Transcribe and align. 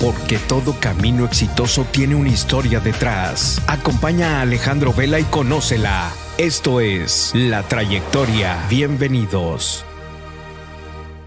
porque 0.00 0.38
todo 0.38 0.74
camino 0.80 1.24
exitoso 1.24 1.86
tiene 1.90 2.14
una 2.14 2.28
historia 2.28 2.80
detrás. 2.80 3.62
Acompaña 3.66 4.38
a 4.38 4.42
Alejandro 4.42 4.92
Vela 4.92 5.18
y 5.18 5.24
conócela. 5.24 6.12
Esto 6.38 6.80
es 6.80 7.32
La 7.34 7.62
Trayectoria. 7.62 8.58
Bienvenidos. 8.68 9.84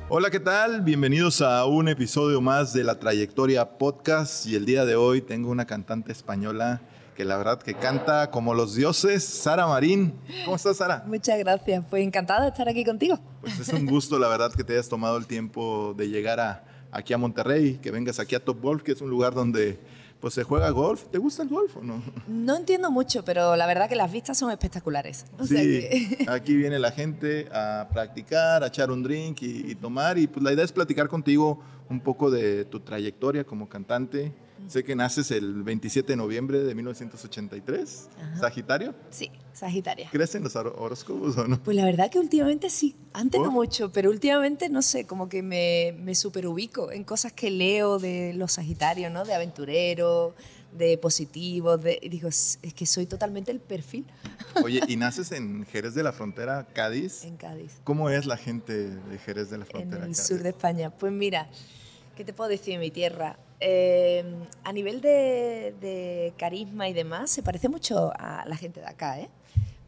Hola, 0.09 0.29
¿qué 0.29 0.39
tal? 0.39 0.81
Bienvenidos 0.81 1.41
a 1.41 1.65
un 1.65 1.87
episodio 1.87 2.41
más 2.41 2.73
de 2.73 2.83
La 2.83 2.99
Trayectoria 2.99 3.77
Podcast 3.77 4.45
y 4.45 4.55
el 4.55 4.65
día 4.65 4.85
de 4.85 4.95
hoy 4.95 5.21
tengo 5.21 5.49
una 5.49 5.65
cantante 5.65 6.11
española 6.11 6.81
que 7.15 7.25
la 7.25 7.37
verdad 7.37 7.61
que 7.61 7.73
canta 7.73 8.31
como 8.31 8.53
los 8.53 8.75
dioses, 8.75 9.23
Sara 9.23 9.67
Marín. 9.67 10.13
¿Cómo 10.45 10.55
estás, 10.55 10.77
Sara? 10.77 11.03
Muchas 11.05 11.37
gracias, 11.39 11.83
pues 11.89 12.03
encantada 12.03 12.43
de 12.43 12.49
estar 12.49 12.69
aquí 12.69 12.85
contigo. 12.85 13.19
Pues 13.41 13.59
es 13.59 13.69
un 13.69 13.85
gusto, 13.85 14.17
la 14.17 14.29
verdad, 14.29 14.53
que 14.53 14.63
te 14.63 14.73
hayas 14.73 14.87
tomado 14.87 15.17
el 15.17 15.27
tiempo 15.27 15.93
de 15.97 16.07
llegar 16.07 16.39
a, 16.39 16.63
aquí 16.91 17.13
a 17.13 17.17
Monterrey, 17.17 17.79
que 17.81 17.91
vengas 17.91 18.19
aquí 18.19 18.35
a 18.35 18.43
Top 18.43 18.61
Golf, 18.61 18.83
que 18.83 18.93
es 18.93 19.01
un 19.01 19.09
lugar 19.09 19.33
donde 19.33 19.79
pues 20.19 20.33
se 20.33 20.43
juega 20.43 20.69
golf. 20.71 21.05
¿Te 21.11 21.17
gusta 21.17 21.43
el 21.43 21.49
golf 21.49 21.77
o 21.77 21.81
no? 21.81 22.03
No 22.27 22.57
entiendo 22.57 22.91
mucho, 22.91 23.23
pero 23.23 23.55
la 23.55 23.65
verdad 23.65 23.87
que 23.87 23.95
las 23.95 24.11
vistas 24.11 24.37
son 24.37 24.51
espectaculares. 24.51 25.25
sí, 25.47 25.87
aquí 26.27 26.55
viene 26.55 26.77
la 26.77 26.91
gente 26.91 27.47
a 27.53 27.87
practicar, 27.91 28.63
a 28.63 28.67
echar 28.67 28.91
un 28.91 29.01
drink 29.01 29.41
y, 29.41 29.71
y, 29.71 29.75
tomar. 29.75 30.17
Y 30.17 30.27
pues 30.27 30.43
la 30.43 30.51
idea 30.51 30.65
es 30.65 30.73
platicar 30.73 31.07
contigo 31.07 31.61
un 31.89 32.01
poco 32.01 32.29
de 32.29 32.65
tu 32.65 32.81
trayectoria 32.81 33.45
como 33.45 33.69
cantante 33.69 34.33
Sé 34.67 34.83
que 34.83 34.95
naces 34.95 35.31
el 35.31 35.63
27 35.63 36.13
de 36.13 36.17
noviembre 36.17 36.59
de 36.59 36.75
1983. 36.75 38.09
¿Sagitario? 38.39 38.93
Sí, 39.09 39.31
Sagitario. 39.53 40.07
¿Crees 40.11 40.35
en 40.35 40.43
los 40.43 40.55
horóscopos 40.55 41.37
o 41.37 41.47
no? 41.47 41.61
Pues 41.63 41.75
la 41.75 41.85
verdad 41.85 42.11
que 42.11 42.19
últimamente 42.19 42.69
sí. 42.69 42.95
Antes 43.13 43.41
no 43.41 43.51
mucho, 43.51 43.91
pero 43.91 44.09
últimamente 44.09 44.69
no 44.69 44.81
sé, 44.81 45.05
como 45.05 45.27
que 45.29 45.41
me, 45.41 45.95
me 45.99 46.13
superubico 46.15 46.91
en 46.91 47.03
cosas 47.03 47.33
que 47.33 47.49
leo 47.49 47.99
de 47.99 48.33
los 48.33 48.53
Sagitarios, 48.53 49.11
¿no? 49.11 49.25
De 49.25 49.33
aventurero, 49.33 50.35
de 50.71 50.97
positivo. 50.97 51.77
De, 51.77 51.99
digo, 52.09 52.29
es 52.29 52.59
que 52.75 52.85
soy 52.85 53.05
totalmente 53.05 53.51
el 53.51 53.59
perfil. 53.59 54.05
Oye, 54.63 54.81
¿y 54.87 54.95
naces 54.95 55.31
en 55.31 55.65
Jerez 55.65 55.93
de 55.93 56.03
la 56.03 56.11
Frontera, 56.11 56.67
Cádiz? 56.73 57.23
En 57.23 57.37
Cádiz. 57.37 57.79
¿Cómo 57.83 58.09
es 58.09 58.25
la 58.25 58.37
gente 58.37 58.89
de 58.89 59.17
Jerez 59.17 59.49
de 59.49 59.57
la 59.57 59.65
Frontera? 59.65 60.03
En 60.03 60.09
el 60.09 60.15
sur 60.15 60.41
de 60.41 60.49
España. 60.49 60.89
Pues 60.89 61.11
mira, 61.11 61.49
¿qué 62.15 62.23
te 62.23 62.33
puedo 62.33 62.49
decir 62.49 62.73
de 62.73 62.79
mi 62.79 62.91
tierra? 62.91 63.37
Eh, 63.61 64.23
a 64.63 64.71
nivel 64.71 65.01
de, 65.01 66.33
carisma 66.37 66.87
y 66.87 66.93
demás, 66.93 67.29
se 67.29 67.43
parece 67.43 67.67
mucho 67.67 68.11
a 68.17 68.45
la 68.47 68.55
gente 68.55 68.79
de 68.79 68.87
acá, 68.87 69.19
¿eh? 69.19 69.29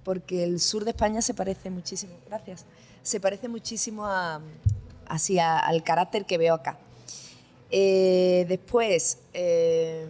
porque 0.04 0.44
el 0.44 0.60
sur 0.60 0.84
de 0.84 0.92
España 0.92 1.22
se 1.22 1.34
parece 1.34 1.70
muchísimo, 1.70 2.14
gracias, 2.28 2.66
se 3.02 3.20
parece 3.20 3.48
muchísimo 3.48 4.06
a, 4.06 4.42
al 5.06 5.84
carácter 5.84 6.26
que 6.26 6.38
veo 6.38 6.54
acá. 6.54 6.80
Eh, 7.70 8.46
después, 8.50 9.20
eh, 9.34 10.06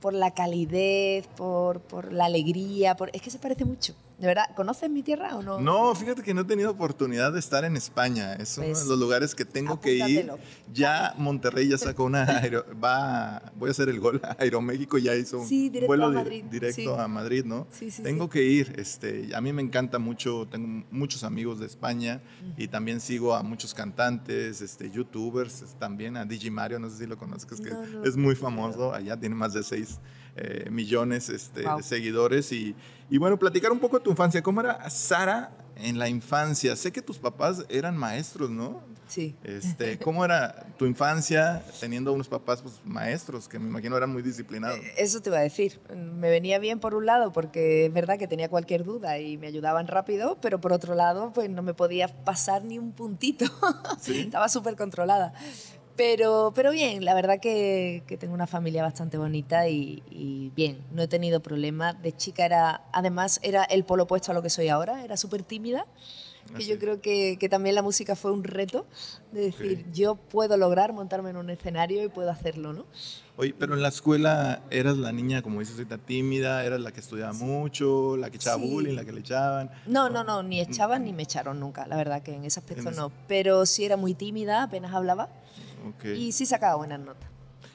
por 0.00 0.14
la 0.14 0.30
calidez, 0.32 1.26
por, 1.26 1.80
por 1.80 2.12
la 2.12 2.26
alegría, 2.26 2.96
por, 2.96 3.10
es 3.12 3.20
que 3.20 3.30
se 3.30 3.38
parece 3.38 3.64
mucho. 3.66 3.94
¿De 4.18 4.26
verdad? 4.26 4.46
¿Conoces 4.56 4.90
mi 4.90 5.04
tierra 5.04 5.36
o 5.36 5.42
no? 5.42 5.60
No, 5.60 5.94
fíjate 5.94 6.24
que 6.24 6.34
no 6.34 6.40
he 6.40 6.44
tenido 6.44 6.72
oportunidad 6.72 7.32
de 7.32 7.38
estar 7.38 7.64
en 7.64 7.76
España. 7.76 8.34
Es 8.34 8.58
uno 8.58 8.66
de 8.66 8.72
pues, 8.72 8.86
los 8.86 8.98
lugares 8.98 9.32
que 9.32 9.44
tengo 9.44 9.80
que 9.80 9.94
ir. 9.94 10.32
Ya 10.72 11.14
Monterrey 11.16 11.68
ya 11.68 11.78
sacó 11.78 12.04
una. 12.04 12.26
va, 12.84 13.52
voy 13.54 13.68
a 13.68 13.70
hacer 13.70 13.88
el 13.88 14.00
gol. 14.00 14.20
Aeroméxico 14.38 14.98
ya 14.98 15.14
hizo 15.14 15.38
un 15.38 15.72
vuelo 15.86 16.06
a 16.06 16.10
Madrid. 16.10 16.44
directo 16.50 16.98
a 16.98 17.06
Madrid, 17.06 17.44
¿no? 17.44 17.68
Sí, 17.70 17.92
sí, 17.92 18.02
tengo 18.02 18.28
que 18.28 18.42
ir. 18.42 18.74
Este, 18.76 19.30
a 19.36 19.40
mí 19.40 19.52
me 19.52 19.62
encanta 19.62 20.00
mucho. 20.00 20.48
Tengo 20.50 20.84
muchos 20.90 21.22
amigos 21.22 21.60
de 21.60 21.66
España 21.66 22.20
y 22.56 22.66
también 22.66 23.00
sigo 23.00 23.36
a 23.36 23.44
muchos 23.44 23.72
cantantes, 23.72 24.60
este, 24.60 24.90
youtubers, 24.90 25.76
también 25.78 26.16
a 26.16 26.24
DJ 26.24 26.50
Mario, 26.50 26.80
no 26.80 26.90
sé 26.90 26.98
si 26.98 27.06
lo 27.06 27.16
conozcas, 27.16 27.60
que 27.60 27.70
es 28.04 28.16
muy 28.16 28.34
famoso. 28.34 28.92
Allá 28.92 29.16
tiene 29.16 29.36
más 29.36 29.54
de 29.54 29.62
seis 29.62 30.00
eh, 30.38 30.70
millones 30.70 31.28
este, 31.28 31.62
de 31.62 31.82
seguidores. 31.82 32.52
Y, 32.52 32.74
y, 33.10 33.18
bueno, 33.18 33.38
platicar 33.38 33.72
un 33.72 33.78
poco 33.78 33.98
de 33.98 34.04
tu 34.04 34.10
infancia. 34.10 34.42
¿Cómo 34.42 34.60
era 34.60 34.88
Sara 34.90 35.50
en 35.76 35.98
la 35.98 36.08
infancia? 36.08 36.76
Sé 36.76 36.92
que 36.92 37.02
tus 37.02 37.18
papás 37.18 37.64
eran 37.68 37.96
maestros, 37.96 38.50
¿no? 38.50 38.82
Sí. 39.08 39.34
Este, 39.42 39.98
¿Cómo 40.04 40.24
era 40.24 40.66
tu 40.78 40.86
infancia 40.86 41.62
teniendo 41.80 42.12
unos 42.12 42.28
papás 42.28 42.62
pues, 42.62 42.80
maestros 42.84 43.48
que 43.48 43.58
me 43.58 43.68
imagino 43.68 43.96
eran 43.96 44.12
muy 44.12 44.22
disciplinados? 44.22 44.78
Eh, 44.78 44.92
eso 44.98 45.20
te 45.20 45.30
iba 45.30 45.38
a 45.38 45.42
decir. 45.42 45.80
Me 45.94 46.30
venía 46.30 46.58
bien 46.58 46.78
por 46.78 46.94
un 46.94 47.06
lado 47.06 47.32
porque 47.32 47.86
es 47.86 47.92
verdad 47.92 48.18
que 48.18 48.28
tenía 48.28 48.48
cualquier 48.48 48.84
duda 48.84 49.18
y 49.18 49.38
me 49.38 49.48
ayudaban 49.48 49.88
rápido, 49.88 50.38
pero 50.40 50.60
por 50.60 50.72
otro 50.72 50.94
lado 50.94 51.32
pues 51.32 51.50
no 51.50 51.62
me 51.62 51.74
podía 51.74 52.08
pasar 52.08 52.64
ni 52.64 52.78
un 52.78 52.92
puntito. 52.92 53.46
Estaba 54.06 54.48
súper 54.48 54.76
controlada. 54.76 55.32
Pero, 55.98 56.52
pero 56.54 56.70
bien, 56.70 57.04
la 57.04 57.12
verdad 57.12 57.40
que, 57.40 58.04
que 58.06 58.16
tengo 58.16 58.32
una 58.32 58.46
familia 58.46 58.84
bastante 58.84 59.18
bonita 59.18 59.68
y, 59.68 60.52
bien, 60.54 60.78
no 60.92 61.02
he 61.02 61.08
tenido 61.08 61.40
problemas. 61.40 62.00
De 62.00 62.16
chica 62.16 62.46
era, 62.46 62.82
además, 62.92 63.40
era 63.42 63.64
el 63.64 63.82
polo 63.82 64.04
opuesto 64.04 64.30
a 64.30 64.34
lo 64.34 64.40
que 64.40 64.48
soy 64.48 64.68
ahora, 64.68 65.04
era 65.04 65.16
súper 65.16 65.42
tímida. 65.42 65.86
Que 66.56 66.64
yo 66.64 66.78
creo 66.78 67.00
que, 67.02 67.36
que, 67.38 67.48
también 67.48 67.74
la 67.74 67.82
música 67.82 68.16
fue 68.16 68.30
un 68.30 68.42
reto 68.42 68.86
de 69.32 69.40
decir, 69.42 69.84
yo 69.92 70.14
puedo 70.14 70.56
lograr 70.56 70.94
montarme 70.94 71.30
en 71.30 71.36
un 71.36 71.50
escenario 71.50 72.02
y 72.02 72.08
puedo 72.08 72.30
hacerlo, 72.30 72.72
¿no? 72.72 72.86
Oye, 73.36 73.54
pero 73.58 73.74
en 73.74 73.82
la 73.82 73.88
escuela 73.88 74.62
eras 74.70 74.96
la 74.96 75.12
niña, 75.12 75.42
como 75.42 75.60
dices 75.60 75.74
ahorita, 75.76 75.98
tímida, 75.98 76.64
eras 76.64 76.80
la 76.80 76.92
que 76.92 77.00
estudiaba 77.00 77.34
mucho, 77.34 78.16
la 78.16 78.30
que 78.30 78.36
echaba 78.36 78.56
bullying, 78.56 78.94
la 78.94 79.04
que 79.04 79.12
le 79.12 79.20
echaban. 79.20 79.70
No, 79.86 80.08
no, 80.08 80.24
no, 80.24 80.42
ni 80.42 80.60
echaban 80.60 81.04
ni 81.04 81.12
me 81.12 81.24
echaron 81.24 81.60
nunca, 81.60 81.86
la 81.86 81.96
verdad 81.96 82.22
que 82.22 82.34
en 82.34 82.44
ese 82.44 82.60
aspecto 82.60 82.92
no. 82.92 83.12
Pero 83.26 83.66
sí 83.66 83.84
era 83.84 83.98
muy 83.98 84.14
tímida, 84.14 84.62
apenas 84.62 84.94
hablaba. 84.94 85.28
Y 86.04 86.32
sí 86.32 86.46
sacaba 86.46 86.76
buenas 86.76 87.00
notas. 87.00 87.28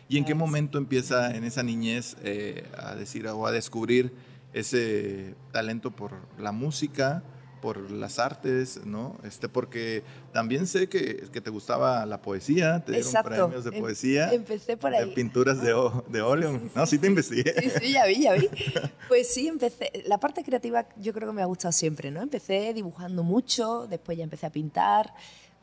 ¿Y 0.09 0.17
en 0.17 0.25
qué 0.25 0.35
momento 0.35 0.77
empieza 0.77 1.35
en 1.35 1.43
esa 1.43 1.63
niñez 1.63 2.17
eh, 2.23 2.67
a 2.77 2.95
decir 2.95 3.27
o 3.27 3.47
a 3.47 3.51
descubrir 3.51 4.13
ese 4.53 5.35
talento 5.51 5.91
por 5.91 6.11
la 6.37 6.51
música, 6.51 7.23
por 7.61 7.89
las 7.89 8.19
artes, 8.19 8.81
¿no? 8.85 9.15
Este, 9.23 9.47
porque 9.47 10.03
también 10.33 10.67
sé 10.67 10.89
que, 10.89 11.29
que 11.31 11.39
te 11.39 11.49
gustaba 11.49 12.05
la 12.05 12.21
poesía, 12.21 12.83
te 12.83 12.91
dieron 12.91 13.23
premios 13.23 13.63
de 13.63 13.75
em, 13.75 13.81
poesía. 13.81 14.33
Empecé 14.33 14.75
por 14.75 14.93
ahí. 14.93 15.07
De 15.07 15.15
pinturas 15.15 15.61
de, 15.61 15.73
de 16.09 16.21
óleo. 16.21 16.59
no, 16.75 16.85
sí 16.85 16.99
te 16.99 17.07
investigué. 17.07 17.55
Sí, 17.61 17.71
sí, 17.79 17.93
ya 17.93 18.05
vi, 18.05 18.21
ya 18.21 18.33
vi. 18.33 18.49
Pues 19.07 19.33
sí, 19.33 19.47
empecé. 19.47 19.91
La 20.07 20.19
parte 20.19 20.43
creativa 20.43 20.87
yo 20.97 21.13
creo 21.13 21.29
que 21.29 21.33
me 21.33 21.41
ha 21.41 21.45
gustado 21.45 21.71
siempre, 21.71 22.11
¿no? 22.11 22.21
Empecé 22.21 22.73
dibujando 22.73 23.23
mucho, 23.23 23.87
después 23.87 24.17
ya 24.17 24.25
empecé 24.25 24.45
a 24.45 24.51
pintar 24.51 25.13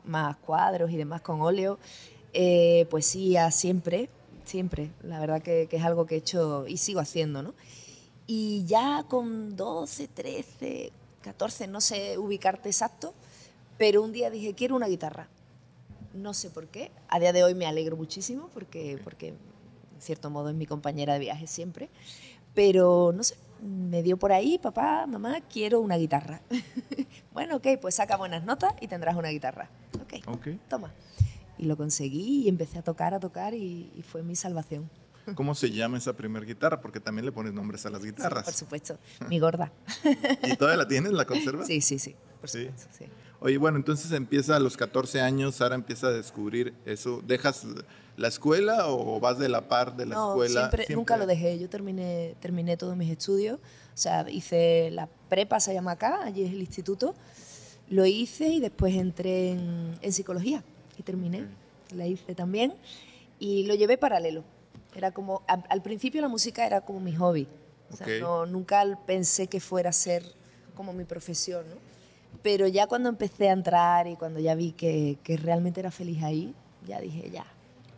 más 0.03 0.37
cuadros 0.37 0.89
y 0.89 0.97
demás 0.97 1.21
con 1.21 1.39
óleo. 1.41 1.77
Eh, 2.33 2.87
poesía 2.89 3.51
siempre, 3.51 4.09
siempre. 4.45 4.91
La 5.03 5.19
verdad 5.19 5.41
que, 5.41 5.67
es 5.69 5.83
algo 5.83 6.05
que 6.05 6.15
he 6.15 6.17
hecho 6.19 6.65
y 6.67 6.77
sigo 6.77 6.99
haciendo, 6.99 7.43
¿no? 7.43 7.53
Y 8.27 8.65
ya 8.65 9.05
con 9.09 9.57
12, 9.57 10.07
13, 10.07 10.91
14, 11.21 11.67
no 11.67 11.81
sé 11.81 12.17
ubicarte 12.17 12.69
exacto, 12.69 13.13
pero 13.77 14.01
un 14.01 14.11
día 14.11 14.29
dije, 14.29 14.53
quiero 14.53 14.75
una 14.75 14.87
guitarra. 14.87 15.27
No 16.13 16.33
sé 16.33 16.49
por 16.49 16.67
qué. 16.67 16.91
A 17.07 17.19
día 17.19 17.33
de 17.33 17.43
hoy 17.43 17.55
me 17.55 17.65
alegro 17.65 17.97
muchísimo 17.97 18.49
porque, 18.53 18.99
porque 19.03 19.29
en 19.29 19.37
cierto 19.99 20.29
modo 20.29 20.49
es 20.49 20.55
mi 20.55 20.65
compañera 20.65 21.13
de 21.13 21.19
viaje 21.19 21.47
siempre. 21.47 21.89
Pero 22.53 23.13
no 23.13 23.23
sé, 23.23 23.35
me 23.61 24.03
dio 24.03 24.17
por 24.17 24.31
ahí, 24.31 24.57
papá, 24.57 25.05
mamá, 25.07 25.41
quiero 25.41 25.81
una 25.81 25.97
guitarra. 25.97 26.41
bueno, 27.33 27.57
ok, 27.57 27.67
pues 27.81 27.95
saca 27.95 28.17
buenas 28.17 28.43
notas 28.43 28.73
y 28.81 28.87
tendrás 28.87 29.15
una 29.15 29.29
guitarra. 29.29 29.69
Ok, 30.01 30.27
okay. 30.27 30.59
toma 30.69 30.93
y 31.61 31.65
lo 31.65 31.77
conseguí 31.77 32.41
y 32.43 32.49
empecé 32.49 32.79
a 32.79 32.81
tocar, 32.81 33.13
a 33.13 33.19
tocar 33.19 33.53
y, 33.53 34.03
fue 34.11 34.23
mi 34.23 34.35
salvación. 34.35 34.89
¿Cómo 35.35 35.53
se 35.53 35.69
llama 35.69 35.99
esa 35.99 36.13
primera 36.13 36.43
guitarra? 36.43 36.81
Porque 36.81 36.99
también 36.99 37.25
le 37.25 37.31
pones 37.31 37.53
nombres 37.53 37.85
a 37.85 37.91
las 37.91 38.03
guitarras. 38.03 38.43
por 38.43 38.53
supuesto, 38.53 38.97
mi 39.29 39.39
gorda. 39.39 39.71
¿Y 40.43 40.55
todavía 40.57 40.77
la 40.77 40.87
tienes? 40.87 41.11
¿La 41.13 41.25
conservas? 41.25 41.67
Sí, 41.67 41.79
sí, 41.79 41.99
sí. 41.99 42.15
Por 42.41 42.49
Supuesto, 42.49 42.87
sí. 42.97 43.05
Oye, 43.39 43.57
bueno, 43.57 43.77
entonces 43.77 44.11
empieza 44.11 44.55
a 44.55 44.59
los 44.59 44.75
14 44.77 45.21
años, 45.21 45.55
Sara 45.55 45.75
empieza 45.75 46.07
a 46.07 46.11
descubrir 46.11 46.73
eso. 46.85 47.21
¿Dejas 47.25 47.67
la 48.17 48.27
escuela 48.27 48.87
o 48.87 49.19
vas 49.19 49.37
de 49.37 49.47
la 49.47 49.67
par 49.67 49.95
de 49.95 50.07
la 50.07 50.15
escuela? 50.15 50.61
Siempre, 50.61 50.85
siempre, 50.85 50.95
nunca 50.95 51.17
lo 51.17 51.27
dejé. 51.27 51.59
Yo 51.59 51.69
terminé, 51.69 52.35
terminé 52.39 52.75
todos 52.75 52.97
mis 52.97 53.11
estudios. 53.11 53.59
O 53.93 53.97
sea, 53.97 54.27
hice 54.27 54.89
la 54.91 55.07
prepa, 55.29 55.59
se 55.59 55.73
llama 55.73 55.91
acá, 55.91 56.23
allí 56.23 56.43
es 56.43 56.51
el 56.51 56.61
instituto. 56.61 57.13
Lo 57.89 58.05
hice 58.07 58.47
y 58.47 58.59
después 58.59 58.95
entré 58.95 59.51
en, 59.51 59.99
en 60.01 60.13
psicología 60.13 60.63
y 60.97 61.03
terminé. 61.03 61.47
La 61.93 62.07
hice 62.07 62.35
también 62.35 62.73
y 63.39 63.65
lo 63.65 63.75
llevé 63.75 63.97
paralelo. 63.97 64.43
Era 64.95 65.11
como, 65.11 65.43
al, 65.47 65.81
principio 65.81 66.21
la 66.21 66.27
música 66.27 66.65
era 66.65 66.81
como 66.81 66.99
mi 66.99 67.15
hobby. 67.15 67.47
O 67.91 67.95
sea, 67.95 68.07
no, 68.19 68.45
nunca 68.45 68.83
pensé 69.05 69.47
que 69.47 69.59
fuera 69.59 69.89
a 69.89 69.93
ser 69.93 70.23
como 70.75 70.93
mi 70.93 71.03
profesión, 71.03 71.65
¿no? 71.69 71.75
Pero 72.41 72.67
ya 72.67 72.87
cuando 72.87 73.09
empecé 73.09 73.49
a 73.49 73.53
entrar 73.53 74.07
y 74.07 74.15
cuando 74.15 74.39
ya 74.39 74.55
vi 74.55 74.71
que, 74.71 75.17
que 75.23 75.37
realmente 75.37 75.79
era 75.79 75.91
feliz 75.91 76.23
ahí, 76.23 76.55
ya 76.87 76.99
dije, 76.99 77.29
ya. 77.29 77.45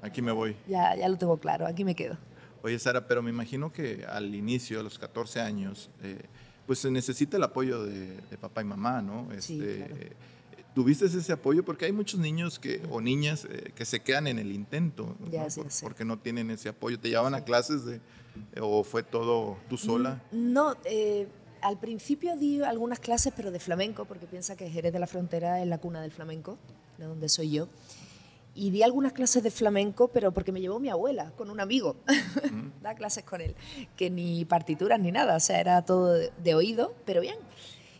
Aquí 0.01 0.21
me 0.21 0.31
voy. 0.31 0.55
Ya, 0.67 0.95
ya 0.95 1.07
lo 1.07 1.17
tengo 1.17 1.37
claro, 1.37 1.65
aquí 1.65 1.85
me 1.85 1.95
quedo. 1.95 2.17
Oye, 2.63 2.77
Sara, 2.79 3.07
pero 3.07 3.21
me 3.21 3.29
imagino 3.29 3.71
que 3.71 4.05
al 4.07 4.33
inicio, 4.33 4.79
a 4.79 4.83
los 4.83 4.97
14 4.97 5.41
años, 5.41 5.89
eh, 6.01 6.17
pues 6.65 6.79
se 6.79 6.89
necesita 6.89 7.37
el 7.37 7.43
apoyo 7.43 7.83
de, 7.83 8.17
papá 8.39 8.61
y 8.61 8.65
mamá, 8.65 9.01
¿no? 9.01 9.31
Este, 9.33 10.13
¿Tuviste 10.73 11.05
ese 11.05 11.31
apoyo? 11.31 11.63
Porque 11.63 11.85
hay 11.85 11.91
muchos 11.91 12.19
niños 12.19 12.57
que, 12.57 12.81
o 12.89 12.99
niñas 12.99 13.45
eh, 13.45 13.71
que 13.75 13.85
se 13.85 13.99
quedan 14.01 14.25
en 14.25 14.39
el 14.39 14.51
intento, 14.51 15.15
porque 15.81 16.03
no 16.03 16.17
tienen 16.17 16.49
ese 16.49 16.69
apoyo. 16.69 16.99
¿Te 16.99 17.09
llevaban 17.09 17.35
a 17.35 17.43
clases 17.43 17.85
de, 17.85 18.01
o 18.59 18.83
fue 18.83 19.03
todo 19.03 19.57
tú 19.69 19.77
sola? 19.77 20.23
No, 20.31 20.75
eh, 20.85 21.27
al 21.61 21.79
principio 21.79 22.35
di 22.37 22.63
algunas 22.63 22.99
clases, 22.99 23.33
pero 23.35 23.51
de 23.51 23.59
flamenco, 23.59 24.05
porque 24.05 24.25
piensa 24.25 24.55
que 24.55 24.69
Jerez 24.69 24.91
de 24.91 24.99
la 24.99 25.05
Frontera 25.05 25.61
es 25.61 25.67
la 25.67 25.77
cuna 25.77 26.01
del 26.01 26.11
flamenco, 26.11 26.57
de 26.97 27.05
donde 27.05 27.29
soy 27.29 27.51
yo. 27.51 27.67
Y 28.55 28.71
di 28.71 28.81
algunas 28.81 29.13
clases 29.13 29.43
de 29.43 29.51
flamenco, 29.51 30.07
pero 30.07 30.31
porque 30.31 30.51
me 30.51 30.59
llevó 30.59 30.79
mi 30.79 30.89
abuela 30.89 31.31
con 31.37 31.51
un 31.51 31.59
amigo. 31.59 31.97
da 32.81 32.95
clases 32.95 33.23
con 33.23 33.41
él, 33.41 33.55
que 33.95 34.09
ni 34.09 34.43
partituras 34.45 34.99
ni 34.99 35.11
nada, 35.11 35.35
o 35.35 35.39
sea, 35.39 35.59
era 35.59 35.83
todo 35.83 36.13
de 36.13 36.55
oído, 36.55 36.95
pero 37.05 37.21
bien. 37.21 37.37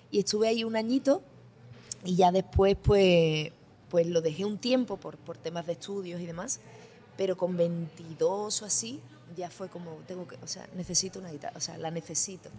Y 0.09 0.19
estuve 0.19 0.47
ahí 0.47 0.63
un 0.63 0.75
añito 0.75 1.23
y 2.03 2.15
ya 2.15 2.31
después, 2.31 2.75
pues, 2.81 3.51
pues 3.89 4.07
lo 4.07 4.21
dejé 4.21 4.45
un 4.45 4.57
tiempo 4.57 4.97
por, 4.97 5.17
por 5.17 5.37
temas 5.37 5.65
de 5.65 5.73
estudios 5.73 6.19
y 6.19 6.25
demás, 6.25 6.59
pero 7.17 7.37
con 7.37 7.55
22 7.55 8.61
o 8.61 8.65
así, 8.65 8.99
ya 9.35 9.49
fue 9.49 9.69
como, 9.69 9.91
tengo 10.07 10.27
que, 10.27 10.37
o 10.43 10.47
sea, 10.47 10.67
necesito 10.75 11.19
una 11.19 11.31
guitarra, 11.31 11.57
o 11.57 11.61
sea, 11.61 11.77
la 11.77 11.91
necesito. 11.91 12.49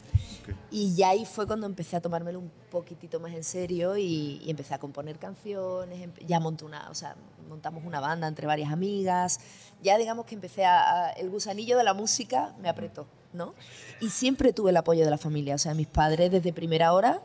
Y 0.71 0.95
ya 0.95 1.11
ahí 1.11 1.25
fue 1.25 1.47
cuando 1.47 1.67
empecé 1.67 1.97
a 1.97 2.01
tomármelo 2.01 2.39
un 2.39 2.51
poquitito 2.71 3.21
más 3.21 3.33
en 3.33 3.45
serio 3.45 3.97
y, 3.97 4.43
empecé 4.47 4.75
a 4.75 4.79
componer 4.79 5.19
canciones, 5.19 6.09
ya 6.27 6.41
monté 6.41 6.65
una, 6.65 6.91
o 6.91 6.95
sea, 6.95 7.17
montamos 7.49 7.85
una 7.85 8.01
banda 8.01 8.27
entre 8.27 8.47
varias 8.47 8.73
amigas, 8.73 9.41
ya 9.83 9.99
digamos 9.99 10.27
que 10.27 10.35
empecé 10.35 10.65
a, 10.65 11.11
el 11.11 11.31
gusanillo 11.31 11.77
de 11.77 11.85
la 11.85 11.95
música 11.95 12.55
me 12.61 12.69
apretó, 12.69 13.07
¿no? 13.33 13.55
Y 14.01 14.11
siempre 14.11 14.53
tuve 14.53 14.71
el 14.71 14.77
apoyo 14.77 15.05
de 15.05 15.11
la 15.11 15.19
familia, 15.19 15.55
o 15.55 15.59
sea, 15.59 15.75
mis 15.75 15.87
padres 15.87 16.31
desde 16.31 16.53
primera 16.53 16.93
hora, 16.93 17.23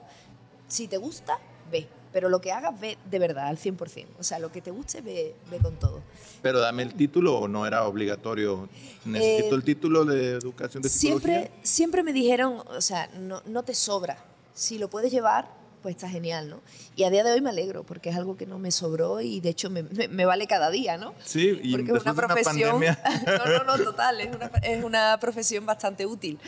si 0.68 0.88
te 0.88 0.98
gusta, 0.98 1.40
ve, 1.72 1.88
pero 2.12 2.30
lo 2.30 2.42
que 2.42 2.52
hagas 2.52 2.80
ve 2.80 2.98
de 3.10 3.20
verdad, 3.20 3.48
al 3.48 3.58
100%. 3.58 4.06
O 4.20 4.24
sea, 4.24 4.40
lo 4.40 4.52
que 4.52 4.62
te 4.62 4.72
guste, 4.72 5.02
ve, 5.02 5.36
ve 5.50 5.58
con 5.60 5.76
todo. 5.76 6.02
Pero 6.42 6.60
dame 6.60 6.84
el 6.84 6.94
título 6.94 7.38
o 7.38 7.48
no 7.48 7.66
era 7.66 7.86
obligatorio. 7.86 8.70
Necesito 9.06 9.56
el 9.56 9.62
eh, 9.62 9.66
título 9.66 10.06
de 10.06 10.32
educación 10.34 10.82
de 10.82 10.90
psicología. 10.90 11.34
Siempre, 11.34 11.52
siempre 11.64 12.04
me 12.04 12.14
dijeron, 12.14 12.64
o 12.66 12.82
sea, 12.82 13.08
no, 13.20 13.42
no 13.46 13.64
te 13.64 13.76
sobra. 13.76 14.18
Si 14.54 14.78
lo 14.78 14.90
puedes 14.90 15.12
llevar, 15.12 15.59
pues 15.82 15.96
está 15.96 16.10
genial, 16.10 16.50
¿no? 16.50 16.62
Y 16.96 17.04
a 17.04 17.10
día 17.10 17.24
de 17.24 17.32
hoy 17.32 17.42
me 17.42 17.50
alegro 17.50 17.84
porque 17.84 18.10
es 18.10 18.16
algo 18.16 18.36
que 18.36 18.46
no 18.46 18.60
me 18.60 18.72
sobró 18.72 19.22
y 19.22 19.40
de 19.40 19.50
hecho 19.50 19.70
me, 19.70 19.84
me, 19.84 20.26
vale 20.26 20.48
cada 20.48 20.70
día, 20.70 20.98
¿no? 20.98 21.14
Sí, 21.24 21.60
y 21.62 21.72
porque 21.72 21.92
es 21.92 22.04
una 22.04 22.14
profesión. 22.14 22.76
Una 22.76 23.00
no, 23.46 23.64
no, 23.64 23.78
no, 23.78 23.84
total, 23.84 24.22
es 24.22 24.36
una, 24.36 24.52
es 24.62 24.84
una 24.84 25.18
profesión 25.20 25.66
bastante 25.66 26.06
útil. 26.06 26.40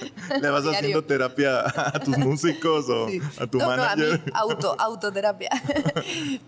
¿Le 0.42 0.50
vas 0.50 0.66
haciendo 0.68 1.04
terapia 1.04 1.64
a 1.66 2.00
tus 2.00 2.18
músicos 2.18 2.90
o 2.90 3.08
a 3.40 3.48
tu 3.48 3.60
manager? 3.60 4.08
No, 4.08 4.14
a 4.14 4.18
mí, 4.18 4.24
auto, 4.34 4.76
autoterapia. 4.80 5.50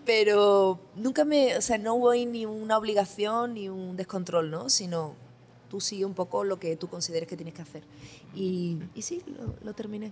Pero 0.05 0.79
nunca 0.95 1.25
me, 1.25 1.57
o 1.57 1.61
sea, 1.61 1.77
no 1.77 1.95
hubo 1.95 2.13
ni 2.13 2.45
una 2.45 2.77
obligación 2.77 3.53
ni 3.53 3.69
un 3.69 3.95
descontrol, 3.95 4.51
¿no? 4.51 4.69
Sino 4.69 5.15
tú 5.69 5.81
sigue 5.81 6.05
un 6.05 6.13
poco 6.13 6.43
lo 6.43 6.59
que 6.59 6.75
tú 6.75 6.87
consideres 6.87 7.27
que 7.27 7.35
tienes 7.35 7.53
que 7.53 7.61
hacer. 7.61 7.83
Y, 8.35 8.77
y 8.93 9.01
sí, 9.01 9.23
lo, 9.25 9.55
lo 9.63 9.73
terminé. 9.73 10.11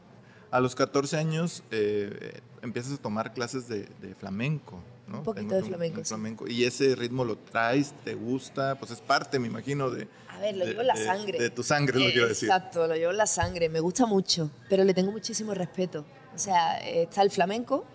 A 0.52 0.60
los 0.60 0.76
14 0.76 1.18
años 1.18 1.64
eh, 1.72 2.42
empiezas 2.62 2.94
a 2.94 2.98
tomar 2.98 3.34
clases 3.34 3.70
de, 3.70 3.88
flamenco, 4.20 4.80
¿no? 5.08 5.20
Un 5.20 5.24
poquito 5.24 5.56
de 5.56 5.64
flamenco, 5.64 6.04
flamenco. 6.04 6.48
Y 6.48 6.66
ese 6.66 6.94
ritmo 6.96 7.24
lo 7.24 7.38
traes, 7.38 7.94
te 8.04 8.16
gusta, 8.16 8.78
pues 8.78 8.92
es 8.92 9.00
parte, 9.00 9.40
me 9.40 9.48
imagino, 9.48 9.90
de... 9.90 10.10
A 10.28 10.40
ver, 10.40 10.58
lo 10.58 10.66
llevo 10.66 10.82
en 10.82 10.88
la 10.88 10.96
sangre. 10.98 11.40
De, 11.40 11.50
tu 11.50 11.64
sangre, 11.64 11.98
es 11.98 12.02
lo 12.02 12.08
que 12.08 12.14
quiero 12.14 12.28
decir. 12.28 12.50
Exacto, 12.50 12.86
lo 12.86 12.96
llevo 12.96 13.12
en 13.12 13.18
la 13.18 13.28
sangre. 13.28 13.70
Me 13.70 13.80
gusta 13.80 14.06
mucho, 14.06 14.52
pero 14.70 14.84
le 14.84 14.94
tengo 14.94 15.12
muchísimo 15.12 15.54
respeto. 15.54 16.06
O 16.36 16.38
sea, 16.38 16.80
está 16.80 17.22
el 17.22 17.32
flamenco, 17.32 17.86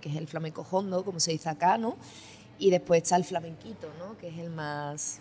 que 0.00 0.08
es 0.08 0.16
el 0.16 0.28
flamenco 0.28 0.64
hondo, 0.70 1.04
como 1.04 1.18
se 1.18 1.32
dice 1.32 1.48
acá, 1.48 1.78
¿no? 1.78 1.96
Y 2.60 2.70
después 2.70 3.02
está 3.02 3.16
el 3.16 3.24
flamenquito, 3.24 3.88
¿no? 3.98 4.16
Que 4.18 4.28
es 4.28 4.38
el 4.38 4.50
más 4.50 5.20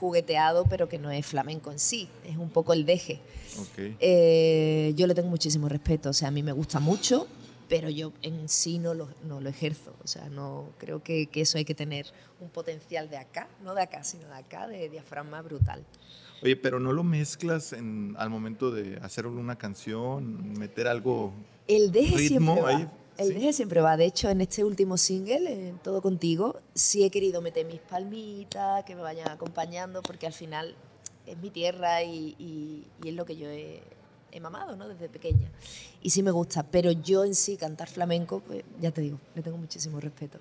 jugueteado, 0.00 0.64
pero 0.64 0.88
que 0.88 0.98
no 0.98 1.10
es 1.10 1.26
flamenco 1.26 1.70
en 1.70 1.78
sí, 1.78 2.08
es 2.24 2.36
un 2.36 2.48
poco 2.48 2.72
el 2.72 2.86
deje. 2.86 3.20
Eh, 3.76 4.92
yo 4.96 5.06
le 5.06 5.14
tengo 5.14 5.28
muchísimo 5.28 5.68
respeto, 5.68 6.10
o 6.10 6.12
sea, 6.12 6.28
a 6.28 6.30
mí 6.30 6.42
me 6.42 6.52
gusta 6.52 6.80
mucho, 6.80 7.28
pero 7.68 7.90
yo 7.90 8.12
en 8.22 8.48
sí 8.48 8.78
no 8.78 8.94
lo, 8.94 9.08
no 9.28 9.40
lo 9.40 9.48
ejerzo, 9.50 9.94
o 10.02 10.06
sea, 10.06 10.28
no 10.30 10.70
creo 10.78 11.02
que, 11.02 11.26
que, 11.26 11.42
eso 11.42 11.58
hay 11.58 11.64
que 11.64 11.74
tener 11.74 12.06
un 12.40 12.48
potencial 12.48 13.10
de 13.10 13.18
acá, 13.18 13.48
no 13.62 13.74
de 13.74 13.82
acá, 13.82 14.02
sino 14.02 14.26
de 14.28 14.34
acá, 14.34 14.66
de 14.66 14.88
diafragma 14.88 15.42
brutal. 15.42 15.84
Oye, 16.42 16.56
pero 16.56 16.80
no 16.80 16.92
lo 16.92 17.04
mezclas 17.04 17.74
en, 17.74 18.14
al 18.18 18.30
momento 18.30 18.70
de 18.70 18.96
hacer 19.02 19.26
una 19.26 19.56
canción, 19.56 20.58
meter 20.58 20.88
algo 20.88 21.34
el 21.66 21.92
deje 21.92 22.16
ritmo 22.16 22.66
ahí. 22.66 22.88
El 23.20 23.34
deje 23.34 23.52
siempre 23.52 23.82
va. 23.82 23.98
De 23.98 24.06
hecho, 24.06 24.30
en 24.30 24.40
este 24.40 24.64
último 24.64 24.96
single, 24.96 25.68
en 25.68 25.78
Todo 25.78 26.00
Contigo, 26.00 26.60
sí 26.74 27.04
he 27.04 27.10
querido 27.10 27.42
meter 27.42 27.66
mis 27.66 27.80
palmitas, 27.80 28.82
que 28.84 28.96
me 28.96 29.02
vayan 29.02 29.28
acompañando, 29.28 30.00
porque 30.00 30.26
al 30.26 30.32
final 30.32 30.74
es 31.26 31.36
mi 31.36 31.50
tierra 31.50 32.02
y, 32.02 32.86
es 33.04 33.14
lo 33.14 33.26
que 33.26 33.36
yo 33.36 33.48
he, 33.50 33.82
he, 34.32 34.40
mamado 34.40 34.74
¿no? 34.74 34.88
desde 34.88 35.10
pequeña. 35.10 35.50
Y 36.00 36.10
sí 36.10 36.22
me 36.22 36.30
gusta, 36.30 36.62
pero 36.62 36.92
yo 36.92 37.24
en 37.24 37.34
sí 37.34 37.58
cantar 37.58 37.88
flamenco, 37.88 38.40
pues 38.40 38.64
ya 38.80 38.90
te 38.90 39.02
digo, 39.02 39.20
le 39.34 39.42
tengo 39.42 39.58
muchísimo 39.58 40.00
respeto. 40.00 40.38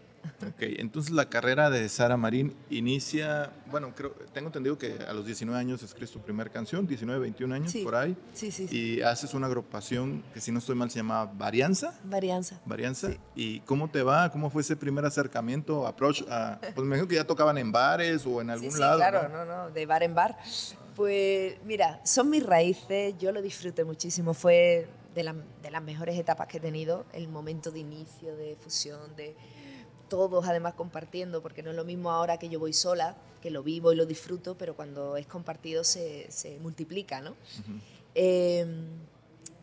Ok, 0.47 0.61
entonces 0.77 1.11
la 1.11 1.29
carrera 1.29 1.69
de 1.69 1.87
Sara 1.89 2.17
Marín 2.17 2.55
inicia, 2.69 3.51
bueno, 3.69 3.93
creo, 3.95 4.11
tengo 4.33 4.47
entendido 4.47 4.77
que 4.77 4.97
a 5.07 5.13
los 5.13 5.25
19 5.25 5.59
años 5.59 5.83
escribes 5.83 6.11
tu 6.11 6.19
primera 6.19 6.49
canción, 6.49 6.87
19, 6.87 7.19
21 7.19 7.55
años 7.55 7.73
por 7.83 7.95
ahí. 7.95 8.15
Sí, 8.33 8.51
sí, 8.51 8.67
Y 8.71 9.01
haces 9.01 9.33
una 9.33 9.47
agrupación 9.47 10.23
que 10.33 10.39
si 10.39 10.51
no 10.51 10.59
estoy 10.59 10.75
mal 10.75 10.89
se 10.89 10.97
llama 10.97 11.25
Varianza. 11.25 11.93
Varianza. 12.03 12.59
Varianza. 12.65 13.09
¿Y 13.35 13.59
cómo 13.61 13.89
te 13.89 14.03
va? 14.03 14.31
¿Cómo 14.31 14.49
fue 14.49 14.61
ese 14.61 14.75
primer 14.75 15.05
acercamiento, 15.05 15.85
approach? 15.85 16.23
A, 16.29 16.59
pues 16.61 16.77
me 16.77 16.85
imagino 16.85 17.07
que 17.07 17.15
ya 17.15 17.25
tocaban 17.25 17.57
en 17.57 17.71
bares 17.71 18.25
o 18.25 18.41
en 18.41 18.49
algún 18.49 18.77
lado. 18.79 18.99
Claro, 18.99 19.29
¿no? 19.29 19.45
no, 19.45 19.69
de 19.71 19.85
bar 19.85 20.03
en 20.03 20.15
bar. 20.15 20.37
Pues 20.95 21.55
mira, 21.63 22.01
son 22.03 22.29
mis 22.29 22.45
raíces, 22.45 23.15
yo 23.17 23.31
lo 23.31 23.41
disfruté 23.41 23.85
muchísimo, 23.85 24.33
fue 24.33 24.87
de, 25.15 25.33
de 25.63 25.71
las 25.71 25.83
mejores 25.83 26.17
etapas 26.17 26.47
que 26.47 26.57
he 26.57 26.59
tenido, 26.59 27.05
el 27.13 27.27
momento 27.29 27.71
de 27.71 27.79
inicio, 27.79 28.35
de 28.35 28.57
fusión, 28.59 29.15
de 29.15 29.35
todos 30.09 30.47
además 30.47 30.73
compartiendo, 30.73 31.41
porque 31.41 31.63
no 31.63 31.69
es 31.69 31.75
lo 31.75 31.85
mismo 31.85 32.11
ahora 32.11 32.37
que 32.37 32.49
yo 32.49 32.59
voy 32.59 32.73
sola, 32.73 33.15
que 33.41 33.51
lo 33.51 33.63
vivo 33.63 33.93
y 33.93 33.95
lo 33.95 34.05
disfruto, 34.05 34.57
pero 34.57 34.75
cuando 34.75 35.15
es 35.15 35.27
compartido 35.27 35.83
se, 35.83 36.27
multiplica, 36.61 37.21
¿no? 37.21 37.35
Em, 38.15 38.87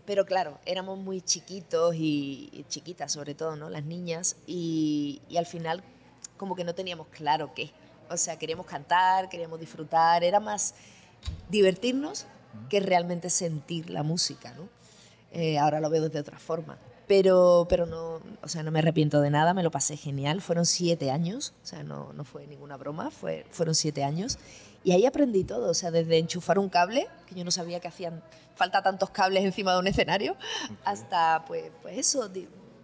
pero 0.06 0.24
claro, 0.24 0.58
éramos 0.64 0.98
muy 0.98 1.20
chiquitos 1.20 1.94
y, 1.96 2.64
chiquitas 2.68 3.12
sobre 3.12 3.34
todo, 3.34 3.56
¿no? 3.56 3.68
Las 3.68 3.84
niñas, 3.84 4.36
y, 4.46 5.20
y, 5.28 5.36
al 5.36 5.46
final 5.46 5.82
como 6.36 6.54
que 6.54 6.64
no 6.64 6.74
teníamos 6.74 7.08
claro 7.08 7.52
qué. 7.54 7.70
O 8.08 8.16
sea, 8.16 8.38
queríamos 8.38 8.66
cantar, 8.66 9.28
queríamos 9.28 9.58
disfrutar, 9.58 10.22
era 10.22 10.38
más 10.38 10.74
divertirnos 11.48 12.26
que 12.68 12.80
realmente 12.80 13.30
sentir 13.30 13.90
la 13.90 14.02
música, 14.02 14.52
¿no? 14.54 14.68
Eh, 15.32 15.58
ahora 15.58 15.80
lo 15.80 15.90
veo 15.90 16.02
desde 16.02 16.20
otra 16.20 16.38
forma. 16.38 16.78
Pero, 17.06 17.66
pero 17.68 17.86
no, 17.86 18.20
o 18.42 18.48
sea, 18.48 18.62
no 18.62 18.70
me 18.70 18.80
arrepiento 18.80 19.20
de 19.20 19.30
nada, 19.30 19.54
me 19.54 19.62
lo 19.62 19.70
pasé 19.70 19.96
genial. 19.96 20.40
Fueron 20.40 20.66
siete 20.66 21.10
años, 21.10 21.54
o 21.62 21.66
sea, 21.66 21.82
no, 21.82 22.12
no 22.12 22.24
fue 22.24 22.46
ninguna 22.46 22.76
broma, 22.76 23.10
fue, 23.10 23.46
fueron 23.50 23.74
siete 23.74 24.02
años. 24.02 24.38
Y 24.82 24.92
ahí 24.92 25.06
aprendí 25.06 25.44
todo, 25.44 25.70
o 25.70 25.74
sea, 25.74 25.90
desde 25.90 26.18
enchufar 26.18 26.58
un 26.58 26.68
cable, 26.68 27.08
que 27.26 27.34
yo 27.34 27.44
no 27.44 27.50
sabía 27.50 27.80
que 27.80 27.88
hacían 27.88 28.22
falta 28.54 28.82
tantos 28.82 29.10
cables 29.10 29.44
encima 29.44 29.72
de 29.72 29.80
un 29.80 29.86
escenario, 29.86 30.36
hasta 30.84 31.44
pues, 31.46 31.70
pues 31.82 31.98
eso, 31.98 32.28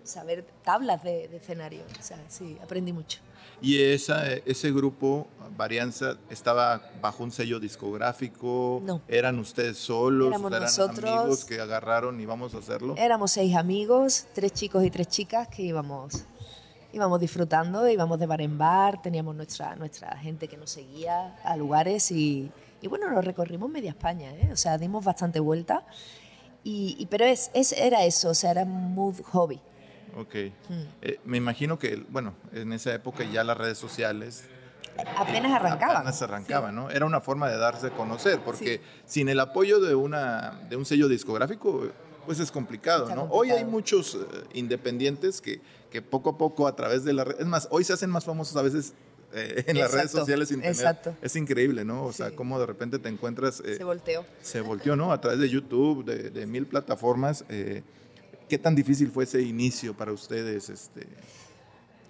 saber 0.05 0.45
tablas 0.65 1.03
de, 1.03 1.29
de 1.29 1.37
escenario. 1.37 1.83
O 1.99 2.03
sea, 2.03 2.19
sí, 2.29 2.59
aprendí 2.63 2.93
mucho. 2.93 3.21
Y 3.61 3.81
esa, 3.81 4.27
ese 4.33 4.73
grupo, 4.73 5.29
Varianza, 5.57 6.17
estaba 6.31 6.83
bajo 7.01 7.23
un 7.23 7.31
sello 7.31 7.61
discográfico. 7.61 8.81
No. 8.85 9.03
¿Eran 9.07 9.39
ustedes 9.39 9.79
solos? 9.79 10.29
Éramos 10.29 10.51
¿Eran 10.51 10.63
nosotros. 10.65 11.11
amigos 11.11 11.45
que 11.45 11.61
agarraron 11.61 12.21
y 12.21 12.27
vamos 12.27 12.55
a 12.55 12.59
hacerlo? 12.59 12.95
Éramos 12.97 13.31
seis 13.31 13.55
amigos, 13.55 14.27
tres 14.35 14.53
chicos 14.53 14.85
y 14.85 14.91
tres 14.91 15.07
chicas 15.07 15.47
que 15.47 15.63
íbamos, 15.63 16.25
íbamos 16.93 17.21
disfrutando, 17.21 17.89
íbamos 17.89 18.19
de 18.19 18.27
bar 18.27 18.41
en 18.41 18.59
bar, 18.59 19.01
teníamos 19.01 19.37
nuestra, 19.37 19.77
nuestra 19.77 20.17
gente 20.17 20.49
que 20.49 20.57
nos 20.57 20.71
seguía 20.71 21.37
a 21.45 21.57
lugares 21.57 22.11
y, 22.11 22.51
y 22.81 22.89
bueno, 22.89 23.11
nos 23.11 23.25
recorrimos 23.25 23.71
media 23.71 23.91
España, 23.91 24.33
¿eh? 24.33 24.51
o 24.53 24.57
sea, 24.57 24.77
dimos 24.77 25.05
bastante 25.05 25.39
vuelta. 25.39 25.87
Y, 26.65 27.07
pero 27.11 27.25
es, 27.25 27.51
es, 27.55 27.73
era 27.73 28.05
eso, 28.05 28.31
o 28.31 28.35
sea, 28.35 28.53
era 28.53 28.65
mood 28.65 29.21
hobby. 29.33 29.61
Ok. 30.17 30.35
Mm. 30.69 30.83
Eh, 31.03 31.21
me 31.25 31.37
imagino 31.37 31.79
que, 31.79 32.05
bueno, 32.09 32.35
en 32.53 32.73
esa 32.73 32.95
época 32.95 33.25
ya 33.25 33.45
las 33.45 33.57
redes 33.57 33.79
sociales... 33.79 34.45
Apenas 35.17 35.53
arrancaban. 35.53 35.97
Apenas 35.97 36.23
arrancaban, 36.23 36.75
¿no? 36.75 36.91
Era 36.91 37.07
una 37.07 37.21
forma 37.21 37.49
de 37.49 37.57
darse 37.57 37.87
a 37.87 37.91
conocer, 37.91 38.41
porque 38.45 38.83
sin 39.07 39.29
el 39.31 39.41
apoyo 39.41 39.81
de, 39.81 39.95
una, 39.95 40.61
de 40.69 40.77
un 40.77 40.85
sello 40.85 41.09
discográfico, 41.09 41.89
pues 42.27 42.41
es 42.41 42.51
complicado, 42.51 43.15
¿no? 43.15 43.25
Hoy 43.31 43.51
hay 43.51 43.65
muchos 43.65 44.15
eh, 44.15 44.19
independientes 44.53 45.41
que, 45.41 45.63
que 45.91 46.03
poco 46.03 46.31
a 46.31 46.39
poco 46.39 46.67
a 46.67 46.77
través 46.77 47.05
de 47.05 47.15
la 47.15 47.25
red, 47.25 47.41
es 47.41 47.47
más, 47.47 47.69
hoy 47.71 47.85
se 47.85 47.95
hacen 47.95 48.11
más 48.11 48.27
famosos 48.27 48.55
a 48.57 48.63
veces 48.63 48.93
eh, 49.33 49.65
en 49.67 49.79
las 49.79 49.93
redes 49.93 50.11
sociales 50.11 50.53
Exacto. 50.53 51.17
Es 51.23 51.37
increíble, 51.37 51.87
¿no? 51.87 52.05
O 52.05 52.13
sea, 52.13 52.33
cómo 52.33 52.61
de 52.61 52.67
repente 52.67 52.99
te 52.99 53.09
encuentras... 53.09 53.63
se 53.65 53.85
volteó. 53.85 54.27
Se 54.43 54.61
volteó, 54.61 54.95
¿no? 54.95 55.11
A 55.11 55.23
través 55.23 55.41
de 55.41 55.49
YouTube, 55.49 56.05
de, 56.05 56.29
de 56.29 56.47
mil 56.47 56.67
plataformas. 56.67 57.47
¿Qué 58.53 58.59
tan 58.59 58.75
difícil 58.75 59.11
fue 59.11 59.25
ese 59.25 59.41
inicio 59.41 59.97
para 59.97 60.13
ustedes? 60.13 60.69
Este? 60.69 61.07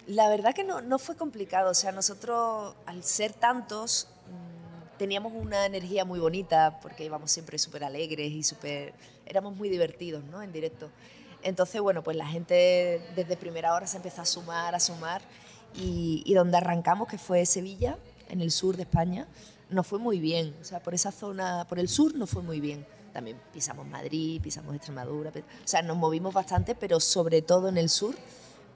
La 0.07 0.27
verdad 0.27 0.53
que 0.53 0.65
no, 0.65 0.81
no 0.81 0.99
fue 0.99 1.15
complicado, 1.15 1.71
o 1.71 1.73
sea, 1.73 1.93
nosotros 1.93 2.75
al 2.85 3.01
ser 3.05 3.31
tantos 3.31 4.09
mm, 4.27 4.97
teníamos 4.97 5.31
una 5.33 5.65
energía 5.65 6.03
muy 6.03 6.19
bonita 6.19 6.81
porque 6.81 7.05
íbamos 7.05 7.31
siempre 7.31 7.57
súper 7.57 7.85
alegres 7.85 8.29
y 8.29 8.43
súper, 8.43 8.93
éramos 9.25 9.55
muy 9.55 9.69
divertidos, 9.69 10.21
¿no? 10.25 10.41
En 10.41 10.51
directo. 10.51 10.89
Entonces, 11.43 11.79
bueno, 11.79 12.03
pues 12.03 12.17
la 12.17 12.27
gente 12.27 12.99
desde 13.15 13.37
primera 13.37 13.73
hora 13.73 13.87
se 13.87 13.95
empezó 13.95 14.21
a 14.21 14.25
sumar, 14.25 14.75
a 14.75 14.81
sumar 14.81 15.21
y, 15.73 16.23
y 16.25 16.33
donde 16.33 16.57
arrancamos, 16.57 17.07
que 17.07 17.17
fue 17.17 17.45
Sevilla, 17.45 17.97
en 18.27 18.41
el 18.41 18.51
sur 18.51 18.75
de 18.75 18.83
España, 18.83 19.29
nos 19.69 19.87
fue 19.87 19.97
muy 19.97 20.19
bien, 20.19 20.53
o 20.59 20.65
sea, 20.65 20.83
por 20.83 20.93
esa 20.93 21.13
zona, 21.13 21.65
por 21.69 21.79
el 21.79 21.87
sur 21.87 22.13
nos 22.15 22.29
fue 22.29 22.43
muy 22.43 22.59
bien 22.59 22.85
también 23.13 23.39
pisamos 23.53 23.87
Madrid, 23.87 24.41
pisamos 24.41 24.75
Extremadura, 24.75 25.31
o 25.31 25.67
sea, 25.67 25.81
nos 25.83 25.95
movimos 25.95 26.33
bastante, 26.33 26.75
pero 26.75 26.99
sobre 26.99 27.41
todo 27.41 27.69
en 27.69 27.77
el 27.77 27.89
sur 27.89 28.15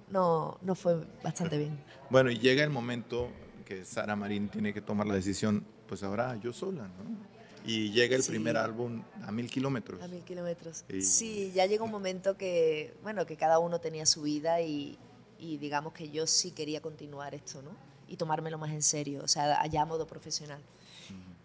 no, 0.09 0.57
no 0.61 0.75
fue 0.75 1.05
bastante 1.23 1.57
bien. 1.57 1.77
Bueno, 2.09 2.31
y 2.31 2.39
llega 2.39 2.63
el 2.63 2.69
momento 2.69 3.27
que 3.65 3.83
Sara 3.83 4.15
Marín 4.15 4.47
tiene 4.47 4.73
que 4.73 4.79
tomar 4.79 5.05
la 5.05 5.15
decisión, 5.15 5.65
pues 5.89 6.03
ahora 6.03 6.39
yo 6.41 6.53
sola, 6.53 6.83
¿no? 6.83 7.37
Y 7.65 7.91
llega 7.91 8.15
el 8.15 8.23
primer 8.23 8.55
álbum 8.55 9.03
a 9.25 9.31
mil 9.33 9.49
kilómetros. 9.49 10.01
A 10.01 10.07
mil 10.07 10.23
kilómetros. 10.23 10.85
Sí, 11.01 11.51
ya 11.53 11.65
llegó 11.65 11.83
un 11.83 11.91
momento 11.91 12.37
que, 12.37 12.95
bueno, 13.03 13.25
que 13.25 13.35
cada 13.35 13.59
uno 13.59 13.81
tenía 13.81 14.05
su 14.05 14.21
vida 14.21 14.61
y, 14.61 14.97
y, 15.37 15.57
digamos 15.57 15.91
que 15.91 16.09
yo 16.09 16.27
sí 16.27 16.51
quería 16.51 16.81
continuar 16.81 17.35
esto, 17.35 17.61
¿no? 17.61 17.71
Y 18.07 18.15
tomármelo 18.15 18.57
más 18.57 18.71
en 18.71 18.81
serio, 18.81 19.19
o 19.21 19.27
sea, 19.27 19.59
allá 19.59 19.81
a 19.81 19.85
modo 19.85 20.07
profesional. 20.07 20.61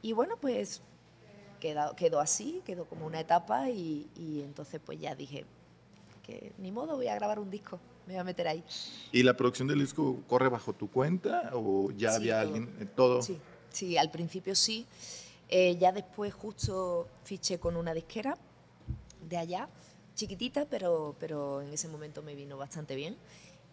Y 0.00 0.12
bueno, 0.12 0.37
pues 0.40 0.80
quedó, 1.62 1.95
quedó 1.95 2.19
así, 2.19 2.61
quedó 2.66 2.87
como 2.87 3.07
una 3.07 3.21
etapa 3.21 3.71
y, 3.71 4.09
entonces 4.45 4.81
pues 4.85 4.99
ya 4.99 5.14
dije 5.14 5.45
que 6.25 6.52
ni 6.59 6.73
modo, 6.73 6.97
voy 6.97 7.07
a 7.07 7.14
grabar 7.14 7.38
un 7.38 7.50
disco, 7.50 7.78
me 8.07 8.14
voy 8.14 8.21
a 8.21 8.25
meter 8.25 8.49
ahí. 8.49 8.64
¿Y 9.12 9.23
la 9.23 9.37
producción 9.37 9.69
del 9.69 9.78
disco 9.78 10.19
corre 10.26 10.49
bajo 10.49 10.73
tu 10.73 10.90
cuenta 10.90 11.50
o 11.54 11.92
ya 11.92 12.14
había 12.16 12.40
alguien, 12.40 12.75
en 12.81 12.88
todo? 12.88 13.23
Sí, 13.23 13.38
sí, 13.71 13.97
al 13.97 14.11
principio 14.11 14.57
sí. 14.57 14.87
Eh, 15.49 15.76
ya 15.78 15.92
después 15.92 16.35
justo 16.35 17.07
fiché 17.25 17.61
con 17.61 17.76
una 17.76 17.95
disquera 17.95 18.37
de 19.28 19.37
allá, 19.37 19.69
chiquitita, 20.16 20.64
pero, 20.64 21.14
pero 21.21 21.61
en 21.62 21.73
ese 21.73 21.87
momento 21.88 22.23
me 22.23 22.35
vino 22.35 22.57
bastante 22.57 22.97
bien. 22.97 23.16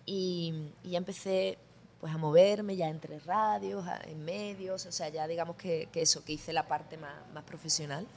Y, 0.06 0.54
y 0.84 0.92
ya 0.92 0.98
empecé 1.00 1.58
pues 2.00 2.14
a 2.14 2.18
moverme 2.18 2.76
ya 2.76 2.90
entre 2.90 3.20
radios, 3.20 3.86
en 4.06 4.24
medios, 4.24 4.86
o 4.86 4.92
sea, 4.92 5.10
ya 5.10 5.28
digamos 5.28 5.56
que, 5.56 5.90
que 5.92 6.02
eso, 6.02 6.24
que 6.24 6.34
hice 6.34 6.54
la 6.54 6.68
parte 6.68 6.98
más, 6.98 7.14
más, 7.34 7.44
profesional. 7.44 8.08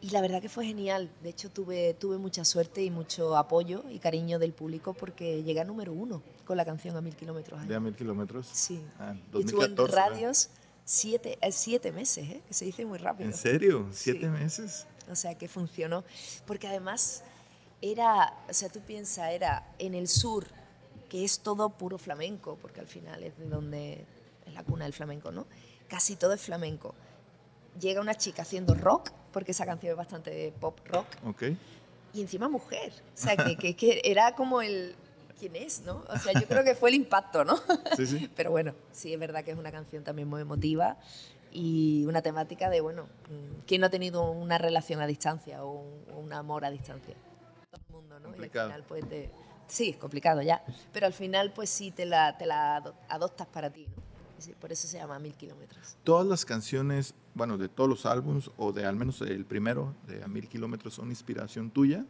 Y 0.00 0.10
la 0.10 0.20
verdad 0.20 0.42
que 0.42 0.50
fue 0.50 0.66
genial, 0.66 1.10
de 1.22 1.30
hecho 1.30 1.50
tuve, 1.50 1.94
tuve 1.94 2.18
mucha 2.18 2.44
suerte 2.44 2.82
y 2.82 2.90
mucho 2.90 3.36
apoyo 3.36 3.84
y 3.90 3.98
cariño 3.98 4.38
del 4.38 4.52
público 4.52 4.92
porque 4.92 5.42
llegué 5.42 5.60
a 5.60 5.64
número 5.64 5.94
uno 5.94 6.22
con 6.44 6.58
la 6.58 6.64
canción 6.66 6.94
A 6.96 7.00
Mil 7.00 7.16
Kilómetros. 7.16 7.66
¿De 7.66 7.74
A 7.74 7.80
Mil 7.80 7.94
Kilómetros? 7.96 8.46
Sí. 8.52 8.84
Ah, 8.98 9.14
2014, 9.32 9.38
y 9.38 9.40
estuvo 9.40 9.86
en 9.86 9.92
radios 9.92 10.50
siete, 10.84 11.38
eh, 11.40 11.52
siete 11.52 11.90
meses, 11.92 12.28
¿eh? 12.28 12.42
que 12.46 12.54
se 12.54 12.66
dice 12.66 12.84
muy 12.84 12.98
rápido. 12.98 13.30
¿En 13.30 13.36
serio? 13.36 13.88
¿Siete 13.92 14.28
meses? 14.28 14.86
O 15.10 15.16
sea, 15.16 15.34
que 15.36 15.48
funcionó. 15.48 16.04
Porque 16.46 16.68
además 16.68 17.22
era, 17.80 18.34
o 18.48 18.52
sea, 18.52 18.68
tú 18.68 18.80
piensas, 18.80 19.32
era 19.32 19.66
en 19.78 19.94
el 19.94 20.08
sur, 20.08 20.46
que 21.14 21.24
es 21.24 21.38
todo 21.38 21.70
puro 21.70 21.96
flamenco, 21.96 22.58
porque 22.60 22.80
al 22.80 22.88
final 22.88 23.22
es 23.22 23.38
de 23.38 23.48
donde 23.48 24.04
es 24.44 24.52
la 24.52 24.64
cuna 24.64 24.82
del 24.82 24.92
flamenco, 24.92 25.30
¿no? 25.30 25.46
Casi 25.86 26.16
todo 26.16 26.32
es 26.32 26.40
flamenco. 26.40 26.92
Llega 27.80 28.00
una 28.00 28.16
chica 28.16 28.42
haciendo 28.42 28.74
rock, 28.74 29.12
porque 29.32 29.52
esa 29.52 29.64
canción 29.64 29.92
es 29.92 29.96
bastante 29.96 30.52
pop 30.58 30.76
rock. 30.86 31.06
Okay. 31.24 31.56
Y 32.14 32.20
encima 32.20 32.48
mujer. 32.48 32.92
O 33.14 33.16
sea, 33.16 33.36
que, 33.36 33.76
que, 33.76 34.00
era 34.02 34.34
como 34.34 34.60
el, 34.60 34.96
quién 35.38 35.54
es, 35.54 35.82
¿no? 35.82 36.02
O 36.08 36.18
sea, 36.18 36.32
yo 36.32 36.48
creo 36.48 36.64
que 36.64 36.74
fue 36.74 36.88
el 36.88 36.96
impacto, 36.96 37.44
¿no? 37.44 37.60
Sí, 37.96 38.08
sí. 38.08 38.28
Pero 38.34 38.50
bueno, 38.50 38.74
sí 38.90 39.14
es 39.14 39.20
verdad 39.20 39.44
que 39.44 39.52
es 39.52 39.56
una 39.56 39.70
canción 39.70 40.02
también 40.02 40.26
muy 40.26 40.40
emotiva 40.40 40.96
y 41.52 42.04
una 42.06 42.22
temática 42.22 42.70
de, 42.70 42.80
bueno, 42.80 43.06
¿quién 43.68 43.82
no 43.82 43.86
ha 43.86 43.90
tenido 43.90 44.32
una 44.32 44.58
relación 44.58 45.00
a 45.00 45.06
distancia 45.06 45.62
o 45.64 45.80
un, 46.16 46.32
amor 46.32 46.64
a 46.64 46.72
distancia? 46.72 47.14
Todo 47.70 47.80
el 47.86 47.92
mundo, 47.92 48.18
¿no? 48.18 48.30
Y 48.36 48.42
al 48.42 48.50
final, 48.50 48.84
pues, 48.88 49.08
te, 49.08 49.30
sí, 49.68 49.90
es 49.90 49.96
complicado 49.96 50.42
ya, 50.42 50.62
pero 50.92 51.06
al 51.06 51.12
final 51.12 51.52
pues 51.52 51.70
sí 51.70 51.90
te 51.90 52.06
la, 52.06 52.36
te 52.36 52.46
la 52.46 52.76
adoptas 53.08 53.46
para 53.46 53.70
ti, 53.70 53.86
¿no? 53.96 54.02
por 54.60 54.72
eso 54.72 54.86
se 54.86 54.98
llama 54.98 55.18
Mil 55.18 55.34
Kilómetros. 55.34 55.96
Todas 56.04 56.26
las 56.26 56.44
canciones, 56.44 57.14
bueno, 57.34 57.56
de 57.56 57.68
todos 57.68 57.88
los 57.88 58.04
álbumes, 58.04 58.50
o 58.58 58.72
de 58.72 58.84
al 58.84 58.96
menos 58.96 59.20
el 59.22 59.44
primero, 59.46 59.94
de 60.06 60.22
A 60.22 60.28
Mil 60.28 60.48
Kilómetros, 60.48 60.94
son 60.94 61.08
inspiración 61.08 61.70
tuya. 61.70 62.04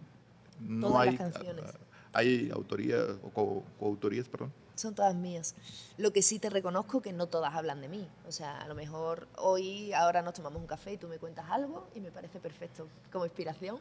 No 0.61 0.89
Todas 0.89 1.03
hay, 1.03 1.17
las 1.17 1.33
canciones. 1.33 1.65
¿Hay 2.13 2.51
autoría 2.51 2.97
o 3.23 3.63
coautorías, 3.79 4.29
perdón? 4.29 4.53
Son 4.75 4.95
todas 4.95 5.15
mías. 5.15 5.55
Lo 5.97 6.13
que 6.13 6.23
sí 6.23 6.39
te 6.39 6.51
reconozco 6.51 7.01
que 7.01 7.13
no 7.13 7.27
todas 7.27 7.55
hablan 7.55 7.81
de 7.81 7.89
mí. 7.89 8.09
O 8.27 8.33
sea, 8.33 8.59
a 8.59 8.67
lo 8.67 8.75
mejor 8.75 9.29
hoy, 9.37 9.93
ahora 9.93 10.23
nos 10.23 10.35
tomamos 10.35 10.61
un 10.61 10.67
café 10.67 10.95
y 10.95 10.97
tú 10.97 11.07
me 11.07 11.19
cuentas 11.19 11.47
algo 11.49 11.89
y 11.95 12.01
me 12.01 12.11
parece 12.11 12.41
perfecto 12.41 12.89
como 13.13 13.25
inspiración. 13.25 13.79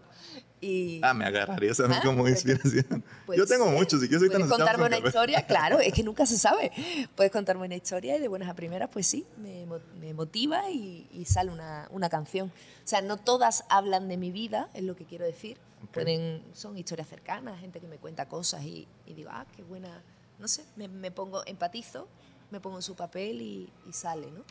Y, 0.61 1.01
ah, 1.03 1.13
me 1.13 1.25
agarrarías 1.25 1.79
a 1.79 1.87
mí 1.87 1.95
¿Ah? 1.97 2.01
como 2.03 2.27
inspiración. 2.27 3.03
Pues, 3.25 3.39
Yo 3.39 3.45
tengo 3.47 3.65
muchos, 3.67 4.03
y 4.03 4.09
que 4.09 4.19
soy 4.19 4.29
tan 4.29 4.47
contarme 4.47 4.85
una 4.85 4.97
historia? 4.99 5.45
Claro, 5.53 5.79
es 5.79 5.93
que 5.93 6.03
nunca 6.03 6.25
se 6.25 6.37
sabe. 6.37 6.71
Puedes 7.15 7.31
contarme 7.31 7.65
una 7.65 7.75
historia 7.75 8.15
y 8.17 8.19
de 8.19 8.27
buenas 8.27 8.49
a 8.49 8.53
primeras, 8.55 8.89
pues 8.91 9.05
sí, 9.05 9.25
me, 9.37 9.65
me 9.99 10.13
motiva 10.13 10.69
y, 10.69 11.25
sale 11.25 11.51
una, 11.51 11.87
una, 11.91 12.09
canción. 12.09 12.49
O 12.49 12.87
sea, 12.87 13.01
no 13.01 13.17
todas 13.17 13.65
hablan 13.69 14.07
de 14.07 14.17
mi 14.17 14.31
vida, 14.31 14.69
es 14.73 14.83
lo 14.83 14.95
que 14.95 15.05
quiero 15.05 15.25
decir. 15.25 15.57
Pueden, 15.93 16.41
son 16.53 16.77
historias 16.77 17.07
cercanas, 17.09 17.59
gente 17.59 17.79
que 17.79 17.87
me 17.87 17.97
cuenta 17.97 18.27
cosas 18.27 18.63
y, 18.63 18.87
y 19.05 19.13
digo, 19.13 19.29
ah, 19.33 19.45
qué 19.55 19.63
buena 19.63 20.01
no 20.43 20.49
sé, 20.49 20.65
me, 20.75 21.09
pongo, 21.09 21.41
empatizo, 21.45 22.05
me 22.51 22.59
pongo 22.59 22.75
en 22.75 22.81
su 22.81 22.95
papel 22.95 23.41
y, 23.41 23.69
sale, 23.93 24.29
¿no? 24.29 24.41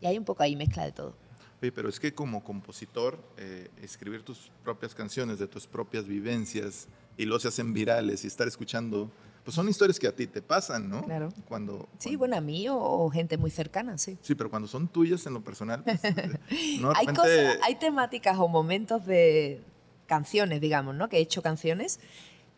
Y 0.00 0.06
hay 0.06 0.16
un 0.16 0.24
poco 0.24 0.42
ahí 0.42 0.56
mezcla 0.56 0.86
de 0.86 0.92
todo. 0.92 1.14
Oye, 1.60 1.70
pero 1.70 1.90
es 1.90 2.00
que 2.00 2.14
como 2.14 2.42
compositor, 2.42 3.22
eh, 3.36 3.68
escribir 3.82 4.22
tus 4.22 4.50
propias 4.64 4.94
canciones 4.94 5.38
de 5.38 5.46
tus 5.46 5.66
propias 5.66 6.06
vivencias 6.06 6.88
y 7.18 7.26
los 7.26 7.42
se 7.42 7.48
hacen 7.48 7.74
virales 7.74 8.24
y 8.24 8.26
estar 8.26 8.48
escuchando, 8.48 9.10
pues 9.44 9.54
son 9.54 9.68
historias 9.68 9.98
que 9.98 10.08
a 10.08 10.16
ti 10.16 10.26
te 10.26 10.40
pasan, 10.40 10.88
¿no? 10.88 11.04
Claro. 11.04 11.28
Cuando, 11.46 11.90
sí, 11.98 12.16
bueno, 12.16 12.36
a 12.36 12.40
mí 12.40 12.66
o, 12.70 13.10
gente 13.10 13.36
muy 13.36 13.50
cercana, 13.50 13.98
sí. 13.98 14.16
Sí, 14.22 14.34
pero 14.34 14.48
cuando 14.48 14.66
son 14.66 14.88
tuyas 14.88 15.26
en 15.26 15.34
lo 15.34 15.44
personal, 15.44 15.84
pues, 15.84 16.00
no, 16.80 16.90
hay, 16.96 17.06
cosas, 17.08 17.58
hay 17.62 17.74
temáticas 17.74 18.38
o 18.38 18.48
momentos 18.48 19.04
de 19.04 19.60
canciones, 20.06 20.62
digamos, 20.62 20.94
¿no? 20.94 21.10
Que 21.10 21.18
he 21.18 21.20
hecho 21.20 21.42
canciones 21.42 22.00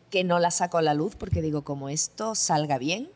que 0.09 0.23
no 0.23 0.39
la 0.39 0.51
saco 0.51 0.77
a 0.77 0.81
la 0.81 0.93
luz 0.93 1.15
porque 1.15 1.41
digo, 1.41 1.63
como 1.63 1.89
esto 1.89 2.35
salga 2.35 2.77
bien, 2.77 3.09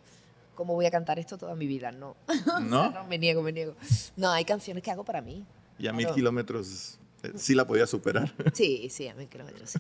¿cómo 0.56 0.74
voy 0.74 0.86
a 0.86 0.92
cantar 0.92 1.20
esto 1.20 1.38
toda 1.38 1.56
mi 1.56 1.68
vida? 1.68 1.92
No. 1.92 2.16
¿No? 2.62 2.94
me 3.06 3.18
niego, 3.18 3.42
me 3.42 3.52
niego. 3.52 3.76
No, 4.16 4.30
hay 4.30 4.46
canciones 4.46 4.84
que 4.84 4.92
hago 4.92 5.04
para 5.04 5.22
mí. 5.22 5.46
Y 5.78 5.88
a 5.88 5.94
mil 5.94 6.08
kilómetros 6.08 7.00
eh, 7.24 7.32
sí 7.36 7.56
la 7.56 7.66
podía 7.66 7.88
superar. 7.88 8.34
Sí, 8.54 8.90
sí, 8.90 9.08
a 9.08 9.16
mil 9.16 9.28
kilómetros. 9.28 9.74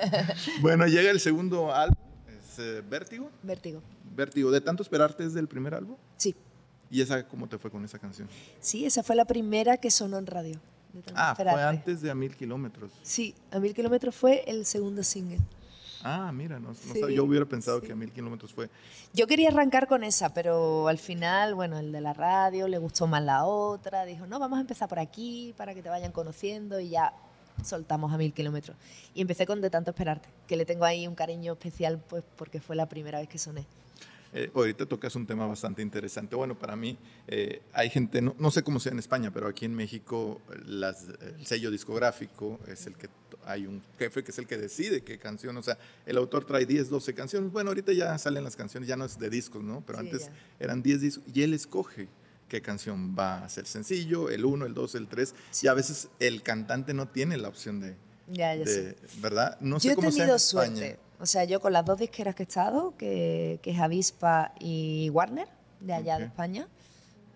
bueno, 0.62 0.86
llega 0.86 1.10
el 1.10 1.20
segundo 1.20 1.74
álbum, 1.74 1.96
es 2.28 2.58
eh, 2.58 2.82
Vértigo. 2.88 3.30
Vértigo. 3.42 3.82
Vértigo. 4.16 4.50
¿De 4.50 4.60
tanto 4.60 4.82
esperarte 4.82 5.24
desde 5.24 5.40
el 5.40 5.48
primer 5.48 5.74
álbum? 5.74 5.96
Sí. 6.16 6.34
¿Y 6.90 7.00
esa 7.00 7.26
cómo 7.26 7.48
te 7.48 7.58
fue 7.58 7.70
con 7.70 7.84
esa 7.84 7.98
canción? 7.98 8.28
Sí, 8.60 8.84
esa 8.86 9.02
fue 9.02 9.16
la 9.16 9.24
primera 9.24 9.76
que 9.76 9.90
sonó 9.90 10.18
en 10.18 10.26
radio. 10.26 10.60
ah, 11.14 11.34
fue 11.34 11.62
antes 11.62 12.00
de 12.02 12.10
A 12.10 12.14
Mil 12.14 12.34
Kilómetros. 12.36 12.92
Sí, 13.02 13.34
A 13.50 13.58
Mil 13.58 13.74
Kilómetros 13.74 14.14
fue 14.14 14.44
el 14.46 14.64
segundo 14.64 15.02
single. 15.02 15.40
Ah, 16.06 16.30
mira, 16.32 16.60
no, 16.60 16.74
yo 17.08 17.24
hubiera 17.24 17.46
pensado 17.46 17.80
que 17.80 17.90
a 17.90 17.96
mil 17.96 18.12
kilómetros 18.12 18.52
fue. 18.52 18.68
Yo 19.14 19.26
quería 19.26 19.48
arrancar 19.48 19.88
con 19.88 20.04
esa, 20.04 20.34
pero 20.34 20.86
al 20.86 20.98
final, 20.98 21.54
bueno, 21.54 21.78
el 21.78 21.92
de 21.92 22.02
la 22.02 22.12
radio 22.12 22.68
le 22.68 22.76
gustó 22.76 23.06
más 23.06 23.22
la 23.22 23.46
otra. 23.46 24.04
Dijo, 24.04 24.26
no, 24.26 24.38
vamos 24.38 24.58
a 24.58 24.60
empezar 24.60 24.86
por 24.86 24.98
aquí 24.98 25.54
para 25.56 25.72
que 25.72 25.82
te 25.82 25.88
vayan 25.88 26.12
conociendo 26.12 26.78
y 26.78 26.90
ya 26.90 27.14
soltamos 27.64 28.12
a 28.12 28.18
mil 28.18 28.34
kilómetros. 28.34 28.76
Y 29.14 29.22
empecé 29.22 29.46
con 29.46 29.62
De 29.62 29.70
tanto 29.70 29.92
esperarte, 29.92 30.28
que 30.46 30.56
le 30.56 30.66
tengo 30.66 30.84
ahí 30.84 31.08
un 31.08 31.14
cariño 31.14 31.54
especial 31.54 31.98
pues 32.06 32.22
porque 32.36 32.60
fue 32.60 32.76
la 32.76 32.86
primera 32.86 33.18
vez 33.18 33.28
que 33.28 33.38
soné. 33.38 33.64
Eh, 34.34 34.50
ahorita 34.54 34.84
tocas 34.84 35.16
un 35.16 35.26
tema 35.26 35.46
bastante 35.46 35.80
interesante. 35.80 36.36
Bueno, 36.36 36.58
para 36.58 36.76
mí 36.76 36.98
eh, 37.28 37.62
hay 37.72 37.88
gente, 37.88 38.20
no, 38.20 38.50
sé 38.50 38.62
cómo 38.62 38.78
sea 38.78 38.92
en 38.92 38.98
España, 38.98 39.30
pero 39.32 39.46
aquí 39.46 39.64
en 39.64 39.74
México 39.74 40.42
las, 40.66 41.06
el 41.20 41.46
sello 41.46 41.70
discográfico 41.70 42.58
es 42.66 42.86
el 42.86 42.96
que 42.96 43.08
hay 43.46 43.66
un 43.66 43.82
jefe 43.98 44.22
que 44.22 44.30
es 44.30 44.38
el 44.38 44.46
que 44.46 44.56
decide 44.56 45.02
qué 45.02 45.18
canción, 45.18 45.56
o 45.56 45.62
sea, 45.62 45.78
el 46.06 46.16
autor 46.16 46.44
trae 46.44 46.66
10, 46.66 46.90
12 46.90 47.14
canciones. 47.14 47.52
Bueno, 47.52 47.70
ahorita 47.70 47.92
ya 47.92 48.16
salen 48.18 48.44
las 48.44 48.56
canciones, 48.56 48.88
ya 48.88 48.96
no 48.96 49.04
es 49.04 49.18
de 49.18 49.30
discos, 49.30 49.62
¿no? 49.62 49.82
Pero 49.86 49.98
antes 49.98 50.30
eran 50.58 50.82
10 50.82 51.00
discos 51.00 51.24
y 51.32 51.42
él 51.42 51.54
escoge 51.54 52.08
qué 52.48 52.60
canción 52.62 53.16
va 53.18 53.44
a 53.44 53.48
ser 53.48 53.66
sencillo, 53.66 54.30
el 54.30 54.44
1, 54.44 54.66
el 54.66 54.74
2, 54.74 54.94
el 54.96 55.08
3. 55.08 55.34
Y 55.62 55.66
a 55.68 55.74
veces 55.74 56.08
el 56.20 56.42
cantante 56.42 56.94
no 56.94 57.08
tiene 57.08 57.36
la 57.36 57.48
opción 57.48 57.80
de, 57.80 57.96
ya, 58.28 58.54
ya 58.54 58.64
de 58.64 58.96
¿verdad? 59.20 59.58
No 59.60 59.80
sé 59.80 59.88
Yo 59.88 59.94
he 59.94 59.96
tenido 59.96 60.38
suerte. 60.38 60.98
O 61.20 61.26
sea, 61.26 61.44
yo 61.44 61.60
con 61.60 61.72
las 61.72 61.84
dos 61.84 61.98
disqueras 61.98 62.34
que 62.34 62.42
he 62.42 62.46
estado, 62.46 62.94
que, 62.96 63.60
es 63.62 63.78
Avispa 63.78 64.52
y 64.60 65.08
Warner, 65.10 65.48
de 65.80 65.94
allá 65.94 66.18
de 66.18 66.26
España, 66.26 66.68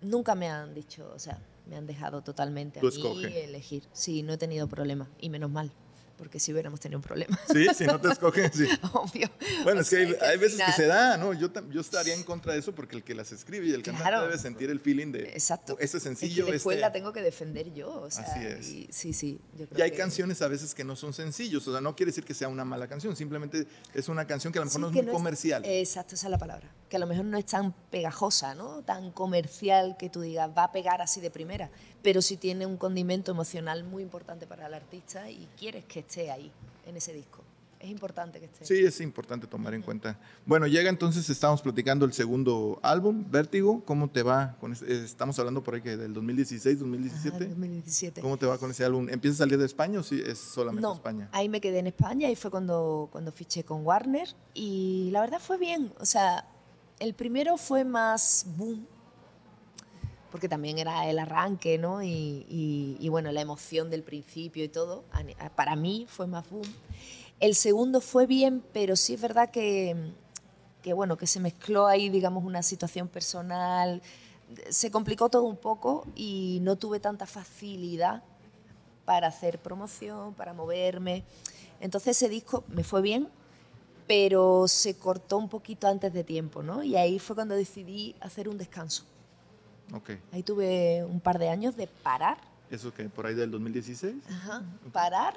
nunca 0.02 0.34
me 0.34 0.48
han 0.48 0.74
dicho, 0.74 1.10
o 1.14 1.18
sea, 1.18 1.38
me 1.66 1.76
han 1.76 1.86
dejado 1.86 2.22
totalmente 2.22 2.80
a 2.80 2.82
mí 2.82 3.24
elegir. 3.34 3.84
Sí, 3.92 4.22
no 4.22 4.34
he 4.34 4.38
tenido 4.38 4.68
problema, 4.68 5.08
y 5.20 5.30
menos 5.30 5.50
mal. 5.50 5.72
Porque 6.18 6.40
si 6.40 6.52
hubiéramos 6.52 6.80
tenido 6.80 6.98
un 6.98 7.02
problema. 7.02 7.38
Sí, 7.50 7.66
si 7.74 7.86
no 7.86 8.00
te 8.00 8.08
escogen, 8.08 8.52
sí. 8.52 8.68
Obvio. 8.92 9.30
Bueno, 9.62 9.80
es 9.80 9.88
que 9.88 10.18
hay, 10.20 10.36
veces 10.36 10.60
que 10.60 10.72
se 10.72 10.86
da, 10.86 11.16
¿no? 11.16 11.32
Yo, 11.32 11.48
yo 11.70 11.80
estaría 11.80 12.14
en 12.14 12.24
contra 12.24 12.52
de 12.52 12.58
eso 12.58 12.74
porque 12.74 12.96
el 12.96 13.04
que 13.04 13.14
las 13.14 13.32
escribe 13.32 13.66
y 13.66 13.72
el 13.72 13.82
cantante 13.82 14.20
debe 14.20 14.38
sentir 14.38 14.68
el 14.70 14.80
feeling 14.80 15.12
de. 15.12 15.30
Exacto. 15.30 15.76
Este 15.80 16.00
sencillo. 16.00 16.46
Es 16.46 16.52
después 16.52 16.76
este 16.76 16.82
la 16.82 16.92
tengo 16.92 17.12
que 17.12 17.22
defender 17.22 17.72
yo. 17.72 18.02
O 18.02 18.10
sea, 18.10 18.24
Así 18.24 18.44
es. 18.44 18.94
sí, 18.94 19.12
sí. 19.12 19.40
y 19.76 19.80
hay 19.80 19.92
canciones 19.92 20.42
a 20.42 20.48
veces 20.48 20.74
que 20.74 20.84
no 20.84 20.96
son 20.96 21.14
sencillos. 21.14 21.66
O 21.68 21.72
sea, 21.72 21.80
no 21.80 21.94
quiere 21.94 22.10
decir 22.10 22.24
que 22.24 22.34
sea 22.34 22.48
una 22.48 22.64
mala 22.64 22.88
canción, 22.88 23.16
simplemente 23.16 23.66
es 23.94 24.08
una 24.08 24.26
canción 24.26 24.52
que 24.52 24.58
a 24.58 24.62
lo 24.62 24.66
mejor 24.66 24.80
no 24.80 24.88
es 24.88 24.94
muy 24.94 25.06
comercial. 25.06 25.62
exacto, 25.64 26.14
esa 26.14 26.26
es 26.26 26.30
la 26.30 26.38
palabra. 26.38 26.70
Que 26.88 26.96
a 26.96 27.00
lo 27.00 27.06
mejor 27.06 27.24
no 27.26 27.38
es 27.38 27.46
tan 27.46 27.72
pegajosa, 27.90 28.54
¿no? 28.54 28.82
Tan 28.82 29.12
comercial 29.12 29.96
que 29.98 30.08
tú 30.10 30.20
digas, 30.20 30.50
va 30.56 30.64
a 30.64 30.72
pegar 30.72 31.00
así 31.00 31.20
de 31.20 31.30
primera. 31.30 31.70
Pero 32.02 32.22
sí 32.22 32.36
tiene 32.36 32.66
un 32.66 32.76
condimento 32.76 33.30
emocional 33.30 33.84
muy 33.84 34.02
importante 34.02 34.46
para 34.46 34.66
el 34.66 34.74
artista 34.74 35.30
y 35.30 35.48
quieres 35.58 35.84
que 35.84 36.00
esté 36.00 36.30
ahí, 36.30 36.50
en 36.86 36.96
ese 36.96 37.12
disco. 37.12 37.42
Es 37.80 37.90
importante 37.90 38.40
que 38.40 38.46
esté. 38.46 38.64
Sí, 38.64 38.84
es 38.84 39.00
importante 39.00 39.46
tomar 39.46 39.72
en 39.72 39.82
cuenta. 39.82 40.18
Bueno, 40.44 40.66
llega 40.66 40.90
entonces, 40.90 41.30
estamos 41.30 41.62
platicando 41.62 42.04
el 42.04 42.12
segundo 42.12 42.80
álbum, 42.82 43.24
Vértigo. 43.30 43.82
¿Cómo 43.84 44.08
te 44.08 44.24
va? 44.24 44.56
Con 44.60 44.72
estamos 44.72 45.38
hablando 45.38 45.62
por 45.62 45.74
ahí 45.74 45.82
que 45.82 45.96
del 45.96 46.12
2016, 46.12 46.80
2017. 46.80 47.46
2017. 47.46 48.20
¿Cómo 48.20 48.36
te 48.36 48.46
va 48.46 48.58
con 48.58 48.72
ese 48.72 48.84
álbum? 48.84 49.08
¿Empiezas 49.08 49.40
a 49.40 49.44
salir 49.44 49.58
de 49.58 49.66
España 49.66 50.00
o 50.00 50.02
sí 50.02 50.20
es 50.24 50.38
solamente 50.38 50.82
no, 50.82 50.94
España? 50.94 51.28
Ahí 51.30 51.48
me 51.48 51.60
quedé 51.60 51.78
en 51.78 51.86
España 51.86 52.28
y 52.28 52.34
fue 52.34 52.50
cuando, 52.50 53.08
cuando 53.12 53.30
fiché 53.30 53.62
con 53.62 53.86
Warner. 53.86 54.28
Y 54.54 55.10
la 55.12 55.20
verdad 55.20 55.40
fue 55.40 55.56
bien. 55.56 55.92
O 56.00 56.04
sea, 56.04 56.48
el 56.98 57.14
primero 57.14 57.56
fue 57.58 57.84
más 57.84 58.44
boom 58.56 58.86
porque 60.30 60.48
también 60.48 60.78
era 60.78 61.08
el 61.08 61.18
arranque, 61.18 61.78
¿no? 61.78 62.02
Y, 62.02 63.08
bueno, 63.10 63.32
la 63.32 63.40
emoción 63.40 63.90
del 63.90 64.02
principio 64.02 64.64
y 64.64 64.68
todo, 64.68 65.04
para 65.54 65.76
mí 65.76 66.06
fue 66.08 66.26
más 66.26 66.48
boom. 66.50 66.66
El 67.40 67.54
segundo 67.54 68.00
fue 68.00 68.26
bien, 68.26 68.64
pero 68.72 68.96
sí 68.96 69.14
es 69.14 69.20
verdad 69.20 69.50
que, 69.50 69.96
que, 70.82 70.92
bueno, 70.92 71.16
que 71.16 71.26
se 71.26 71.40
mezcló 71.40 71.86
ahí, 71.86 72.08
digamos, 72.08 72.44
una 72.44 72.62
situación 72.62 73.08
personal, 73.08 74.02
se 74.70 74.90
complicó 74.90 75.28
todo 75.28 75.44
un 75.44 75.56
poco 75.56 76.06
y 76.14 76.58
no 76.62 76.76
tuve 76.76 77.00
tanta 77.00 77.26
facilidad 77.26 78.22
para 79.04 79.28
hacer 79.28 79.58
promoción, 79.58 80.34
para 80.34 80.52
moverme. 80.52 81.24
Entonces 81.80 82.16
ese 82.16 82.28
disco 82.28 82.64
me 82.68 82.84
fue 82.84 83.02
bien, 83.02 83.28
pero 84.06 84.66
se 84.68 84.96
cortó 84.96 85.38
un 85.38 85.48
poquito 85.48 85.86
antes 85.86 86.12
de 86.12 86.24
tiempo, 86.24 86.62
¿no? 86.62 86.82
Y 86.82 86.96
ahí 86.96 87.18
fue 87.18 87.36
cuando 87.36 87.54
decidí 87.54 88.16
hacer 88.20 88.48
un 88.48 88.58
descanso. 88.58 89.04
Ahí 90.32 90.42
tuve 90.42 91.04
un 91.04 91.20
par 91.20 91.38
de 91.38 91.48
años 91.48 91.76
de 91.76 91.86
parar. 91.86 92.38
¿Eso 92.70 92.92
que 92.92 93.08
¿Por 93.08 93.26
ahí 93.26 93.34
del 93.34 93.50
2016? 93.50 94.16
Ajá. 94.28 94.62
Parar, 94.92 95.34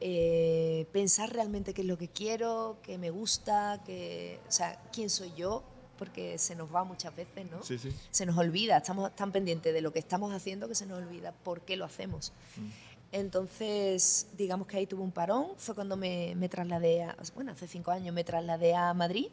eh, 0.00 0.86
pensar 0.92 1.32
realmente 1.32 1.74
qué 1.74 1.82
es 1.82 1.88
lo 1.88 1.98
que 1.98 2.08
quiero, 2.08 2.78
qué 2.82 2.98
me 2.98 3.10
gusta, 3.10 3.82
que, 3.84 4.40
o 4.48 4.52
sea, 4.52 4.80
quién 4.92 5.10
soy 5.10 5.32
yo, 5.36 5.62
porque 5.98 6.38
se 6.38 6.54
nos 6.54 6.74
va 6.74 6.84
muchas 6.84 7.14
veces, 7.14 7.50
¿no? 7.50 7.62
Sí, 7.62 7.78
sí. 7.78 7.94
Se 8.10 8.24
nos 8.26 8.36
olvida, 8.38 8.78
estamos 8.78 9.14
tan 9.14 9.30
pendientes 9.30 9.72
de 9.74 9.80
lo 9.80 9.92
que 9.92 9.98
estamos 9.98 10.32
haciendo 10.32 10.68
que 10.68 10.74
se 10.74 10.86
nos 10.86 10.98
olvida 10.98 11.32
por 11.32 11.60
qué 11.60 11.76
lo 11.76 11.84
hacemos. 11.84 12.32
Mm. 12.56 12.68
Entonces, 13.12 14.26
digamos 14.36 14.66
que 14.66 14.78
ahí 14.78 14.86
tuve 14.86 15.02
un 15.02 15.12
parón, 15.12 15.48
fue 15.56 15.74
cuando 15.74 15.96
me, 15.96 16.34
me 16.36 16.48
trasladé, 16.48 17.04
a, 17.04 17.16
bueno, 17.34 17.52
hace 17.52 17.68
cinco 17.68 17.90
años 17.90 18.14
me 18.14 18.24
trasladé 18.24 18.74
a 18.74 18.92
Madrid 18.94 19.28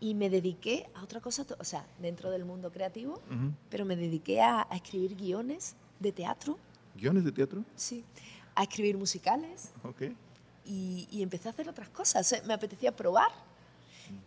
y 0.00 0.14
me 0.14 0.30
dediqué 0.30 0.88
a 0.94 1.02
otra 1.02 1.20
cosa, 1.20 1.44
o 1.58 1.64
sea, 1.64 1.84
dentro 1.98 2.30
del 2.30 2.44
mundo 2.44 2.70
creativo, 2.70 3.20
pero 3.68 3.84
me 3.84 3.96
dediqué 3.96 4.40
a, 4.40 4.66
escribir 4.72 5.16
guiones 5.16 5.74
de 5.98 6.12
teatro. 6.12 6.58
¿Guiones 6.94 7.24
de 7.24 7.32
teatro? 7.32 7.64
Sí, 7.74 8.04
a 8.54 8.62
escribir 8.62 8.96
musicales. 8.96 9.72
Ok. 9.82 10.02
Y, 10.64 11.08
y 11.10 11.22
empecé 11.22 11.48
a 11.48 11.52
hacer 11.52 11.68
otras 11.68 11.88
cosas. 11.88 12.42
me 12.46 12.54
apetecía 12.54 12.94
probar, 12.94 13.30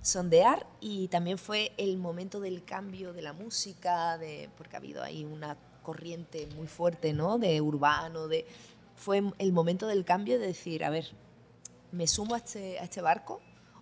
sondear, 0.02 0.66
y 0.82 1.08
también 1.08 1.38
fue 1.38 1.72
el 1.78 1.98
momento 1.98 2.40
del 2.40 2.64
cambio 2.64 3.14
de 3.14 3.22
la 3.22 3.34
música, 3.34 4.18
de, 4.18 4.50
porque 4.58 4.76
ha 4.76 4.80
habido 4.80 5.04
ahí 5.04 5.24
una 5.24 5.56
corriente 5.84 6.48
muy 6.56 6.68
fuerte, 6.68 7.14
¿no? 7.14 7.38
De 7.38 7.62
urbano, 7.62 8.28
de... 8.28 8.46
Fue 8.96 9.24
el 9.40 9.52
momento 9.52 9.88
del 9.88 10.06
cambio 10.06 10.38
de 10.38 10.46
decir, 10.46 10.84
a 10.84 10.92
ver, 10.92 11.08
me 11.92 12.06
sumo 12.06 12.36
a 12.36 12.38
este, 12.38 12.78
a 12.78 12.84
este 12.84 13.02
barco 13.02 13.42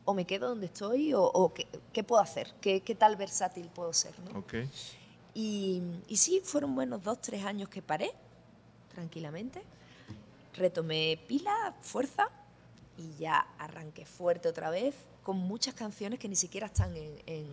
o 0.10 0.14
me 0.16 0.26
quedo 0.26 0.50
donde 0.50 0.66
estoy 0.66 1.14
o, 1.14 1.54
qué, 1.94 2.04
puedo 2.04 2.20
hacer, 2.20 2.52
¿Qué, 2.62 2.82
tal 2.98 3.16
versátil 3.16 3.68
puedo 3.68 3.94
ser. 3.94 4.14
¿no? 4.22 4.44
Y, 5.36 5.84
y, 6.08 6.18
sí, 6.18 6.42
fueron 6.44 6.74
buenos 6.74 7.04
dos, 7.04 7.22
tres 7.22 7.46
años 7.46 7.70
que 7.70 7.84
paré 7.84 8.12
tranquilamente, 8.92 9.62
retomé 10.56 11.20
pila, 11.28 11.76
fuerza 11.82 12.28
y 12.98 13.20
ya 13.20 13.46
arranqué 13.60 14.06
fuerte 14.08 14.50
otra 14.50 14.72
vez 14.72 14.96
con 15.22 15.38
muchas 15.38 15.76
canciones 15.76 16.18
que 16.18 16.28
ni 16.28 16.36
siquiera 16.36 16.66
están 16.66 16.96
en, 16.98 17.46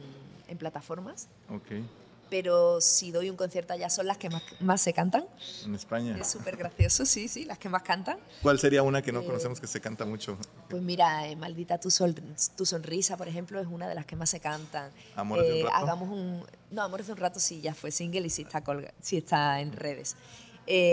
en 0.49 0.59
plataformas. 0.59 1.29
Okay 1.51 1.87
pero 2.28 2.80
si 2.80 3.12
doy 3.12 3.30
un 3.30 3.36
concierto 3.36 3.72
allá 3.72 3.88
son 3.88 4.06
las 4.06 4.18
que 4.18 4.28
más, 4.60 4.80
se 4.80 4.92
cantan. 4.92 5.26
En 5.64 5.74
España. 5.74 6.16
Es 6.18 6.28
súper 6.28 6.56
gracioso, 6.56 7.06
sí, 7.06 7.28
sí, 7.28 7.44
las 7.44 7.58
que 7.58 7.68
más 7.68 7.82
cantan. 7.82 8.18
¿Cuál 8.42 8.58
sería 8.58 8.82
una 8.82 9.02
que 9.02 9.12
no 9.12 9.20
eh, 9.20 9.26
conocemos 9.26 9.60
que 9.60 9.66
se 9.66 9.80
canta 9.80 10.04
mucho? 10.04 10.36
Pues 10.68 10.82
mira, 10.82 11.28
eh, 11.28 11.36
Maldita 11.36 11.78
tu, 11.78 11.88
tu 12.56 12.66
sonrisa, 12.66 13.16
por 13.16 13.28
ejemplo, 13.28 13.60
es 13.60 13.66
una 13.66 13.88
de 13.88 13.94
las 13.94 14.06
que 14.06 14.16
más 14.16 14.30
se 14.30 14.40
cantan. 14.40 14.90
Amor 15.14 15.42
de 15.42 15.52
un 15.52 15.58
eh, 15.58 15.62
rato. 15.64 15.76
Hagamos 15.76 16.08
un... 16.08 16.44
No, 16.70 16.82
Amor 16.82 17.04
de 17.04 17.12
un 17.12 17.18
rato 17.18 17.38
sí, 17.38 17.60
ya 17.60 17.74
fue 17.74 17.90
single 17.90 18.26
y 18.26 18.30
sí 18.30 18.42
está, 18.42 18.62
sí 19.00 19.16
está 19.18 19.60
en 19.60 19.72
redes. 19.72 20.16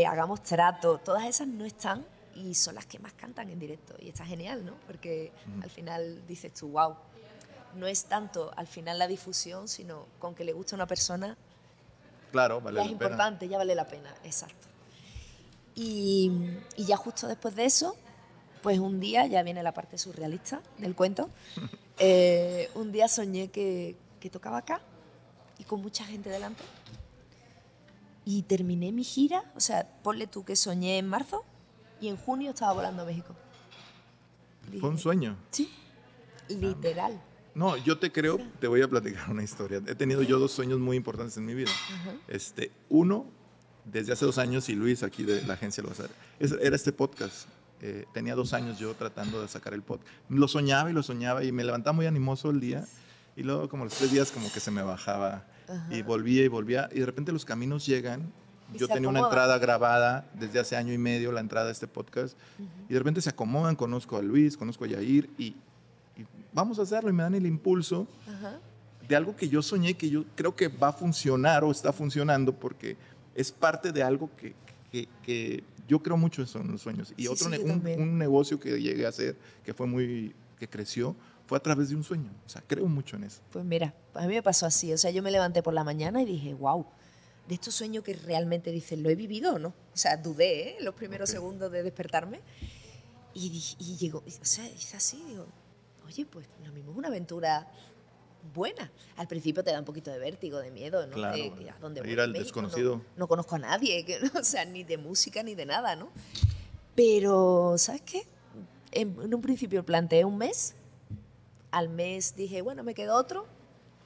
hagamos 0.08 0.44
trato, 0.44 1.00
todas 1.00 1.26
esas 1.26 1.48
no 1.48 1.66
están 1.66 2.06
y 2.36 2.54
son 2.56 2.76
las 2.76 2.86
que 2.86 3.00
más 3.00 3.14
cantan 3.14 3.50
en 3.50 3.60
directo. 3.60 3.96
Y 4.00 4.10
está 4.10 4.26
genial, 4.26 4.66
¿no? 4.66 4.74
Porque 4.88 5.32
al 5.62 5.70
final 5.70 6.22
dices 6.28 6.54
tú, 6.54 6.70
wow, 6.70 6.96
no 7.76 7.88
es 7.88 8.06
tanto 8.06 8.52
al 8.56 8.68
final 8.68 9.00
la 9.00 9.08
difusión, 9.08 9.68
sino 9.68 10.08
con 10.20 10.36
que 10.36 10.44
le 10.44 10.54
guste 10.54 10.76
a 10.76 10.78
una 10.78 10.88
persona. 10.88 11.38
Claro, 12.32 12.62
vale 12.62 12.78
ya 12.78 12.86
es 12.86 12.92
importante, 12.92 13.48
ya 13.48 13.58
vale 13.58 13.76
la 13.76 13.88
pena, 13.88 14.14
exacto. 14.24 14.68
Y, 15.76 16.32
ya 16.78 16.98
justo 16.98 17.28
después 17.28 17.56
de 17.56 17.66
eso, 17.66 17.96
pues 18.62 18.80
un 18.80 19.00
día, 19.00 19.26
ya 19.28 19.44
viene 19.44 19.64
la 19.64 19.74
parte 19.74 19.98
surrealista 19.98 20.62
del 20.78 20.96
cuento, 20.96 21.30
eh, 22.00 22.70
un 22.76 22.92
día 22.92 23.08
soñé 23.08 23.50
que, 23.50 23.96
que 24.20 24.30
tocaba 24.30 24.60
acá 24.60 24.82
y 25.58 25.64
con 25.64 25.82
mucha 25.82 26.06
gente 26.06 26.30
delante. 26.30 26.64
Y 28.26 28.44
terminé 28.44 28.92
mi 28.92 29.04
gira, 29.04 29.44
o 29.56 29.60
sea, 29.60 29.88
ponle 30.02 30.28
tú 30.28 30.46
que 30.46 30.56
soñé 30.56 30.98
en 30.98 31.08
marzo 31.08 31.44
y 32.00 32.08
en 32.08 32.18
junio 32.18 32.52
estaba 32.52 32.74
volando 32.74 33.02
a 33.02 33.06
México. 33.06 33.36
¿Fue 34.80 34.90
un 34.90 34.98
sueño? 34.98 35.38
Sí, 35.52 35.70
literal. 36.48 37.22
No, 37.56 37.78
yo 37.78 37.98
te 38.00 38.12
creo, 38.12 38.40
te 38.60 38.68
voy 38.68 38.82
a 38.82 38.88
platicar 38.88 39.30
una 39.30 39.44
historia. 39.44 39.82
He 39.86 39.96
tenido 39.96 40.24
yo 40.24 40.40
dos 40.40 40.52
sueños 40.52 40.80
muy 40.80 40.98
importantes 40.98 41.38
en 41.38 41.46
mi 41.46 41.54
vida. 41.54 41.72
este, 42.28 42.72
uno, 42.90 43.26
desde 43.86 44.14
hace 44.14 44.26
dos 44.26 44.38
años, 44.38 44.70
y 44.70 44.76
Luis 44.76 45.04
aquí 45.04 45.24
de 45.24 45.44
la 45.44 45.54
agencia 45.54 45.84
lo 45.84 45.90
va 45.90 45.96
a 45.96 46.06
hacer, 46.06 46.60
era 46.62 46.76
este 46.76 46.92
podcast. 46.92 47.48
Eh, 47.82 48.06
tenía 48.14 48.34
dos 48.34 48.54
años 48.54 48.80
yo 48.80 48.94
tratando 48.94 49.42
de 49.42 49.48
sacar 49.50 49.74
el 49.74 49.82
podcast. 49.82 50.10
Lo 50.30 50.48
soñaba 50.48 50.90
y 50.90 50.94
lo 50.94 51.04
soñaba 51.04 51.44
y 51.44 51.52
me 51.52 51.66
levantaba 51.66 51.94
muy 51.94 52.06
animoso 52.06 52.50
el 52.50 52.62
día 52.62 52.86
y 53.36 53.44
luego 53.44 53.68
como 53.68 53.84
los 53.84 53.94
tres 53.94 54.10
días 54.10 54.32
como 54.32 54.52
que 54.54 54.62
se 54.62 54.72
me 54.72 54.82
bajaba 54.84 55.46
y 55.90 56.02
volvía 56.02 56.44
y 56.44 56.48
volvía 56.48 56.90
y 56.94 57.00
de 57.00 57.06
repente 57.06 57.34
los 57.34 57.44
caminos 57.44 57.86
llegan. 57.86 58.32
Yo 58.74 58.88
tenía 58.88 59.10
una 59.10 59.20
entrada 59.20 59.58
grabada 59.60 60.26
desde 60.34 60.60
hace 60.60 60.78
año 60.78 60.94
y 60.94 60.98
medio, 60.98 61.32
la 61.32 61.42
entrada 61.42 61.68
de 61.68 61.74
este 61.74 61.88
podcast, 61.88 62.38
y 62.90 62.94
de 62.94 62.98
repente 62.98 63.22
se 63.22 63.30
acomodan, 63.30 63.76
conozco 63.76 64.18
a 64.18 64.22
Luis, 64.22 64.58
conozco 64.58 64.86
a 64.86 64.88
Yair 64.88 65.30
y 65.38 65.56
vamos 66.54 66.80
a 66.80 66.84
hacerlo 66.84 67.10
y 67.10 67.14
me 67.14 67.24
dan 67.24 67.36
el 67.36 67.46
impulso 67.46 68.08
de 69.08 69.16
algo 69.16 69.36
que 69.36 69.50
yo 69.50 69.62
soñé, 69.62 69.96
que 69.96 70.10
yo 70.10 70.26
creo 70.36 70.56
que 70.56 70.68
va 70.68 70.90
a 70.90 70.94
funcionar 70.94 71.64
o 71.64 71.72
está 71.72 71.92
funcionando 71.92 72.54
porque 72.54 72.96
es 73.36 73.52
parte 73.52 73.92
de 73.92 74.04
algo 74.04 74.30
que, 74.38 74.56
que, 75.24 75.64
yo 75.88 76.02
creo 76.02 76.16
mucho 76.16 76.44
en 76.56 76.72
los 76.72 76.82
sueños. 76.82 77.14
Y 77.18 77.28
otro, 77.28 77.48
un, 77.48 78.18
negocio 78.18 78.60
que 78.60 78.82
llegué 78.82 79.06
a 79.06 79.10
hacer, 79.10 79.36
que 79.66 79.74
fue 79.74 79.86
muy, 79.86 80.34
que 80.58 80.68
creció, 80.68 81.16
fue 81.46 81.58
a 81.58 81.62
través 81.62 81.90
de 81.90 81.96
un 81.96 82.04
sueño. 82.04 82.32
O 82.46 82.50
sea, 82.50 82.64
creo 82.66 82.88
mucho 82.88 83.18
en 83.18 83.26
eso. 83.26 83.42
Pues 83.52 83.66
mira, 83.66 83.94
a 84.14 84.22
mí 84.22 84.34
me 84.34 84.42
pasó 84.42 84.66
así. 84.66 84.94
O 84.94 84.98
sea, 84.98 85.12
yo 85.12 85.22
me 85.22 85.32
levanté 85.32 85.62
por 85.62 85.74
la 85.74 85.84
mañana 85.84 86.22
y 86.22 86.26
dije, 86.26 86.54
wow, 86.54 86.86
de 87.48 87.56
estos 87.56 87.76
sueños 87.76 88.04
que 88.04 88.14
realmente 88.14 88.72
dicen, 88.72 89.04
¿lo 89.04 89.10
he 89.10 89.16
vivido 89.16 89.56
o 89.56 89.60
no? 89.60 89.70
O 89.70 89.98
sea, 89.98 90.16
dudé 90.16 90.70
¿eh? 90.70 90.78
los 90.80 90.96
primeros 90.96 91.30
segundos 91.30 91.70
de 91.72 91.84
despertarme. 91.84 92.40
Y, 93.34 93.62
y 93.80 93.98
llegó, 93.98 94.20
o 94.20 94.46
sea, 94.46 94.66
es 94.68 94.96
así, 94.96 95.22
digo, 95.28 95.48
oye, 96.06 96.26
pues 96.26 96.48
lo 96.66 96.72
mismo 96.72 96.92
es 96.92 96.98
una 96.98 97.08
aventura 97.08 97.68
buena. 98.54 98.92
Al 99.16 99.28
principio 99.28 99.64
te 99.64 99.72
da 99.72 99.80
un 99.80 99.86
poquito 99.86 100.12
de 100.12 100.20
vértigo, 100.20 100.60
de 100.60 100.72
miedo, 100.72 101.06
¿no? 101.08 101.14
Claro, 101.14 101.42
¿a 101.44 101.80
dónde 101.80 102.10
ir 102.10 102.20
al 102.20 102.34
desconocido. 102.34 103.02
No, 103.16 103.28
conozco 103.28 103.56
a 103.56 103.60
nadie, 103.60 104.04
que, 104.06 104.20
o 104.40 104.44
sea, 104.44 104.66
ni 104.66 104.84
de 104.84 104.98
música 104.98 105.44
ni 105.44 105.56
de 105.56 105.66
nada, 105.66 105.96
¿no? 105.96 106.10
Pero, 106.96 107.76
¿sabes 107.78 108.02
qué? 108.02 108.28
En, 108.92 109.34
un 109.34 109.42
principio 109.42 109.84
planteé 109.84 110.26
un 110.26 110.38
mes, 110.38 110.76
al 111.72 111.90
mes 111.90 112.36
dije, 112.36 112.62
bueno, 112.62 112.84
me 112.84 112.94
quedo 112.94 113.16
otro, 113.16 113.48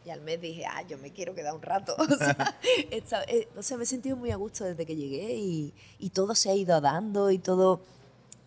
y 0.06 0.10
al 0.10 0.22
mes 0.22 0.40
dije, 0.40 0.66
ah, 0.66 0.84
yo 0.88 0.98
me 0.98 1.12
quiero 1.12 1.36
quedar 1.36 1.54
un 1.54 1.62
rato. 1.62 1.96
O 2.00 2.18
sea, 2.18 2.56
eh, 3.28 3.48
me 3.56 3.84
he 3.84 3.86
sentido 3.86 4.16
muy 4.16 4.32
a 4.32 4.38
gusto 4.38 4.64
desde 4.64 4.86
que 4.86 4.96
llegué 4.96 5.36
y, 5.36 5.74
y 6.00 6.12
todo 6.12 6.36
se 6.36 6.50
ha 6.50 6.56
ido 6.56 6.80
dando 6.80 7.32
y 7.32 7.40
todo 7.40 7.82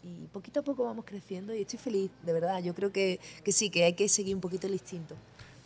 y 0.02 0.26
poquito 0.32 0.60
a 0.60 0.62
poco 0.62 0.84
vamos 0.84 1.04
creciendo 1.04 1.54
y 1.54 1.62
estoy 1.62 1.78
feliz, 1.78 2.10
de 2.24 2.32
verdad. 2.32 2.62
Yo 2.62 2.74
creo 2.74 2.92
que, 2.92 3.20
que 3.44 3.52
sí, 3.52 3.70
que 3.70 3.84
hay 3.84 3.94
que 3.94 4.08
seguir 4.08 4.34
un 4.34 4.40
poquito 4.40 4.66
el 4.66 4.74
instinto. 4.74 5.16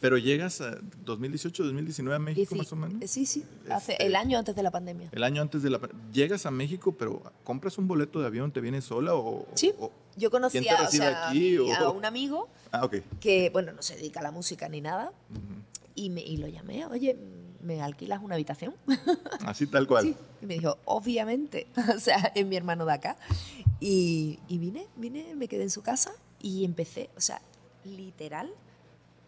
Pero 0.01 0.19
llegas 0.19 0.61
a 0.61 0.77
2018, 1.05 1.65
2019 1.65 2.17
a 2.17 2.19
México 2.19 2.55
más 2.57 2.71
o 2.73 2.77
menos. 2.77 3.01
Eh, 3.01 3.09
sí, 3.09 3.25
sí, 3.25 3.43
hace 3.71 3.93
este, 3.93 4.07
el 4.07 4.17
año 4.17 4.39
antes 4.39 4.55
de 4.55 4.63
la 4.63 4.71
pandemia. 4.71 5.09
El 5.13 5.23
año 5.23 5.41
antes 5.41 5.63
de 5.63 5.71
la 5.71 5.81
Llegas 6.13 6.45
a 6.45 6.51
México, 6.51 6.93
pero 6.93 7.23
¿compras 7.43 7.79
un 7.79 7.89
boleto 7.89 8.21
de 8.21 8.27
avión? 8.27 8.53
¿Te 8.53 8.61
vienes 8.61 8.85
sola 8.85 9.15
o...? 9.15 9.47
Sí, 9.55 9.73
yo 10.17 10.31
conocí 10.31 10.69
a, 10.69 10.89
a, 11.79 11.91
un 11.91 12.05
amigo 12.05 12.49
ah, 12.71 12.85
okay. 12.85 13.03
que, 13.19 13.49
bueno, 13.51 13.73
no 13.73 13.81
se 13.81 13.97
dedica 13.97 14.21
a 14.21 14.23
la 14.23 14.31
música 14.31 14.69
ni 14.69 14.81
nada 14.81 15.11
y, 15.95 16.11
me, 16.11 16.21
y 16.21 16.37
lo 16.37 16.49
llamé, 16.49 16.85
oye, 16.87 17.17
¿me 17.63 17.81
alquilas 17.81 18.21
una 18.23 18.35
habitación? 18.35 18.75
Así 19.47 19.67
tal 19.67 19.87
cual. 19.87 20.05
Sí, 20.05 20.17
y 20.43 20.47
me 20.47 20.55
dijo, 20.55 20.77
obviamente, 20.85 21.67
o 21.97 21.99
sea, 21.99 22.33
es 22.35 22.47
mi 22.47 22.57
hermano 22.57 22.85
de 22.85 22.93
acá. 22.93 23.17
Y, 23.87 24.39
y 24.49 24.57
vine, 24.57 24.89
vine, 24.97 25.35
me 25.35 25.47
quedé 25.47 25.65
en 25.65 25.71
su 25.71 25.83
casa 25.83 26.11
y 26.41 26.65
empecé, 26.65 27.11
o 27.19 27.21
sea, 27.21 27.43
literal, 27.85 28.51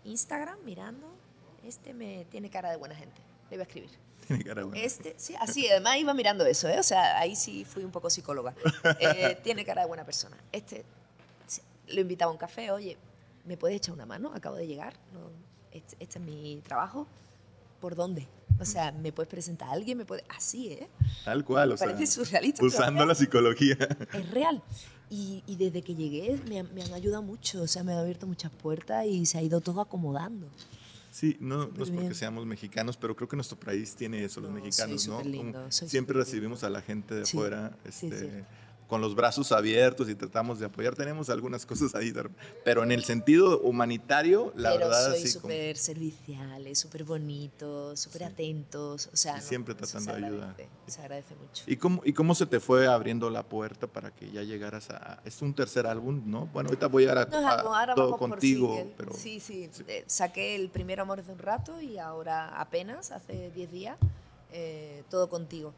Instagram 0.04 0.58
mirando, 0.64 1.06
este 1.62 1.92
me 1.92 2.24
tiene 2.30 2.48
cara 2.48 2.70
de 2.70 2.78
buena 2.78 2.94
gente, 2.94 3.20
le 3.50 3.58
voy 3.58 3.60
a 3.60 3.62
escribir. 3.64 3.90
Tiene 4.26 4.44
cara 4.44 4.62
de 4.62 4.68
buena 4.68 4.82
Este, 4.82 5.14
sí, 5.18 5.34
así, 5.38 5.68
además 5.68 5.98
iba 5.98 6.14
mirando 6.14 6.46
eso, 6.46 6.70
¿eh? 6.70 6.78
o 6.78 6.82
sea, 6.82 7.18
ahí 7.18 7.36
sí 7.36 7.66
fui 7.66 7.84
un 7.84 7.90
poco 7.90 8.08
psicóloga. 8.08 8.54
Eh, 8.98 9.38
tiene 9.44 9.62
cara 9.62 9.82
de 9.82 9.88
buena 9.88 10.06
persona. 10.06 10.38
Este, 10.50 10.86
lo 11.88 12.00
invitaba 12.00 12.30
a 12.30 12.32
un 12.32 12.38
café, 12.38 12.70
oye, 12.70 12.96
¿me 13.44 13.58
puedes 13.58 13.76
echar 13.76 13.92
una 13.92 14.06
mano? 14.06 14.32
Acabo 14.34 14.56
de 14.56 14.66
llegar, 14.66 14.94
este, 15.70 15.96
este, 16.00 16.18
es 16.18 16.24
mi 16.24 16.62
trabajo. 16.64 17.06
¿Por 17.78 17.94
dónde? 17.94 18.26
O 18.58 18.64
sea, 18.64 18.92
¿me 18.92 19.12
puedes 19.12 19.28
presentar 19.28 19.68
a 19.68 19.72
alguien? 19.72 19.98
¿Me 19.98 20.04
puede... 20.04 20.24
Así, 20.28 20.68
¿eh? 20.68 20.88
Tal 21.24 21.44
cual, 21.44 21.72
o 21.72 21.76
Parece 21.76 22.06
surrealista. 22.06 22.64
Usando 22.64 23.04
la 23.04 23.14
psicología. 23.14 23.76
Es 24.12 24.30
real. 24.30 24.62
Y, 25.08 25.42
y 25.46 25.56
desde 25.56 25.82
que 25.82 25.94
llegué 25.94 26.40
me, 26.48 26.62
me, 26.64 26.82
han 26.82 26.92
ayudado 26.92 27.22
mucho, 27.22 27.62
o 27.62 27.66
sea, 27.68 27.84
me 27.84 27.92
han 27.92 27.98
abierto 27.98 28.26
muchas 28.26 28.50
puertas 28.50 29.06
y 29.06 29.24
se 29.24 29.38
ha 29.38 29.42
ido 29.42 29.60
todo 29.60 29.80
acomodando. 29.80 30.48
Sí, 31.12 31.36
no, 31.40 31.68
no 31.68 31.82
es 31.82 31.90
porque 31.90 32.14
seamos 32.14 32.44
mexicanos, 32.44 32.96
pero 32.96 33.14
creo 33.16 33.28
que 33.28 33.36
nuestro 33.36 33.58
país 33.58 33.94
tiene 33.94 34.24
eso, 34.24 34.40
los 34.40 34.50
mexicanos, 34.50 35.08
¿no? 35.08 35.22
siempre 35.70 36.18
recibimos 36.18 36.62
a 36.62 36.68
la 36.70 36.82
gente 36.82 37.14
de 37.14 37.22
afuera. 37.22 37.74
Este, 37.84 38.44
con 38.86 39.00
los 39.00 39.14
brazos 39.14 39.52
abiertos 39.52 40.08
y 40.08 40.14
tratamos 40.14 40.58
de 40.58 40.66
apoyar. 40.66 40.94
Tenemos 40.94 41.28
algunas 41.30 41.66
cosas 41.66 41.94
ahí, 41.94 42.12
pero 42.64 42.82
en 42.82 42.92
el 42.92 43.04
sentido 43.04 43.60
humanitario, 43.60 44.52
la 44.56 44.72
pero 44.72 44.88
verdad... 44.88 45.10
Soy 45.10 45.26
súper 45.26 45.76
serviciales, 45.76 46.78
súper 46.78 47.04
bonitos, 47.04 47.98
súper 47.98 48.24
atentos, 48.24 49.08
o 49.12 49.16
sea... 49.16 49.40
siempre 49.40 49.74
tratando 49.74 50.12
de 50.14 50.26
ayudar. 50.26 50.56
Se 50.86 51.00
agradece 51.00 51.34
mucho. 51.34 51.64
¿Y 51.66 51.76
cómo, 51.76 52.00
¿Y 52.04 52.12
cómo 52.12 52.34
se 52.34 52.46
te 52.46 52.60
fue 52.60 52.86
abriendo 52.86 53.28
la 53.30 53.42
puerta 53.42 53.86
para 53.86 54.14
que 54.14 54.30
ya 54.30 54.42
llegaras 54.42 54.90
a... 54.90 55.20
Es 55.24 55.42
un 55.42 55.54
tercer 55.54 55.86
álbum, 55.86 56.22
¿no? 56.26 56.46
Bueno, 56.46 56.68
ahorita 56.68 56.86
voy 56.86 57.06
a, 57.06 57.20
a, 57.20 57.94
todo 57.94 58.16
contigo, 58.16 58.92
pero... 58.96 59.12
Sí, 59.14 59.40
sí, 59.40 59.68
eh, 59.88 60.04
saqué 60.06 60.54
el 60.54 60.68
primer 60.70 61.00
Amor 61.00 61.22
de 61.22 61.32
un 61.32 61.38
rato 61.38 61.80
y 61.80 61.98
ahora 61.98 62.60
apenas, 62.60 63.10
hace 63.10 63.50
10 63.50 63.72
días, 63.72 63.98
eh, 64.52 65.02
todo 65.10 65.28
contigo. 65.28 65.74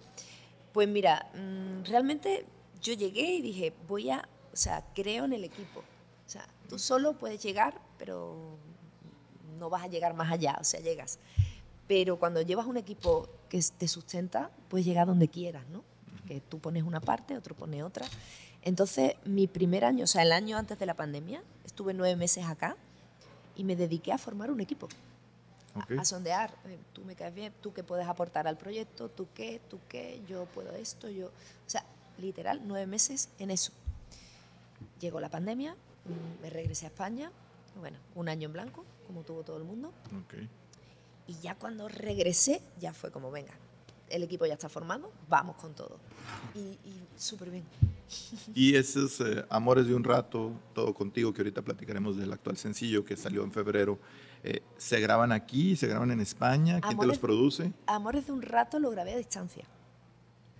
Pues 0.73 0.89
mira, 0.89 1.31
mm, 1.35 1.85
realmente 1.85 2.47
yo 2.83 2.95
llegué 2.95 3.35
y 3.35 3.43
dije, 3.43 3.73
voy 3.87 4.11
a, 4.11 4.29
o 4.53 4.57
sea, 4.57 4.85
creo 4.95 5.25
en 5.25 5.33
el 5.33 5.45
equipo. 5.45 5.81
O 5.81 6.31
sea, 6.31 6.47
tú 6.69 6.79
solo 6.79 7.15
puedes 7.15 7.43
llegar, 7.43 7.81
pero 7.99 8.59
no 9.59 9.71
vas 9.71 9.83
a 9.85 9.87
llegar 9.89 10.15
más 10.15 10.31
allá, 10.31 10.57
o 10.61 10.65
sea, 10.65 10.81
llegas. 10.81 11.19
Pero 11.87 12.19
cuando 12.19 12.43
llevas 12.43 12.67
un 12.67 12.77
equipo 12.77 13.29
que 13.49 13.63
te 13.77 13.89
sustenta, 13.89 14.51
puedes 14.69 14.87
llegar 14.87 15.07
donde 15.07 15.29
quieras, 15.29 15.67
¿no? 15.69 15.83
Que 16.27 16.41
tú 16.41 16.59
pones 16.59 16.83
una 16.83 17.01
parte, 17.01 17.37
otro 17.37 17.55
pone 17.55 17.83
otra. 17.83 18.07
Entonces, 18.63 19.15
mi 19.25 19.47
primer 19.47 19.85
año, 19.85 20.05
o 20.05 20.07
sea, 20.07 20.23
el 20.23 20.33
año 20.33 20.59
antes 20.59 20.79
de 20.79 20.87
la 20.87 20.95
pandemia, 20.95 21.43
estuve 21.65 21.95
nueve 21.95 22.17
meses 22.17 22.45
acá 22.45 22.77
y 23.57 23.65
me 23.65 23.77
dediqué 23.77 24.13
a 24.13 24.19
formar 24.19 24.51
un 24.51 24.61
equipo. 24.61 24.89
A, 25.97 26.05
sondear, 26.05 26.53
eh, 26.67 26.77
tú 26.93 27.05
me 27.05 27.15
caes 27.15 27.33
bien, 27.33 27.53
tú 27.63 27.73
qué 27.73 27.85
puedes 27.85 28.09
aportar 28.09 28.49
al 28.49 28.57
proyecto, 28.57 29.09
tú 29.09 29.29
qué, 29.33 29.61
tú 29.71 29.79
qué, 29.89 30.21
yo 30.29 30.47
puedo 30.47 30.75
esto, 30.75 31.09
yo... 31.09 31.29
O 31.29 31.71
sea, 31.71 31.85
literal, 32.19 32.61
nueve 32.65 32.87
meses 32.87 33.31
en 33.39 33.51
eso. 33.51 33.73
Llegó 35.01 35.21
la 35.21 35.31
pandemia, 35.31 35.75
mm, 35.75 36.43
me 36.43 36.51
regresé 36.51 36.87
a 36.87 36.89
España, 36.89 37.31
bueno, 37.81 37.99
un 38.15 38.29
año 38.29 38.47
en 38.47 38.53
blanco, 38.53 38.85
como 39.07 39.23
tuvo 39.23 39.43
todo 39.43 39.57
el 39.57 39.65
mundo. 39.65 39.93
Y 41.27 41.35
ya 41.41 41.55
cuando 41.55 41.89
regresé, 41.89 42.63
ya 42.81 42.93
fue 42.93 43.11
como, 43.11 43.31
venga, 43.31 43.53
el 44.11 44.23
equipo 44.23 44.47
ya 44.47 44.55
está 44.55 44.69
formado, 44.69 45.13
vamos 45.29 45.57
con 45.57 45.75
todo. 45.75 45.99
Y, 46.55 46.79
súper 47.17 47.51
bien. 47.51 47.65
Y 48.55 48.75
esos 48.75 49.21
eh, 49.21 49.45
Amores 49.51 49.87
de 49.87 49.95
un 49.95 50.03
Rato, 50.03 50.53
todo 50.75 50.95
contigo, 50.95 51.33
que 51.33 51.43
ahorita 51.43 51.63
platicaremos 51.63 52.17
del 52.17 52.33
actual 52.33 52.57
sencillo 52.57 53.05
que 53.05 53.17
salió 53.17 53.45
en 53.45 53.53
febrero, 53.53 53.99
eh, 54.43 54.63
¿se 54.79 55.01
graban 55.01 55.33
aquí, 55.33 55.77
se 55.77 55.87
graban 55.89 56.11
en 56.11 56.21
España? 56.21 56.81
¿Quién 56.81 56.99
te 56.99 57.07
los 57.07 57.19
produce? 57.19 57.73
Amores 57.87 58.27
de 58.27 58.33
un 58.33 58.43
Rato 58.43 58.79
lo 58.79 58.91
grabé 58.91 59.13
a 59.13 59.17
distancia. 59.19 59.65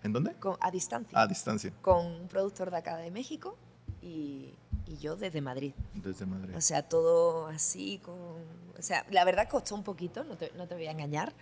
¿En 0.03 0.13
dónde? 0.13 0.35
a 0.61 0.71
distancia. 0.71 1.21
A 1.21 1.27
distancia. 1.27 1.73
Con 1.83 2.07
un 2.07 2.29
productor 2.29 2.71
de 2.71 2.77
acá 2.77 2.97
de 2.97 3.11
México 3.11 3.57
y, 4.01 4.55
y, 4.87 4.97
yo 4.99 5.17
desde 5.17 5.41
Madrid. 5.41 5.73
Desde 5.95 6.27
Madrid. 6.27 6.55
O 6.57 6.61
sea, 6.61 6.83
todo 6.83 7.47
así, 7.49 7.99
con... 7.99 8.15
O 8.17 8.83
sea, 8.83 9.05
la 9.11 9.25
verdad 9.25 9.49
costó 9.49 9.75
un 9.75 9.83
poquito, 9.83 10.23
no 10.25 10.37
te, 10.37 10.53
no 10.57 10.69
te 10.69 10.75
voy 10.75 10.87
a 10.87 10.93
engañar, 10.93 11.33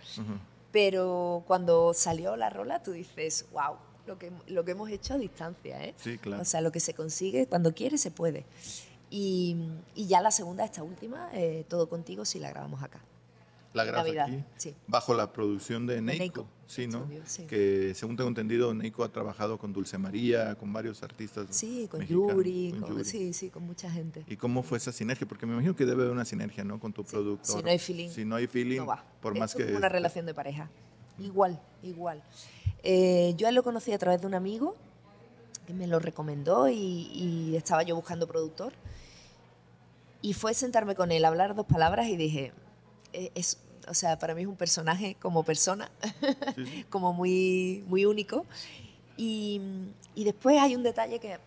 pero 0.71 1.43
cuando 1.45 1.93
salió 1.93 2.35
la 2.35 2.49
rola 2.49 2.81
tú 2.81 2.93
dices, 2.93 3.45
wow, 3.51 3.75
lo 4.07 4.17
que, 4.17 4.31
lo 4.47 4.65
que 4.65 4.71
hemos 4.71 4.89
hecho 4.89 5.13
a 5.13 5.17
distancia, 5.17 5.83
¿eh? 5.83 5.93
Sí, 5.97 6.17
claro. 6.17 6.41
O 6.41 6.45
sea, 6.45 6.61
lo 6.61 6.71
que 6.71 6.79
se 6.79 6.95
consigue, 6.95 7.45
cuando 7.45 7.75
quiere, 7.75 7.99
se 7.99 8.09
puede. 8.09 8.45
Y, 9.11 9.55
y 9.93 10.07
ya 10.07 10.19
la 10.21 10.31
segunda, 10.31 10.65
esta 10.65 10.81
última, 10.81 11.29
eh, 11.33 11.63
Todo 11.69 11.87
Contigo, 11.87 12.25
sí 12.25 12.39
la 12.39 12.49
grabamos 12.49 12.81
acá 12.81 12.99
la 13.77 13.85
grabas 13.85 14.07
aquí, 14.55 14.75
bajo 14.87 15.13
la 15.13 15.31
producción 15.31 15.85
de 15.85 16.01
Neiko, 16.01 16.47
sí, 16.67 16.87
¿no? 16.87 17.09
Que 17.47 17.93
según 17.95 18.15
tengo 18.15 18.27
entendido, 18.27 18.73
Neiko 18.73 19.03
ha 19.03 19.09
trabajado 19.09 19.57
con 19.57 19.73
Dulce 19.73 19.97
María, 19.97 20.55
con 20.55 20.71
varios 20.71 21.01
artistas. 21.01 21.47
Sí, 21.49 21.87
con 21.89 22.05
Yuri, 22.05 22.75
sí, 23.03 23.33
sí, 23.33 23.49
con 23.49 23.63
mucha 23.63 23.89
gente. 23.89 24.23
¿Y 24.27 24.37
cómo 24.37 24.61
fue 24.61 24.77
esa 24.77 24.91
sinergia? 24.91 25.27
Porque 25.27 25.45
me 25.45 25.53
imagino 25.53 25.75
que 25.75 25.85
debe 25.85 26.03
haber 26.03 26.13
una 26.13 26.25
sinergia, 26.25 26.63
¿no? 26.63 26.79
Con 26.79 26.93
tu 26.93 27.03
productor. 27.03 27.57
Si 27.57 27.63
no 27.63 27.69
hay 27.69 27.79
feeling. 27.79 28.09
Si 28.09 28.25
no 28.25 28.35
hay 28.35 28.47
feeling, 28.47 28.81
por 29.21 29.37
más 29.37 29.55
que... 29.55 29.75
una 29.75 29.89
relación 29.89 30.25
de 30.25 30.33
pareja. 30.33 30.69
Igual, 31.17 31.59
igual. 31.81 32.21
Eh, 32.83 33.33
yo 33.37 33.49
lo 33.51 33.63
conocí 33.63 33.91
a 33.91 33.97
través 33.97 34.21
de 34.21 34.27
un 34.27 34.35
amigo 34.35 34.75
que 35.65 35.73
me 35.73 35.87
lo 35.87 35.99
recomendó 35.99 36.69
y, 36.69 36.75
y 36.75 37.55
estaba 37.55 37.83
yo 37.83 37.95
buscando 37.95 38.27
productor. 38.27 38.73
Y 40.21 40.33
fue 40.33 40.53
sentarme 40.53 40.95
con 40.95 41.11
él, 41.11 41.25
hablar 41.25 41.55
dos 41.55 41.65
palabras 41.65 42.07
y 42.07 42.17
dije, 42.17 42.51
eh, 43.13 43.31
es, 43.35 43.59
o 43.89 43.93
sea, 43.93 44.17
para 44.19 44.35
mí 44.35 44.41
es 44.41 44.47
un 44.47 44.55
personaje 44.55 45.15
como 45.19 45.43
persona, 45.43 45.91
como 46.89 47.13
muy, 47.13 47.83
muy 47.87 48.05
único. 48.05 48.45
Y, 49.15 49.61
y, 50.15 50.23
después 50.23 50.59
hay 50.59 50.75
un 50.75 50.83
detalle 50.83 51.19
que, 51.19 51.37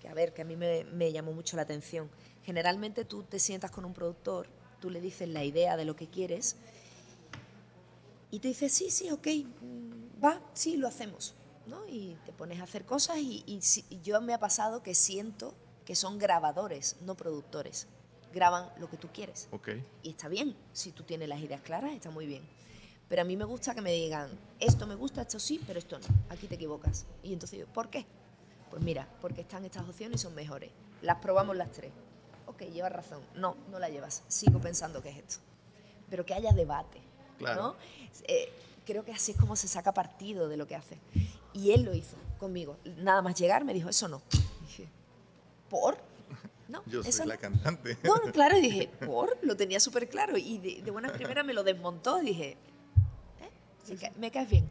que 0.00 0.08
a 0.08 0.14
ver, 0.14 0.34
que 0.34 0.42
a 0.42 0.44
mí 0.44 0.56
me, 0.56 0.84
me, 0.84 1.10
llamó 1.10 1.32
mucho 1.32 1.56
la 1.56 1.62
atención. 1.62 2.10
Generalmente 2.44 3.04
tú 3.04 3.22
te 3.22 3.38
sientas 3.38 3.70
con 3.70 3.84
un 3.84 3.94
productor, 3.94 4.48
tú 4.80 4.90
le 4.90 5.00
dices 5.00 5.28
la 5.28 5.44
idea 5.44 5.76
de 5.76 5.84
lo 5.84 5.96
que 5.96 6.08
quieres 6.08 6.56
y 8.30 8.40
te 8.40 8.48
dice, 8.48 8.68
sí, 8.68 8.90
sí, 8.90 9.10
ok, 9.10 9.26
mm, 9.26 10.24
va, 10.24 10.40
sí, 10.52 10.76
lo 10.76 10.86
hacemos. 10.86 11.34
¿no? 11.66 11.86
Y 11.86 12.16
te 12.24 12.32
pones 12.32 12.60
a 12.60 12.64
hacer 12.64 12.84
cosas 12.84 13.18
y, 13.18 13.42
y, 13.46 13.60
y 13.90 14.00
yo 14.00 14.20
me 14.20 14.32
ha 14.32 14.38
pasado 14.38 14.82
que 14.82 14.94
siento 14.94 15.54
que 15.84 15.94
son 15.94 16.18
grabadores, 16.18 16.96
no 17.02 17.14
productores 17.14 17.86
graban 18.32 18.70
lo 18.78 18.88
que 18.88 18.96
tú 18.96 19.08
quieres. 19.12 19.48
Okay. 19.50 19.84
Y 20.02 20.10
está 20.10 20.28
bien, 20.28 20.56
si 20.72 20.92
tú 20.92 21.02
tienes 21.02 21.28
las 21.28 21.40
ideas 21.40 21.60
claras, 21.62 21.92
está 21.92 22.10
muy 22.10 22.26
bien. 22.26 22.42
Pero 23.08 23.22
a 23.22 23.24
mí 23.24 23.36
me 23.36 23.44
gusta 23.44 23.74
que 23.74 23.80
me 23.80 23.92
digan, 23.92 24.28
esto 24.60 24.86
me 24.86 24.94
gusta, 24.94 25.22
esto 25.22 25.38
sí, 25.38 25.60
pero 25.66 25.78
esto 25.78 25.98
no, 25.98 26.06
aquí 26.28 26.46
te 26.46 26.56
equivocas. 26.56 27.06
Y 27.22 27.32
entonces 27.32 27.58
yo, 27.58 27.66
¿por 27.66 27.88
qué? 27.88 28.04
Pues 28.70 28.82
mira, 28.82 29.08
porque 29.22 29.40
están 29.40 29.64
estas 29.64 29.88
opciones 29.88 30.20
y 30.20 30.22
son 30.24 30.34
mejores. 30.34 30.70
Las 31.00 31.16
probamos 31.18 31.56
las 31.56 31.72
tres. 31.72 31.90
Ok, 32.46 32.62
llevas 32.64 32.92
razón. 32.92 33.22
No, 33.34 33.56
no 33.70 33.78
la 33.78 33.88
llevas. 33.88 34.24
Sigo 34.28 34.60
pensando 34.60 35.02
que 35.02 35.10
es 35.10 35.16
esto. 35.18 35.36
Pero 36.10 36.26
que 36.26 36.34
haya 36.34 36.52
debate. 36.52 37.00
Claro. 37.38 37.76
Eh, 38.24 38.52
creo 38.84 39.04
que 39.04 39.12
así 39.12 39.32
es 39.32 39.38
como 39.38 39.56
se 39.56 39.68
saca 39.68 39.92
partido 39.92 40.48
de 40.48 40.56
lo 40.56 40.66
que 40.66 40.74
hace. 40.74 40.98
Y 41.52 41.72
él 41.72 41.82
lo 41.82 41.94
hizo 41.94 42.16
conmigo. 42.38 42.76
Nada 42.84 43.22
más 43.22 43.38
llegar 43.38 43.64
me 43.64 43.72
dijo, 43.72 43.88
eso 43.88 44.08
no. 44.08 44.22
dije, 44.62 44.88
¿por? 45.70 45.98
No, 46.68 46.82
Yo 46.86 47.02
soy 47.02 47.26
la 47.26 47.38
cantante. 47.38 47.96
No, 48.04 48.20
claro, 48.32 48.56
dije, 48.56 48.90
¿por? 49.06 49.38
Lo 49.42 49.56
tenía 49.56 49.80
súper 49.80 50.08
claro. 50.08 50.36
Y 50.36 50.58
de, 50.58 50.90
buena 50.90 51.12
primera 51.12 51.42
me 51.42 51.54
lo 51.54 51.64
desmontó 51.64 52.18
dije, 52.18 52.56
¿eh? 53.40 54.12
me, 54.18 54.30
caes 54.30 54.50
bien. 54.50 54.70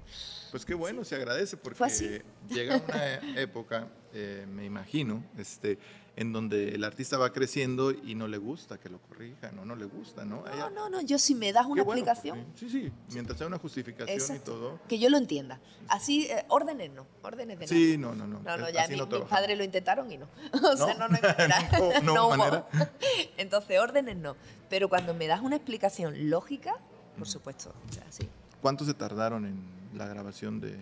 Pues 0.52 0.64
qué 0.64 0.76
bueno, 0.76 1.04
se 1.04 1.16
agradece 1.16 1.58
porque 1.58 2.24
llega 2.50 2.78
una 2.78 3.14
época, 3.36 3.88
eh, 4.14 4.46
me 4.50 4.66
imagino, 4.66 5.24
este, 5.38 5.78
en 6.18 6.34
donde 6.34 6.70
el 6.70 6.84
artista 6.84 7.18
va 7.18 7.32
creciendo 7.32 7.92
y 7.92 8.16
no 8.16 8.28
le 8.28 8.40
gusta 8.40 8.80
que 8.80 8.90
lo 8.90 9.00
corrija, 9.00 9.52
no, 9.52 9.66
no 9.66 9.76
le 9.76 9.86
gusta, 9.86 10.26
¿no? 10.26 10.44
No, 10.58 10.70
no, 10.72 10.90
no, 10.90 11.02
yo 11.02 11.20
si 11.20 11.36
me 11.36 11.54
das 11.54 11.68
una 11.68 11.84
explicación. 11.84 12.44
sí, 12.56 12.70
sí, 12.70 12.92
mientras 13.12 13.38
sea 13.38 13.46
una 13.46 13.60
justificación 13.60 14.36
y 14.36 14.40
todo. 14.40 14.80
Que 14.88 14.98
yo 14.98 15.10
lo 15.12 15.18
entienda. 15.18 15.60
Así, 15.88 16.26
eh, 16.26 16.44
órdenes 16.50 16.92
no, 16.92 17.06
órdenes 17.22 17.60
de 17.60 17.66
nada. 17.66 17.78
Sí, 17.78 17.98
no, 17.98 18.16
no, 18.16 18.26
no. 18.26 18.40
No, 18.40 18.58
no, 18.58 18.70
ya 18.70 18.88
mis 18.88 19.00
padres 19.30 19.58
lo 19.58 19.64
intentaron 19.64 20.12
y 20.12 20.18
no. 20.18 20.28
O 20.54 20.76
sea, 20.76 20.96
no, 20.96 21.08
no, 21.08 21.20
no, 21.22 22.02
no, 22.02 22.14
no 22.14 22.30
manera. 22.38 22.68
Entonces, 23.38 23.80
órdenes 23.80 24.18
no. 24.18 24.36
Pero 24.70 24.90
cuando 24.90 25.14
me 25.14 25.28
das 25.28 25.42
una 25.42 25.56
explicación 25.56 26.32
lógica, 26.32 26.78
por 27.18 27.28
supuesto, 27.28 27.74
o 27.90 27.94
sea, 27.94 28.04
sí. 28.10 28.28
¿Cuánto 28.62 28.86
se 28.86 28.96
tardaron 28.96 29.46
en 29.46 29.62
la 29.96 30.08
grabación 30.08 30.60
de...? 30.60 30.80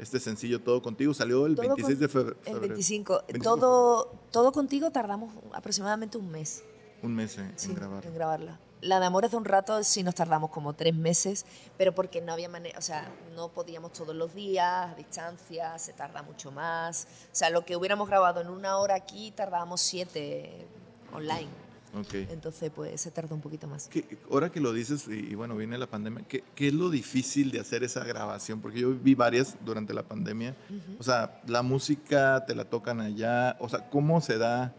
Este 0.00 0.18
sencillo 0.18 0.62
Todo 0.62 0.80
Contigo 0.80 1.12
salió 1.12 1.44
el 1.44 1.56
26 1.56 1.98
de 1.98 2.08
febrero. 2.08 2.36
El 2.46 2.58
25. 2.58 3.24
Todo, 3.42 4.10
todo 4.30 4.50
Contigo 4.50 4.90
tardamos 4.90 5.30
aproximadamente 5.52 6.16
un 6.16 6.30
mes. 6.30 6.64
Un 7.02 7.14
mes 7.14 7.36
en, 7.36 7.74
grabar. 7.74 8.06
en 8.06 8.14
grabarla. 8.14 8.58
La 8.80 8.98
de 8.98 9.04
Amores 9.04 9.30
de 9.32 9.36
un 9.36 9.44
rato 9.44 9.84
sí 9.84 10.02
nos 10.02 10.14
tardamos 10.14 10.48
como 10.50 10.72
tres 10.72 10.94
meses, 10.94 11.44
pero 11.76 11.94
porque 11.94 12.22
no 12.22 12.32
había 12.32 12.48
manera, 12.48 12.78
o 12.78 12.82
sea, 12.82 13.12
no 13.36 13.48
podíamos 13.50 13.92
todos 13.92 14.16
los 14.16 14.34
días, 14.34 14.90
a 14.90 14.94
distancia, 14.94 15.78
se 15.78 15.92
tarda 15.92 16.22
mucho 16.22 16.50
más. 16.50 17.06
O 17.26 17.34
sea, 17.34 17.50
lo 17.50 17.66
que 17.66 17.76
hubiéramos 17.76 18.08
grabado 18.08 18.40
en 18.40 18.48
una 18.48 18.78
hora 18.78 18.94
aquí, 18.94 19.32
tardábamos 19.32 19.82
siete 19.82 20.66
online. 21.12 21.50
Entonces, 21.92 22.70
pues 22.74 23.00
se 23.00 23.10
tarda 23.10 23.34
un 23.34 23.40
poquito 23.40 23.66
más. 23.66 23.90
ahora 24.30 24.50
que 24.50 24.60
lo 24.60 24.72
dices, 24.72 25.06
y, 25.08 25.34
bueno, 25.34 25.56
viene 25.56 25.76
la 25.76 25.86
pandemia, 25.86 26.24
¿qué, 26.28 26.42
es 26.56 26.72
lo 26.72 26.90
difícil 26.90 27.50
de 27.50 27.60
hacer 27.60 27.82
esa 27.82 28.04
grabación? 28.04 28.60
Porque 28.60 28.80
yo 28.80 28.94
vi 28.94 29.14
varias 29.14 29.56
durante 29.64 29.92
la 29.92 30.02
pandemia. 30.02 30.54
O 30.98 31.02
sea, 31.02 31.40
la 31.46 31.62
música 31.62 32.44
te 32.46 32.54
la 32.54 32.64
tocan 32.64 33.00
allá. 33.00 33.56
O 33.60 33.68
sea, 33.68 33.88
¿cómo 33.90 34.20
se 34.20 34.38
da 34.38 34.72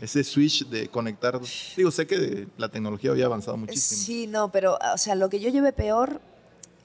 ese 0.00 0.24
switch 0.24 0.68
de 0.68 0.88
conectar? 0.88 1.40
Digo, 1.76 1.90
sé 1.90 2.06
que 2.06 2.48
la 2.56 2.68
tecnología 2.68 3.10
había 3.10 3.26
avanzado 3.26 3.56
muchísimo. 3.56 4.00
Sí, 4.02 4.26
no, 4.26 4.50
pero, 4.52 4.78
o 4.94 4.98
sea, 4.98 5.14
lo 5.14 5.28
que 5.28 5.40
yo 5.40 5.48
llevé 5.48 5.72
peor 5.72 6.20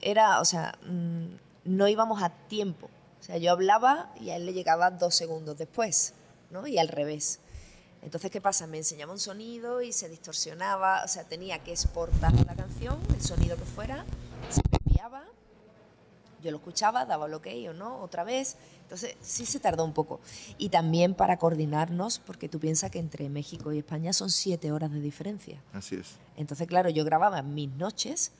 era, 0.00 0.40
o 0.40 0.44
sea, 0.44 0.76
mm, 0.86 1.26
no 1.64 1.88
íbamos 1.88 2.22
a 2.22 2.30
tiempo. 2.30 2.88
O 3.20 3.22
sea, 3.22 3.36
yo 3.38 3.52
hablaba 3.52 4.12
y 4.20 4.30
a 4.30 4.36
él 4.36 4.46
le 4.46 4.52
llegaba 4.52 4.90
dos 4.90 5.14
segundos 5.14 5.58
después, 5.58 6.14
¿no? 6.50 6.66
Y 6.66 6.78
al 6.78 6.88
revés. 6.88 7.40
Entonces, 8.08 8.30
¿qué 8.30 8.40
pasa? 8.40 8.66
Me 8.66 8.78
enseñaba 8.78 9.12
un 9.12 9.18
sonido 9.18 9.82
y 9.82 9.92
se 9.92 10.08
distorsionaba, 10.08 11.02
o 11.04 11.08
sea, 11.08 11.24
tenía 11.24 11.58
que 11.58 11.72
exportar 11.72 12.32
la 12.46 12.54
canción, 12.54 12.98
el 13.14 13.20
sonido 13.20 13.54
que 13.58 13.66
fuera, 13.66 14.06
se 14.48 14.62
enviaba, 14.82 15.26
yo 16.42 16.50
lo 16.50 16.56
escuchaba, 16.56 17.04
daba 17.04 17.26
el 17.26 17.34
ok 17.34 17.48
o 17.68 17.74
no, 17.74 18.00
otra 18.00 18.24
vez. 18.24 18.56
Entonces, 18.84 19.14
sí 19.20 19.44
se 19.44 19.60
tardó 19.60 19.84
un 19.84 19.92
poco. 19.92 20.20
Y 20.56 20.70
también 20.70 21.12
para 21.12 21.36
coordinarnos, 21.36 22.18
porque 22.20 22.48
tú 22.48 22.58
piensas 22.58 22.90
que 22.90 22.98
entre 22.98 23.28
México 23.28 23.74
y 23.74 23.78
España 23.80 24.14
son 24.14 24.30
siete 24.30 24.72
horas 24.72 24.90
de 24.90 25.02
diferencia. 25.02 25.62
Así 25.74 25.96
es. 25.96 26.16
Entonces, 26.38 26.66
claro, 26.66 26.88
yo 26.88 27.04
grababa 27.04 27.42
mis 27.42 27.68
noches, 27.72 28.32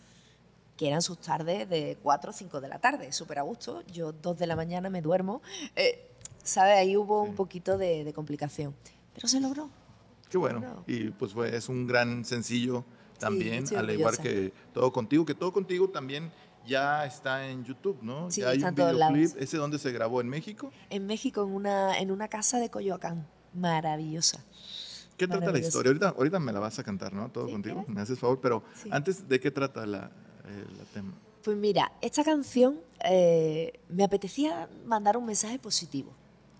que 0.79 0.89
eran 0.89 1.03
sus 1.03 1.19
tardes 1.19 1.69
de 1.69 1.99
cuatro 2.03 2.31
o 2.31 2.33
cinco 2.33 2.63
de 2.63 2.69
la 2.69 2.79
tarde, 2.79 3.13
súper 3.13 3.39
a 3.39 3.43
gusto. 3.43 3.83
Yo 3.93 4.13
dos 4.13 4.39
de 4.39 4.47
la 4.47 4.57
mañana 4.57 4.89
me 4.89 5.03
duermo. 5.03 5.43
Eh, 5.77 6.07
¿Sabes? 6.43 6.79
Ahí 6.79 6.97
hubo 6.97 7.23
un 7.23 7.35
poquito 7.35 7.77
de, 7.77 8.05
de 8.05 8.15
complicación 8.15 8.75
pero 9.19 9.27
se 9.27 9.41
logró. 9.41 9.69
Qué 10.31 10.39
bueno. 10.39 10.85
Y 10.87 11.11
pues 11.11 11.33
fue, 11.33 11.57
es 11.57 11.69
un 11.69 11.89
gran 11.89 12.25
sencillo 12.25 12.85
también, 13.19 13.65
al 13.77 13.91
igual 13.91 14.17
que 14.17 14.53
Todo 14.73 14.93
Contigo, 14.93 15.27
que 15.27 15.35
Todo 15.35 15.53
Contigo 15.53 15.89
también 15.89 16.31
ya 16.65 17.05
está 17.05 17.49
en 17.49 17.65
YouTube, 17.65 17.99
¿no? 18.01 18.31
Sí, 18.31 18.43
ya 18.43 18.51
hay 18.51 18.63
un 18.63 18.75
videoclip. 18.77 19.31
¿Ese 19.37 19.57
dónde 19.57 19.81
se 19.81 19.91
grabó? 19.91 20.21
¿En 20.21 20.29
México? 20.29 20.71
En 20.89 21.07
México, 21.07 21.43
en 21.43 21.53
una, 21.53 21.99
en 21.99 22.13
una 22.13 22.29
casa 22.29 22.61
de 22.61 22.71
Coyoacán. 22.71 23.27
Maravillosa. 23.55 24.45
¿Qué 25.17 25.27
trata 25.27 25.51
la 25.51 25.59
historia? 25.59 25.91
Ahorita, 25.91 26.09
ahorita 26.11 26.39
me 26.39 26.53
la 26.53 26.61
vas 26.61 26.79
a 26.79 26.85
cantar, 26.85 27.13
¿no? 27.13 27.29
Todo 27.31 27.51
contigo, 27.51 27.85
me 27.89 28.01
haces 28.01 28.21
favor, 28.21 28.39
pero 28.41 28.63
antes, 28.93 29.29
¿de 29.29 29.41
qué 29.41 29.51
trata 29.51 29.85
la, 29.85 30.13
eh, 30.45 30.65
tema? 30.95 31.13
Pues 31.43 31.57
mira, 31.57 31.91
esta 32.01 32.23
canción 32.23 32.79
eh, 33.05 33.81
me 33.89 34.05
apetecía 34.05 34.69
mandar 34.87 35.17
un 35.17 35.27
mensaje 35.27 35.59
positivo. 35.59 36.13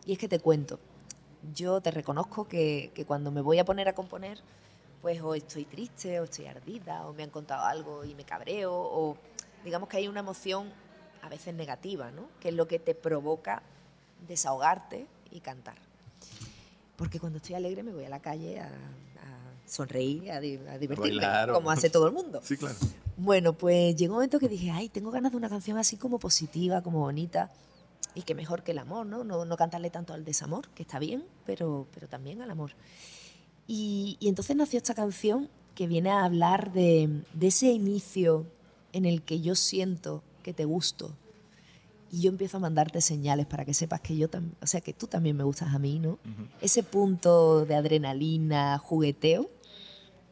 Y 0.05 0.13
es 0.13 0.19
que 0.19 0.27
te 0.27 0.41
cuento 0.41 0.81
yo 1.55 1.81
te 1.81 1.91
reconozco 1.91 2.47
que, 2.47 2.93
cuando 3.07 3.31
me 3.31 3.41
voy 3.41 3.59
a 3.59 3.65
poner 3.65 3.89
a 3.89 3.95
componer, 3.95 4.41
pues 5.03 5.21
o 5.23 5.35
estoy 5.35 5.65
triste, 5.65 6.21
o 6.21 6.25
estoy 6.25 6.47
ardida, 6.47 7.07
o 7.07 7.13
me 7.13 7.23
han 7.23 7.31
contado 7.31 7.65
algo 7.65 8.05
y 8.05 8.15
me 8.15 8.25
cabreo, 8.25 8.73
o 8.75 9.17
digamos 9.65 9.89
que 9.89 9.99
hay 9.99 10.09
una 10.09 10.21
emoción 10.21 10.71
a 11.23 11.29
veces 11.29 11.55
negativa, 11.55 12.11
¿no? 12.11 12.29
Que 12.41 12.49
es 12.49 12.55
lo 12.55 12.67
que 12.67 12.79
te 12.79 12.95
provoca 12.95 13.63
desahogarte 14.27 15.07
y 15.31 15.41
cantar. 15.41 15.77
Porque 16.97 17.21
cuando 17.21 17.39
estoy 17.39 17.55
alegre 17.55 17.83
me 17.83 17.93
voy 17.93 18.05
a 18.05 18.09
la 18.09 18.21
calle 18.21 18.61
a, 18.61 18.71
sonreír, 19.67 20.33
a, 20.33 20.41
divertirme, 20.41 21.23
como 21.53 21.71
hace 21.71 21.91
todo 21.91 22.07
el 22.07 22.13
mundo. 22.13 22.41
Sí, 22.43 22.57
claro. 22.57 22.75
Bueno, 23.19 23.53
pues 23.53 23.95
llegó 23.97 24.15
un 24.15 24.19
momento 24.19 24.39
que 24.39 24.49
dije, 24.49 24.71
ay, 24.71 24.89
tengo 24.89 25.11
ganas 25.11 25.33
de 25.33 25.37
una 25.37 25.49
canción 25.49 25.77
así 25.77 25.97
como 25.97 26.19
positiva, 26.19 26.83
como 26.83 27.01
bonita 27.01 27.51
y 28.19 28.23
que 28.23 28.35
mejor 28.35 28.65
que 28.65 28.73
el 28.73 28.79
amor, 28.79 29.07
¿no? 29.07 29.23
¿no? 29.23 29.57
cantarle 29.57 29.91
tanto 29.91 30.13
al 30.13 30.25
desamor, 30.25 30.69
que 30.71 30.83
está 30.83 30.99
bien, 30.99 31.25
pero, 31.47 31.87
pero 31.95 32.09
también 32.09 32.43
al 32.43 32.51
amor. 32.51 32.73
Y, 33.69 34.19
entonces 34.21 34.57
nació 34.57 34.79
esta 34.79 34.93
canción 34.93 35.49
que 35.77 35.87
viene 35.87 36.11
a 36.11 36.25
hablar 36.25 36.73
de, 36.73 37.23
ese 37.41 37.71
inicio 37.71 38.45
en 38.93 39.05
el 39.05 39.23
que 39.23 39.41
yo 39.41 39.55
siento 39.55 40.25
que 40.43 40.53
te 40.53 40.65
gusto 40.65 41.15
y 42.11 42.23
yo 42.23 42.31
empiezo 42.31 42.57
a 42.57 42.61
mandarte 42.61 43.01
señales 43.01 43.47
para 43.47 43.65
que 43.65 43.73
sepas 43.73 44.01
que 44.01 44.17
yo 44.17 44.29
también, 44.29 44.57
o 44.61 44.67
sea, 44.67 44.81
que 44.81 44.93
tú 44.93 45.07
también 45.07 45.37
me 45.37 45.45
gustas 45.45 45.73
a 45.73 45.79
mí, 45.79 46.01
¿no? 46.01 46.19
Ese 46.61 46.83
punto 46.83 47.67
de 47.67 47.77
adrenalina, 47.77 48.79
jugueteo, 48.79 49.49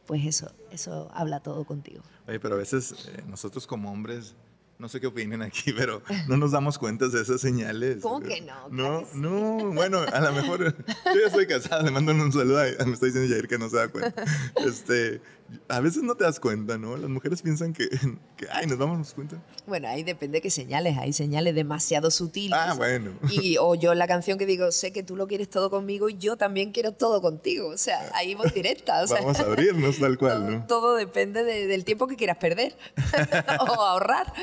pues 0.05 0.25
eso, 0.25 0.51
eso 0.71 1.09
habla 1.13 1.39
todo 1.39 1.63
contigo. 1.63 2.03
Oye, 2.27 2.41
pero 2.41 2.55
a 2.55 2.57
veces 2.57 3.07
eh, 3.07 3.23
nosotros 3.27 3.65
como 3.65 3.89
hombres 3.89 4.35
no 4.79 4.87
sé 4.89 4.99
qué 4.99 5.07
opinen 5.07 5.41
aquí, 5.41 5.73
pero 5.73 6.01
no 6.27 6.37
nos 6.37 6.51
damos 6.51 6.77
cuenta 6.77 7.07
de 7.07 7.21
esas 7.21 7.41
señales. 7.41 8.01
¿Cómo 8.01 8.19
que 8.19 8.41
no? 8.41 8.69
No, 8.69 9.07
no, 9.13 9.71
bueno, 9.73 9.99
a 9.99 10.19
lo 10.19 10.31
mejor 10.33 10.75
yo 10.87 11.19
ya 11.19 11.27
estoy 11.27 11.47
casada, 11.47 11.83
le 11.83 11.91
mando 11.91 12.11
un 12.11 12.31
saludo, 12.31 12.59
a, 12.59 12.85
me 12.85 12.93
está 12.93 13.07
diciendo 13.07 13.29
Jair 13.29 13.47
que 13.47 13.57
no 13.57 13.69
se 13.69 13.77
da 13.77 13.87
cuenta. 13.87 14.23
Este, 14.65 15.21
a 15.69 15.79
veces 15.79 16.03
no 16.03 16.15
te 16.15 16.23
das 16.23 16.39
cuenta, 16.39 16.77
¿no? 16.77 16.97
Las 16.97 17.09
mujeres 17.09 17.41
piensan 17.41 17.73
que, 17.73 17.89
que 18.37 18.47
ay, 18.51 18.67
nos 18.67 18.77
damos 18.77 19.13
cuenta. 19.13 19.41
Bueno, 19.65 19.87
ahí 19.87 20.03
depende 20.03 20.37
de 20.37 20.41
qué 20.41 20.49
señales, 20.49 20.97
hay 20.97 21.13
señales 21.13 21.55
demasiado 21.55 22.11
sutiles. 22.11 22.57
Ah, 22.59 22.73
bueno. 22.75 23.11
Y, 23.29 23.57
o 23.57 23.75
yo 23.75 23.93
la 23.93 24.07
canción 24.07 24.37
que 24.37 24.45
digo, 24.45 24.71
sé 24.71 24.91
que 24.91 25.03
tú 25.03 25.15
lo 25.15 25.27
quieres 25.27 25.49
todo 25.49 25.69
conmigo 25.69 26.09
y 26.09 26.17
yo 26.17 26.37
también 26.37 26.71
quiero 26.71 26.93
todo 26.93 27.21
contigo, 27.21 27.69
o 27.69 27.77
sea, 27.77 28.09
ahí 28.13 28.35
vamos 28.35 28.53
directa. 28.53 29.03
O 29.03 29.07
sea, 29.07 29.21
Vamos 29.21 29.39
a 29.39 29.43
abrirnos 29.43 29.99
tal 29.99 30.17
cual, 30.17 30.39
todo, 30.39 30.51
¿no? 30.51 30.67
Todo 30.67 30.95
depende 30.95 31.43
del 31.43 31.85
tiempo 31.85 32.07
que 32.07 32.15
quieras 32.15 32.37
perder 32.37 32.77
o 33.59 33.81
ahorrar. 33.81 34.33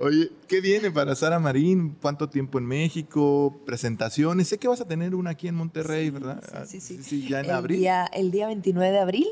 Oye, 0.00 0.30
¿qué 0.48 0.60
viene 0.60 0.90
para 0.90 1.14
Sara 1.14 1.38
Marín? 1.38 1.96
¿Cuánto 2.00 2.28
tiempo 2.28 2.58
en 2.58 2.66
México? 2.66 3.60
¿Presentaciones? 3.66 4.48
Sé 4.48 4.58
que 4.58 4.68
vas 4.68 4.80
a 4.80 4.86
tener 4.86 5.14
una 5.14 5.30
aquí 5.30 5.48
en 5.48 5.54
Monterrey, 5.54 6.10
¿verdad? 6.10 6.42
Sí, 6.66 6.80
sí, 6.80 7.02
sí. 7.02 7.28
ya 7.28 7.40
en 7.40 7.46
el 7.46 7.50
abril. 7.52 7.78
Día, 7.78 8.06
el 8.12 8.30
día 8.30 8.46
29 8.46 8.92
de 8.92 8.98
abril 8.98 9.28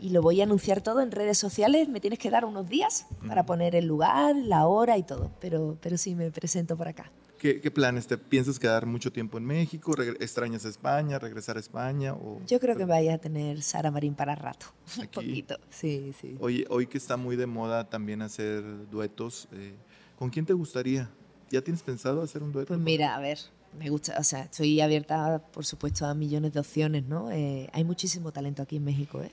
y 0.00 0.10
lo 0.10 0.22
voy 0.22 0.40
a 0.40 0.44
anunciar 0.44 0.80
todo 0.80 1.00
en 1.00 1.10
redes 1.10 1.38
sociales. 1.38 1.88
Me 1.88 2.00
tienes 2.00 2.18
que 2.18 2.30
dar 2.30 2.44
unos 2.44 2.68
días 2.68 3.06
para 3.26 3.44
poner 3.46 3.74
el 3.74 3.86
lugar, 3.86 4.36
la 4.36 4.66
hora 4.66 4.98
y 4.98 5.02
todo, 5.02 5.30
pero, 5.40 5.76
pero 5.80 5.96
sí 5.98 6.14
me 6.14 6.30
presento 6.30 6.76
por 6.76 6.88
acá. 6.88 7.10
¿Qué, 7.38 7.70
planes? 7.70 8.08
¿Te 8.08 8.18
piensas 8.18 8.58
quedar 8.58 8.84
mucho 8.84 9.12
tiempo 9.12 9.38
en 9.38 9.44
México? 9.44 9.94
¿Extrañas 10.18 10.64
a 10.64 10.68
España? 10.68 11.20
¿Regresar 11.20 11.56
a 11.56 11.60
España? 11.60 12.14
O... 12.14 12.40
Yo 12.46 12.58
creo 12.58 12.76
que 12.76 12.84
vaya 12.84 13.14
a 13.14 13.18
tener 13.18 13.62
Sara 13.62 13.92
Marín 13.92 14.14
para 14.14 14.34
rato. 14.34 14.66
Un 14.98 15.06
poquito. 15.06 15.56
Sí, 15.70 16.12
sí. 16.20 16.36
Hoy, 16.40 16.66
hoy 16.68 16.88
que 16.88 16.98
está 16.98 17.16
muy 17.16 17.36
de 17.36 17.46
moda 17.46 17.88
también 17.88 18.22
hacer 18.22 18.64
duetos, 18.90 19.48
eh, 19.52 19.74
¿con 20.18 20.30
quién 20.30 20.46
te 20.46 20.52
gustaría? 20.52 21.08
¿Ya 21.50 21.62
tienes 21.62 21.82
pensado 21.82 22.22
hacer 22.22 22.42
un 22.42 22.50
dueto? 22.50 22.68
Pues 22.68 22.80
mira, 22.80 23.14
a 23.14 23.20
ver, 23.20 23.38
me 23.78 23.88
gusta, 23.88 24.16
o 24.18 24.24
sea, 24.24 24.42
estoy 24.42 24.80
abierta, 24.80 25.40
por 25.52 25.64
supuesto, 25.64 26.06
a 26.06 26.14
millones 26.14 26.52
de 26.52 26.60
opciones, 26.60 27.04
¿no? 27.04 27.30
Eh, 27.30 27.68
hay 27.72 27.84
muchísimo 27.84 28.32
talento 28.32 28.62
aquí 28.62 28.76
en 28.76 28.84
México, 28.84 29.22
¿eh? 29.22 29.30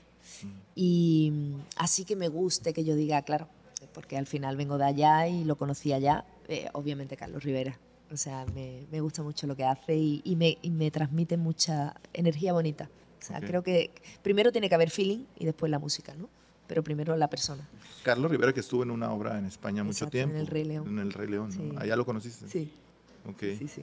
Y 0.74 1.30
mm, 1.32 1.54
así 1.76 2.04
que 2.04 2.16
me 2.16 2.28
guste 2.28 2.72
que 2.72 2.84
yo 2.84 2.94
diga, 2.94 3.22
claro, 3.22 3.48
porque 3.92 4.16
al 4.16 4.26
final 4.26 4.56
vengo 4.56 4.78
de 4.78 4.84
allá 4.84 5.28
y 5.28 5.44
lo 5.44 5.56
conocí 5.56 5.92
allá, 5.92 6.24
eh, 6.48 6.68
obviamente 6.72 7.16
Carlos 7.16 7.42
Rivera. 7.42 7.78
O 8.12 8.16
sea, 8.16 8.46
me, 8.54 8.86
me, 8.90 9.00
gusta 9.00 9.22
mucho 9.22 9.46
lo 9.46 9.56
que 9.56 9.64
hace 9.64 9.96
y, 9.96 10.22
y, 10.24 10.36
me, 10.36 10.58
y, 10.62 10.70
me, 10.70 10.90
transmite 10.92 11.36
mucha 11.36 11.94
energía 12.12 12.52
bonita. 12.52 12.88
O 13.20 13.24
sea, 13.24 13.40
creo 13.40 13.64
que 13.64 13.90
primero 14.22 14.52
tiene 14.52 14.68
que 14.68 14.76
haber 14.76 14.90
feeling 14.90 15.24
y 15.36 15.44
después 15.44 15.70
la 15.70 15.80
música, 15.80 16.14
¿no? 16.14 16.28
Pero 16.68 16.84
primero 16.84 17.16
la 17.16 17.28
persona. 17.28 17.68
Carlos 18.04 18.30
Rivera, 18.30 18.52
que 18.52 18.60
estuvo 18.60 18.84
en 18.84 18.92
una 18.92 19.12
obra 19.12 19.38
en 19.38 19.46
España 19.46 19.82
mucho 19.82 20.06
tiempo. 20.08 20.34
En 20.34 20.40
el 20.40 20.46
Rey 20.46 20.64
León. 20.64 20.86
En 20.86 20.98
el 21.00 21.12
Rey 21.12 21.28
León, 21.28 21.50
¿no? 21.58 21.80
¿Allá 21.80 21.96
lo 21.96 22.06
conociste? 22.06 22.48
Sí. 22.48 22.70
Ok. 23.28 23.40
Sí, 23.58 23.66
sí. 23.66 23.82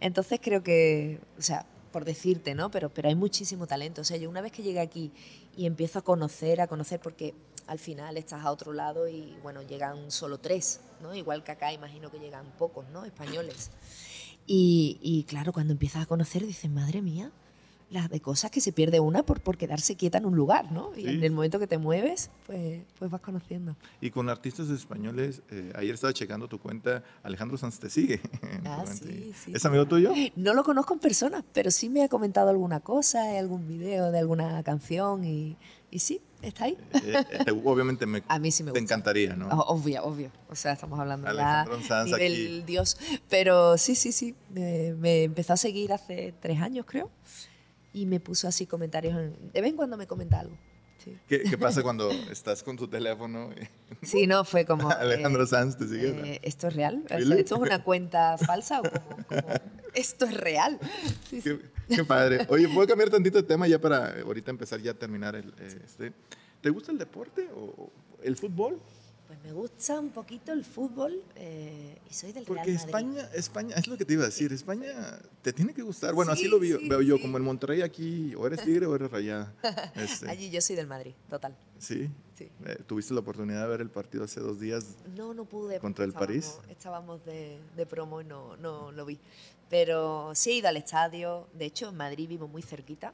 Entonces 0.00 0.40
creo 0.42 0.62
que, 0.62 1.20
o 1.38 1.42
sea, 1.42 1.66
por 1.92 2.04
decirte, 2.04 2.54
¿no? 2.54 2.70
Pero, 2.70 2.88
pero 2.88 3.08
hay 3.08 3.14
muchísimo 3.14 3.66
talento. 3.66 4.00
O 4.00 4.04
sea, 4.04 4.16
yo 4.16 4.30
una 4.30 4.40
vez 4.40 4.52
que 4.52 4.62
llegué 4.62 4.80
aquí 4.80 5.10
y 5.58 5.66
empiezo 5.66 5.98
a 5.98 6.02
conocer, 6.02 6.60
a 6.60 6.68
conocer, 6.68 7.00
porque 7.00 7.34
al 7.66 7.80
final 7.80 8.16
estás 8.16 8.44
a 8.44 8.52
otro 8.52 8.72
lado 8.72 9.08
y 9.08 9.36
bueno, 9.42 9.60
llegan 9.62 10.12
solo 10.12 10.38
tres, 10.38 10.80
¿no? 11.02 11.16
Igual 11.16 11.42
que 11.42 11.50
acá 11.50 11.72
imagino 11.72 12.12
que 12.12 12.20
llegan 12.20 12.46
pocos, 12.56 12.88
¿no? 12.90 13.04
Españoles. 13.04 13.72
Y, 14.46 15.00
y 15.02 15.24
claro, 15.24 15.52
cuando 15.52 15.72
empiezas 15.72 16.04
a 16.04 16.06
conocer 16.06 16.46
dices, 16.46 16.70
madre 16.70 17.02
mía, 17.02 17.32
las 17.90 18.10
de 18.10 18.20
cosas 18.20 18.50
que 18.50 18.60
se 18.60 18.72
pierde 18.72 19.00
una 19.00 19.22
por, 19.22 19.40
por 19.40 19.56
quedarse 19.56 19.96
quieta 19.96 20.18
en 20.18 20.26
un 20.26 20.36
lugar, 20.36 20.70
¿no? 20.72 20.92
Y 20.96 21.08
en 21.08 21.24
el 21.24 21.32
momento 21.32 21.58
que 21.58 21.66
te 21.66 21.78
mueves, 21.78 22.30
pues, 22.46 22.82
pues 22.98 23.10
vas 23.10 23.20
conociendo. 23.20 23.76
Y 24.00 24.10
con 24.10 24.28
artistas 24.28 24.68
españoles, 24.68 25.42
eh, 25.50 25.72
ayer 25.74 25.94
estaba 25.94 26.12
checando 26.12 26.48
tu 26.48 26.58
cuenta, 26.58 27.02
Alejandro 27.22 27.56
Sanz 27.56 27.78
te 27.78 27.90
sigue. 27.90 28.20
Ah, 28.64 28.84
sí, 28.86 29.32
sí. 29.34 29.52
¿Es 29.54 29.64
amigo 29.64 29.86
tuyo? 29.86 30.12
No 30.36 30.52
lo 30.52 30.62
conozco 30.62 30.92
en 30.92 31.00
persona, 31.00 31.44
pero 31.52 31.70
sí 31.70 31.88
me 31.88 32.02
ha 32.02 32.08
comentado 32.08 32.50
alguna 32.50 32.80
cosa, 32.80 33.38
algún 33.38 33.66
video 33.66 34.10
de 34.10 34.18
alguna 34.18 34.62
canción 34.62 35.24
y, 35.24 35.56
y 35.90 36.00
sí, 36.00 36.20
está 36.42 36.64
ahí. 36.64 36.76
Eh, 36.92 37.24
eh, 37.46 37.62
obviamente 37.64 38.04
me, 38.04 38.22
a 38.28 38.38
mí 38.38 38.50
sí 38.50 38.62
me 38.62 38.72
te 38.72 38.78
encantaría, 38.78 39.36
¿no? 39.36 39.48
Obvio, 39.48 40.04
obvio. 40.04 40.30
O 40.50 40.54
sea, 40.54 40.72
estamos 40.72 40.98
hablando 40.98 41.28
Alejandro 41.28 41.80
Sanz 41.82 42.10
del 42.10 42.66
Dios. 42.66 42.98
Pero 43.30 43.78
sí, 43.78 43.94
sí, 43.94 44.12
sí. 44.12 44.34
me 44.50 45.24
empezó 45.24 45.54
a 45.54 45.56
seguir 45.56 45.92
hace 45.92 46.34
tres 46.40 46.60
años, 46.60 46.84
creo 46.86 47.10
y 47.92 48.06
me 48.06 48.20
puso 48.20 48.48
así 48.48 48.66
comentarios. 48.66 49.16
de 49.16 49.60
vez 49.60 49.70
en 49.70 49.76
cuando 49.76 49.96
me 49.96 50.06
comenta 50.06 50.40
algo. 50.40 50.56
¿Qué, 51.28 51.56
pasa 51.58 51.82
cuando 51.82 52.10
estás 52.30 52.62
con 52.62 52.76
tu 52.76 52.88
teléfono? 52.88 53.50
Sí, 54.02 54.26
no, 54.26 54.44
fue 54.44 54.64
como... 54.64 54.90
Alejandro 54.98 55.44
eh, 55.44 55.46
Sanz 55.46 55.76
te 55.76 55.86
sigue. 55.86 56.08
Eh, 56.08 56.40
¿Esto 56.42 56.68
es 56.68 56.74
real? 56.74 57.04
¿Esto 57.08 57.34
es 57.34 57.52
una 57.52 57.82
cuenta 57.82 58.36
falsa 58.46 58.80
o 58.80 58.82
como, 58.82 59.48
esto 59.94 60.26
es 60.26 60.34
real? 60.34 60.78
qué, 61.30 62.04
padre. 62.04 62.46
Oye, 62.48 62.66
voy 62.66 62.84
a 62.84 62.86
cambiar 62.86 63.10
tantito 63.10 63.38
de 63.38 63.44
tema 63.44 63.66
ya 63.66 63.80
para 63.80 64.20
ahorita 64.20 64.50
empezar 64.50 64.80
ya 64.80 64.92
a 64.92 64.94
terminar 64.94 65.34
el... 65.36 65.54
Este. 65.60 66.12
¿Te 66.60 66.70
gusta 66.70 66.90
el 66.90 66.98
deporte 66.98 67.48
o 67.54 67.90
el 68.22 68.36
fútbol? 68.36 68.80
Pues 69.28 69.44
me 69.44 69.52
gusta 69.52 70.00
un 70.00 70.08
poquito 70.08 70.54
el 70.54 70.64
fútbol 70.64 71.22
eh, 71.36 71.98
y 72.10 72.14
soy 72.14 72.32
del 72.32 72.44
Porque 72.44 72.64
Real 72.64 72.76
Madrid. 72.76 72.86
España, 72.86 73.28
España, 73.34 73.74
es 73.76 73.86
lo 73.86 73.98
que 73.98 74.06
te 74.06 74.14
iba 74.14 74.22
a 74.22 74.26
decir, 74.26 74.54
España 74.54 75.20
te 75.42 75.52
tiene 75.52 75.74
que 75.74 75.82
gustar. 75.82 76.14
Bueno, 76.14 76.32
así 76.32 76.48
lo 76.48 76.58
veo, 76.58 77.02
yo, 77.02 77.20
como 77.20 77.36
en 77.36 77.44
Monterrey 77.44 77.82
aquí, 77.82 78.34
o 78.36 78.46
eres 78.46 78.64
tigre 78.64 78.86
o 78.86 78.94
eres 78.94 79.10
rayada. 79.10 79.52
Este. 79.94 80.30
Allí 80.30 80.48
yo 80.48 80.62
soy 80.62 80.76
del 80.76 80.86
Madrid, 80.86 81.12
total. 81.28 81.54
Sí. 81.78 82.08
sí. 82.38 82.48
Eh, 82.64 82.78
¿Tuviste 82.86 83.12
la 83.12 83.20
oportunidad 83.20 83.60
de 83.64 83.68
ver 83.68 83.82
el 83.82 83.90
partido 83.90 84.24
hace 84.24 84.40
dos 84.40 84.60
días? 84.60 84.96
No, 85.14 85.34
no 85.34 85.44
pude. 85.44 85.78
¿Contra 85.78 86.06
el 86.06 86.14
París? 86.14 86.54
Estábamos 86.70 87.22
de, 87.26 87.58
de, 87.76 87.84
promo 87.84 88.22
y 88.22 88.24
no, 88.24 88.56
no 88.56 88.92
lo 88.92 89.04
vi. 89.04 89.18
Pero 89.68 90.34
sí 90.34 90.52
he 90.52 90.54
ido 90.54 90.68
al 90.68 90.78
estadio. 90.78 91.48
De 91.52 91.66
hecho, 91.66 91.90
en 91.90 91.98
Madrid 91.98 92.30
vivo 92.30 92.48
muy 92.48 92.62
cerquita 92.62 93.12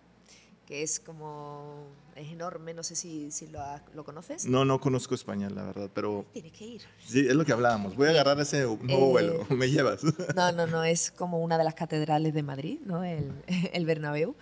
que 0.67 0.83
es 0.83 0.99
como, 0.99 1.87
es 2.15 2.31
enorme, 2.31 2.73
no 2.73 2.83
sé 2.83 2.97
si, 2.97 3.31
si 3.31 3.47
lo, 3.49 3.61
lo, 3.95 4.05
conoces. 4.05 4.47
No, 4.47 4.65
no 4.65 4.81
conozco 4.81 5.15
España, 5.15 5.51
la 5.51 5.63
verdad, 5.65 5.91
pero... 5.93 6.25
Tienes 6.33 6.53
que 6.53 6.65
ir. 6.65 6.83
Sí, 7.05 7.27
es 7.27 7.35
lo 7.35 7.45
que 7.45 7.53
hablábamos, 7.53 7.97
voy 7.97 8.09
a 8.09 8.11
agarrar 8.11 8.41
ese 8.41 8.63
nuevo 8.63 9.11
vuelo, 9.11 9.47
¿me 9.51 9.71
llevas? 9.71 10.03
No, 10.35 10.53
no, 10.53 10.67
no, 10.67 10.85
es 10.85 11.11
como 11.11 11.41
una 11.41 11.59
de 11.59 11.65
las 11.65 11.75
catedrales 11.75 12.33
de 12.33 12.43
Madrid, 12.43 12.81
¿no? 12.85 13.05
El, 13.05 13.33
el 13.73 13.87
Bernabéu. 13.87 14.35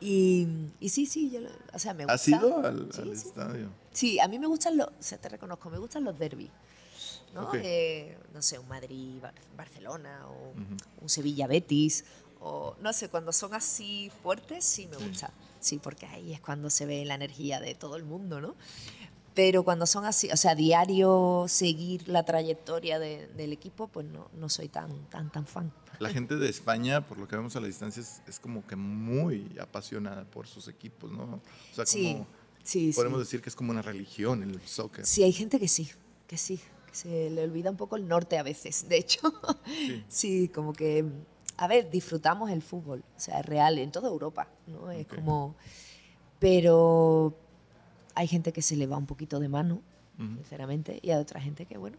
Y, 0.00 0.48
y, 0.80 0.88
sí, 0.90 1.06
sí, 1.06 1.30
yo, 1.30 1.40
o 1.72 1.78
sea, 1.78 1.94
me 1.94 2.04
gusta... 2.04 2.14
¿Has 2.14 2.28
ido 2.28 2.58
al, 2.58 2.90
estadio? 3.12 3.70
Sí, 3.92 4.20
a 4.20 4.28
mí 4.28 4.38
me 4.38 4.46
gustan 4.46 4.76
los, 4.76 4.88
o 4.88 4.92
sea, 5.02 5.18
te 5.18 5.28
reconozco, 5.28 5.70
me 5.70 5.78
gustan 5.78 6.04
los 6.04 6.18
derbis. 6.18 6.50
¿no? 7.34 7.52
Eh, 7.54 8.18
no 8.34 8.42
sé, 8.42 8.58
un 8.58 8.66
Madrid-Barcelona 8.66 10.26
o 10.28 10.52
un 11.00 11.08
Sevilla-Betis, 11.08 12.04
o 12.40 12.74
no 12.80 12.92
sé, 12.92 13.08
cuando 13.08 13.32
son 13.32 13.54
así 13.54 14.10
fuertes, 14.22 14.64
sí 14.64 14.88
me 14.88 14.96
gusta 14.96 15.28
sí, 15.28 15.49
porque 15.82 16.06
ahí 16.06 16.32
es 16.32 16.40
cuando 16.40 16.70
se 16.70 16.86
ve 16.86 17.04
la 17.04 17.14
energía 17.14 17.60
de 17.60 17.74
todo 17.74 17.96
el 17.96 18.04
mundo, 18.04 18.40
¿no? 18.40 18.54
Pero 19.34 19.62
cuando 19.62 19.86
son 19.86 20.04
así, 20.04 20.28
o 20.30 20.36
sea, 20.36 20.54
diario 20.54 21.46
seguir 21.48 22.08
la 22.08 22.24
trayectoria 22.24 22.98
del 22.98 23.52
equipo, 23.52 23.86
pues 23.86 24.06
no, 24.06 24.28
no 24.34 24.48
soy 24.48 24.68
tan, 24.68 25.08
tan, 25.08 25.30
tan 25.30 25.46
fan. 25.46 25.72
La 26.00 26.08
gente 26.08 26.36
de 26.36 26.48
España, 26.48 27.06
por 27.06 27.18
lo 27.18 27.28
que 27.28 27.36
vemos 27.36 27.54
a 27.56 27.60
la 27.60 27.66
distancia, 27.66 28.02
es, 28.26 28.40
como 28.40 28.66
que 28.66 28.74
muy 28.74 29.56
apasionada 29.60 30.24
por 30.24 30.46
sus 30.46 30.66
equipos, 30.66 31.12
¿no? 31.12 31.24
O 31.24 31.74
sea, 31.74 31.84
como 31.84 32.26
sí, 32.64 32.92
podemos 32.94 33.20
decir 33.20 33.40
que 33.40 33.50
es 33.50 33.54
como 33.54 33.70
una 33.70 33.82
religión 33.82 34.42
el 34.42 34.60
soccer. 34.66 35.06
Sí, 35.06 35.22
hay 35.22 35.32
gente 35.32 35.60
que 35.60 35.68
sí, 35.68 35.90
que 36.26 36.36
sí, 36.36 36.58
que 36.86 36.94
se 36.94 37.30
le 37.30 37.44
olvida 37.44 37.70
un 37.70 37.76
poco 37.76 37.96
el 37.96 38.08
norte 38.08 38.36
a 38.36 38.42
veces, 38.42 38.88
de 38.88 38.96
hecho. 38.96 39.20
sí 40.08 40.48
como 40.54 40.72
que 40.72 41.04
a 41.60 41.66
ver, 41.66 41.90
disfrutamos 41.90 42.50
el 42.50 42.62
fútbol, 42.62 43.04
o 43.16 43.20
sea, 43.20 43.40
es 43.40 43.44
real 43.44 43.78
en 43.78 43.92
toda 43.92 44.08
Europa, 44.08 44.48
¿no? 44.66 44.90
Es 44.90 45.06
como... 45.06 45.54
Pero 46.38 47.34
hay 48.14 48.26
gente 48.28 48.50
que 48.50 48.62
se 48.62 48.76
le 48.76 48.86
va 48.86 48.96
un 48.96 49.04
poquito 49.04 49.38
de 49.38 49.50
mano, 49.50 49.82
sinceramente, 50.16 50.98
y 51.02 51.10
hay 51.10 51.20
otra 51.20 51.38
gente 51.38 51.66
que, 51.66 51.76
bueno, 51.76 51.98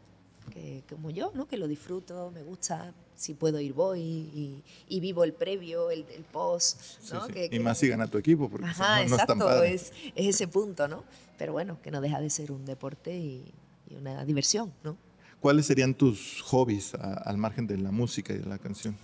que 0.51 0.83
como 0.89 1.11
yo, 1.11 1.31
¿no? 1.35 1.47
Que 1.47 1.57
lo 1.57 1.67
disfruto, 1.67 2.31
me 2.31 2.41
gusta, 2.41 2.91
si 3.15 3.35
puedo 3.35 3.59
ir 3.59 3.73
voy 3.73 4.63
y, 4.89 4.99
vivo 4.99 5.23
el 5.23 5.33
previo, 5.33 5.91
el, 5.91 6.05
post, 6.31 6.99
¿no? 7.11 7.27
y 7.51 7.59
más 7.59 7.77
si 7.77 7.87
gana 7.87 8.07
tu 8.07 8.17
equipo, 8.17 8.49
porque 8.49 8.65
Ajá, 8.65 9.05
no, 9.05 9.13
exacto, 9.13 9.61
es, 9.61 9.93
es, 10.15 10.25
ese 10.25 10.47
punto, 10.47 10.87
¿no? 10.87 11.03
Pero 11.37 11.53
bueno, 11.53 11.79
que 11.83 11.91
no 11.91 12.01
deja 12.01 12.19
de 12.19 12.31
ser 12.31 12.51
un 12.51 12.65
deporte 12.65 13.15
y, 13.15 13.53
una 13.95 14.25
diversión, 14.25 14.73
¿no? 14.83 14.97
¿Cuáles 15.39 15.67
serían 15.67 15.93
tus 15.93 16.41
hobbies 16.43 16.95
al 16.95 17.37
margen 17.37 17.67
de 17.67 17.77
la 17.77 17.91
música 17.91 18.33
y 18.33 18.37
de 18.37 18.45
la 18.45 18.57
canción? 18.57 18.97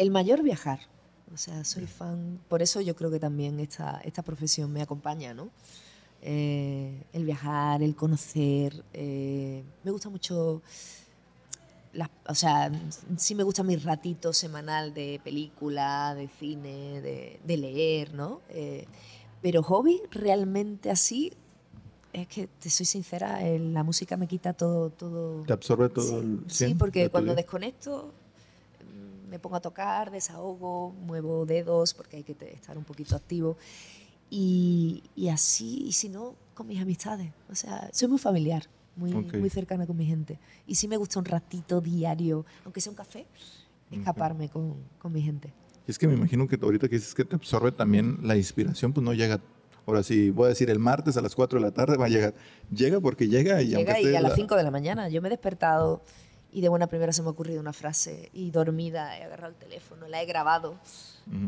El 0.00 0.10
mayor 0.10 0.42
viajar. 0.42 0.80
O 1.34 1.36
sea, 1.36 1.62
soy 1.62 1.86
fan, 1.86 2.40
por 2.48 2.62
eso 2.62 2.80
yo 2.80 2.96
creo 2.96 3.10
que 3.10 3.20
también 3.20 3.60
esta, 3.60 4.00
esta 4.02 4.22
profesión 4.22 4.72
me 4.72 4.80
acompaña, 4.80 5.34
¿no? 5.34 5.50
Eh, 6.22 7.04
el 7.12 7.26
viajar, 7.26 7.82
el 7.82 7.94
conocer. 7.94 8.82
Eh, 8.94 9.62
me 9.84 9.90
gusta 9.90 10.08
mucho, 10.08 10.62
o 12.26 12.34
sea, 12.34 12.72
sí 13.18 13.34
me 13.34 13.42
gusta 13.42 13.62
mi 13.62 13.76
ratito 13.76 14.32
semanal 14.32 14.94
de 14.94 15.20
película, 15.22 16.14
de 16.14 16.28
cine, 16.28 17.02
de, 17.02 17.56
leer, 17.58 18.14
¿no? 18.14 18.40
Eh, 18.48 18.86
pero 19.42 19.62
hobby 19.62 20.00
realmente 20.10 20.90
así, 20.90 21.34
es 22.14 22.26
que 22.26 22.46
te 22.46 22.70
soy 22.70 22.86
sincera, 22.86 23.38
la 23.42 23.82
música 23.82 24.16
me 24.16 24.26
quita 24.26 24.54
todo. 24.54 24.88
todo 24.88 25.42
te 25.42 25.52
absorbe 25.52 25.90
todo 25.90 26.22
el 26.22 26.40
Sí, 26.48 26.74
porque 26.74 27.10
cuando 27.10 27.34
desconecto 27.34 28.14
me 29.30 29.38
pongo 29.38 29.56
a 29.56 29.60
tocar, 29.60 30.10
desahogo, 30.10 30.90
muevo 30.90 31.46
dedos 31.46 31.94
porque 31.94 32.18
hay 32.18 32.24
que 32.24 32.36
estar 32.52 32.76
un 32.76 32.84
poquito 32.84 33.16
activo. 33.16 33.56
Y, 34.28 35.04
y 35.14 35.28
así, 35.28 35.84
y 35.86 35.92
si 35.92 36.08
no, 36.08 36.34
con 36.54 36.66
mis 36.66 36.80
amistades. 36.80 37.32
O 37.48 37.54
sea, 37.54 37.88
soy 37.92 38.08
muy 38.08 38.18
familiar, 38.18 38.64
muy, 38.96 39.12
muy 39.12 39.50
cercana 39.50 39.86
con 39.86 39.96
mi 39.96 40.06
gente. 40.06 40.38
Y 40.66 40.74
sí 40.74 40.88
me 40.88 40.96
gusta 40.96 41.18
un 41.18 41.24
ratito 41.24 41.80
diario, 41.80 42.44
aunque 42.64 42.80
sea 42.80 42.90
un 42.90 42.96
café, 42.96 43.26
escaparme 43.90 44.48
con, 44.48 44.76
con 44.98 45.12
mi 45.12 45.22
gente. 45.22 45.52
Y 45.86 45.90
es 45.90 45.98
que 45.98 46.06
me 46.06 46.14
imagino 46.14 46.46
que 46.46 46.58
ahorita 46.60 46.88
que 46.88 46.96
dices 46.96 47.14
que 47.14 47.24
te 47.24 47.36
absorbe 47.36 47.72
también 47.72 48.18
la 48.22 48.36
inspiración, 48.36 48.92
pues 48.92 49.04
no 49.04 49.14
llega 49.14 49.40
Ahora 49.86 50.02
sí, 50.02 50.30
voy 50.30 50.46
a 50.46 50.48
decir 50.50 50.70
el 50.70 50.78
martes 50.78 51.16
a 51.16 51.20
las 51.20 51.34
4 51.34 51.58
de 51.58 51.66
la 51.66 51.72
tarde 51.72 51.96
va 51.96 52.06
a 52.06 52.08
llegar. 52.08 52.34
Llega 52.70 53.00
porque 53.00 53.26
llega 53.26 53.60
y 53.60 53.68
Llega 53.68 54.00
y 54.00 54.14
a 54.14 54.20
las 54.20 54.34
5 54.34 54.54
de 54.54 54.62
la 54.62 54.70
mañana. 54.70 55.08
Yo 55.08 55.20
me 55.20 55.28
he 55.28 55.30
despertado 55.30 56.02
y 56.52 56.60
de 56.60 56.68
buena 56.68 56.86
primera 56.86 57.12
se 57.12 57.22
me 57.22 57.28
ha 57.28 57.30
ocurrido 57.30 57.60
una 57.60 57.72
frase 57.72 58.30
y 58.32 58.50
dormida 58.50 59.18
he 59.18 59.24
agarrado 59.24 59.52
el 59.52 59.58
teléfono, 59.58 60.08
la 60.08 60.22
he 60.22 60.26
grabado 60.26 60.78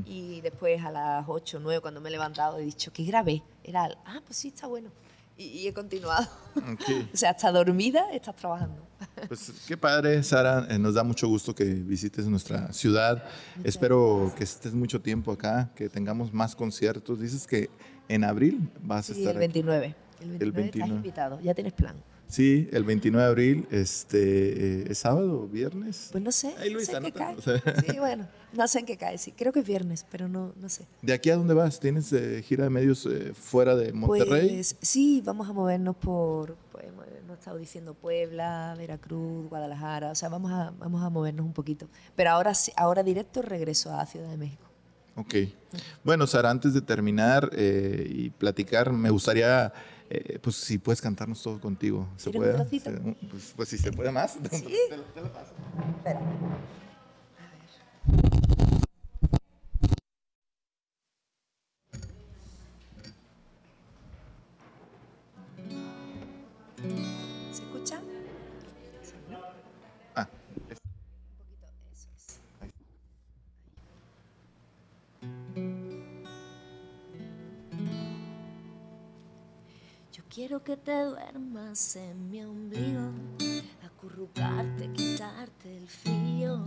y 0.05 0.41
después 0.43 0.83
a 0.85 0.91
las 0.91 1.25
8 1.27 1.57
o 1.57 1.61
9 1.61 1.81
cuando 1.81 2.01
me 2.01 2.09
he 2.09 2.13
levantado 2.13 2.59
he 2.59 2.63
dicho, 2.63 2.93
que 2.93 3.05
grabé? 3.05 3.43
Era, 3.65 3.89
ah, 4.05 4.21
pues 4.25 4.37
sí, 4.37 4.49
está 4.49 4.67
bueno. 4.67 4.91
Y, 5.37 5.67
he 5.67 5.73
continuado. 5.73 6.29
o 7.13 7.17
sea, 7.17 7.31
hasta 7.31 7.51
dormida 7.51 8.13
estás 8.13 8.37
trabajando. 8.37 8.87
Pues 9.27 9.51
qué 9.67 9.77
padre, 9.77 10.23
Sara. 10.23 10.67
Eh, 10.69 10.79
nos 10.79 10.95
da 10.95 11.03
mucho 11.03 11.27
gusto 11.27 11.55
que 11.55 11.65
visites 11.65 12.27
nuestra 12.27 12.73
ciudad. 12.73 13.25
Espero 13.65 14.33
que 14.37 14.45
estés 14.45 14.75
mucho 14.75 15.01
tiempo 15.01 15.33
acá, 15.33 15.71
que 15.75 15.89
tengamos 15.89 16.33
más 16.33 16.55
conciertos. 16.55 17.19
Dices 17.19 17.47
que 17.47 17.71
en 18.09 18.25
abril 18.25 18.71
vas 18.83 19.09
a 19.09 19.15
estar. 19.15 19.33
El 19.33 19.39
29. 19.39 19.87
El 20.21 20.29
29, 20.29 20.45
el 20.45 20.53
29. 20.53 20.85
estás 20.85 20.89
invitado. 20.89 21.41
Ya 21.41 21.55
tienes 21.55 21.73
plan. 21.73 21.97
Sí, 22.33 22.67
el 22.73 22.85
29 22.85 23.23
de 23.23 23.29
abril, 23.31 23.67
este, 23.71 24.19
eh, 24.19 24.85
¿es 24.89 24.97
sábado 24.97 25.43
o 25.43 25.47
viernes? 25.47 26.09
Pues 26.13 26.25
no 26.25 26.33
sé. 26.33 26.55
no 26.73 26.81
sé 26.81 26.97
en 26.97 27.03
qué 27.03 27.13
cae. 27.13 27.37
Sí, 27.87 27.99
bueno, 27.99 28.27
no 28.55 28.67
sé 28.69 28.79
en 28.79 28.87
qué 28.87 28.97
cae, 28.97 29.19
sí. 29.19 29.33
Creo 29.33 29.53
que 29.53 29.61
es 29.61 29.67
viernes, 29.67 30.07
pero 30.11 30.29
no, 30.29 30.55
no 30.59 30.71
sé. 30.71 30.87
¿De 31.03 31.13
aquí 31.13 31.29
a 31.29 31.37
dónde 31.37 31.53
vas? 31.53 31.79
¿Tienes 31.79 32.11
eh, 32.15 32.43
gira 32.43 32.65
de 32.65 32.71
medios 32.71 33.05
eh, 33.05 33.35
fuera 33.35 33.77
de 33.77 33.93
Monterrey? 33.93 34.49
Pues 34.49 34.77
sí, 34.81 35.21
vamos 35.23 35.47
a 35.47 35.53
movernos 35.53 35.95
por, 35.95 36.57
pues, 36.73 36.87
no 37.27 37.35
he 37.35 37.37
estado 37.37 37.59
diciendo 37.59 37.93
Puebla, 37.93 38.77
Veracruz, 38.79 39.51
Guadalajara, 39.51 40.13
o 40.13 40.15
sea, 40.15 40.31
vamos 40.31 40.53
a, 40.53 40.73
vamos 40.79 41.03
a 41.03 41.11
movernos 41.11 41.45
un 41.45 41.53
poquito. 41.53 41.87
Pero 42.17 42.31
ahora, 42.31 42.55
ahora 42.77 43.03
directo 43.03 43.43
regreso 43.43 43.93
a 43.95 44.07
Ciudad 44.07 44.31
de 44.31 44.39
México. 44.39 44.65
Ok. 45.17 45.35
Bueno, 46.03 46.27
Sara, 46.27 46.49
antes 46.49 46.73
de 46.73 46.81
terminar 46.81 47.51
y 47.55 48.31
platicar, 48.31 48.91
me 48.91 49.11
gustaría 49.11 49.71
eh, 50.15 50.39
pues 50.43 50.57
si 50.57 50.77
puedes 50.77 51.01
cantarnos 51.01 51.43
todo 51.43 51.59
contigo. 51.59 52.07
¿Se 52.19 52.31
puede? 52.31 52.55
Un 52.55 53.15
pues, 53.31 53.55
pues, 53.57 53.69
si 53.71 53.79
se 53.79 53.93
puede 53.93 54.13
más, 54.13 54.33
¿Sí? 54.33 54.39
te, 54.91 54.97
lo, 54.99 55.05
te 55.05 55.21
lo 55.23 55.33
paso. 55.33 55.55
Espera. 55.97 56.21
A 56.21 56.23
ver. 58.13 58.72
Quiero 80.33 80.65
que 80.65 80.79
te 80.79 80.99
duermas 80.99 81.97
en 81.97 82.31
mi 82.31 82.43
ombligo, 82.43 83.11
acurrucarte, 83.85 84.91
quitarte 84.93 85.77
el 85.77 85.87
frío. 85.87 86.65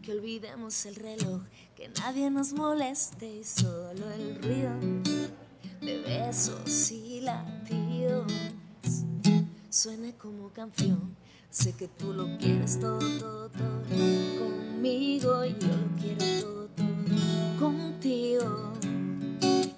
Que 0.00 0.12
olvidemos 0.12 0.86
el 0.86 0.96
reloj, 0.96 1.42
que 1.76 1.90
nadie 2.00 2.30
nos 2.30 2.54
moleste 2.54 3.40
y 3.40 3.44
solo 3.44 4.10
el 4.12 4.42
ruido 4.42 4.72
de 5.80 5.98
besos 6.00 6.90
y 6.90 7.20
latidos 7.20 8.32
suene 9.68 10.14
como 10.14 10.48
canción. 10.48 11.14
Sé 11.50 11.74
que 11.74 11.86
tú 11.86 12.14
lo 12.14 12.38
quieres 12.38 12.80
todo, 12.80 12.98
todo, 13.18 13.50
todo 13.50 14.38
conmigo 14.38 15.44
y 15.44 15.52
yo 15.52 15.68
lo 15.68 16.00
quiero 16.00 16.40
todo, 16.40 16.68
todo 16.68 17.60
contigo. 17.60 18.72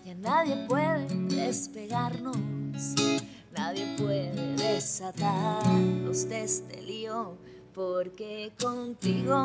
Ya 0.04 0.14
nadie 0.14 0.56
puede 0.68 1.23
despegarnos, 1.46 2.38
nadie 3.54 3.86
puede 3.98 4.56
desatarnos 4.56 6.26
de 6.28 6.42
este 6.42 6.80
lío, 6.80 7.36
porque 7.74 8.50
contigo 8.58 9.44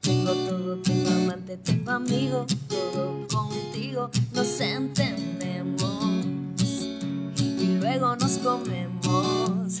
tengo 0.00 0.32
todo, 0.32 0.76
tengo 0.78 1.10
amante, 1.10 1.56
tengo 1.58 1.92
amigo, 1.92 2.44
todo 2.68 3.26
contigo 3.28 4.10
nos 4.34 4.60
entendemos. 4.60 6.26
Y 7.38 7.78
luego 7.80 8.16
nos 8.16 8.38
comemos, 8.38 9.80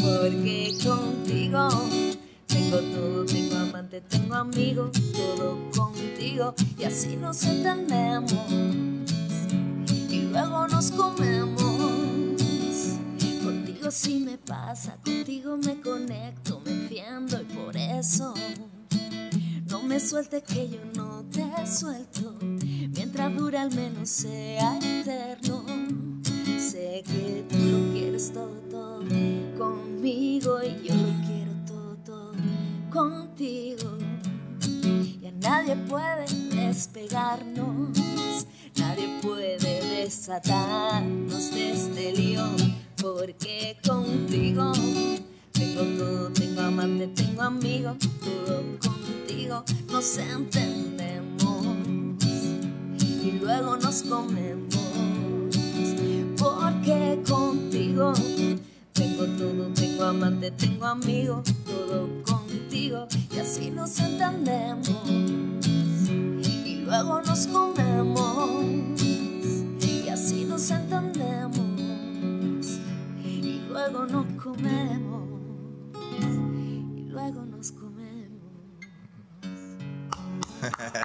porque 0.00 0.72
contigo 0.84 1.68
tengo 2.46 2.78
todo, 2.78 3.24
tengo 3.24 3.56
amante, 3.56 4.00
tengo 4.02 4.34
amigo, 4.36 4.90
todo 5.12 5.58
contigo 5.76 6.54
y 6.78 6.84
así 6.84 7.16
nos 7.16 7.42
entendemos 7.42 8.93
luego 10.34 10.66
nos 10.66 10.90
comemos. 10.90 11.62
Contigo 13.44 13.90
sí 13.90 14.18
me 14.18 14.36
pasa, 14.36 14.96
contigo 15.04 15.56
me 15.56 15.80
conecto, 15.80 16.60
me 16.64 16.72
entiendo 16.72 17.40
y 17.40 17.44
por 17.54 17.76
eso 17.76 18.34
no 19.70 19.82
me 19.82 20.00
suelte 20.00 20.42
que 20.42 20.68
yo 20.68 20.80
no 20.96 21.24
te 21.30 21.44
suelto, 21.66 22.34
mientras 22.40 23.36
dura 23.36 23.62
al 23.62 23.74
menos 23.74 24.08
sea 24.08 24.76
eterno. 24.78 25.64
Sé 26.58 27.04
que 27.06 27.44
tú 27.48 27.56
lo 27.56 27.92
quieres 27.92 28.32
todo, 28.32 29.04
conmigo 29.56 30.58
y 30.64 30.88
yo 30.88 30.94
lo 30.94 31.26
quiero 31.26 31.52
todo, 31.64 31.96
todo 32.04 32.32
contigo. 32.90 33.98
Ya 35.20 35.30
nadie 35.40 35.76
puede 35.76 36.26
despegarnos, 36.50 37.96
nadie 38.84 39.08
puede 39.22 39.58
desatarnos 39.58 41.50
de 41.52 41.72
este 41.72 42.12
lío, 42.12 42.44
porque 43.00 43.76
contigo 43.86 44.72
tengo 45.52 45.82
todo, 45.98 46.28
tengo 46.30 46.60
amante, 46.60 47.06
tengo 47.08 47.42
amigo, 47.42 47.96
todo 48.20 48.62
contigo 48.78 49.64
nos 49.90 50.18
entendemos 50.18 51.66
y 53.00 53.32
luego 53.40 53.76
nos 53.76 54.02
comemos. 54.02 54.74
Porque 56.38 57.22
contigo 57.26 58.12
tengo 58.92 59.24
todo, 59.38 59.68
tengo 59.74 60.04
amante, 60.04 60.50
tengo 60.50 60.84
amigo, 60.84 61.42
todo 61.64 62.22
contigo 62.24 63.06
y 63.34 63.38
así 63.38 63.70
nos 63.70 63.98
entendemos 63.98 65.73
luego 66.94 67.20
nos 67.22 67.46
comemos. 67.48 68.62
Y 69.80 70.08
así 70.08 70.44
nos 70.44 70.70
entendemos. 70.70 71.58
Y 73.24 73.66
luego 73.68 74.06
nos 74.06 74.26
comemos. 74.40 75.28
Y 76.20 77.08
luego 77.10 77.44
nos 77.46 77.72
comemos. 77.72 78.04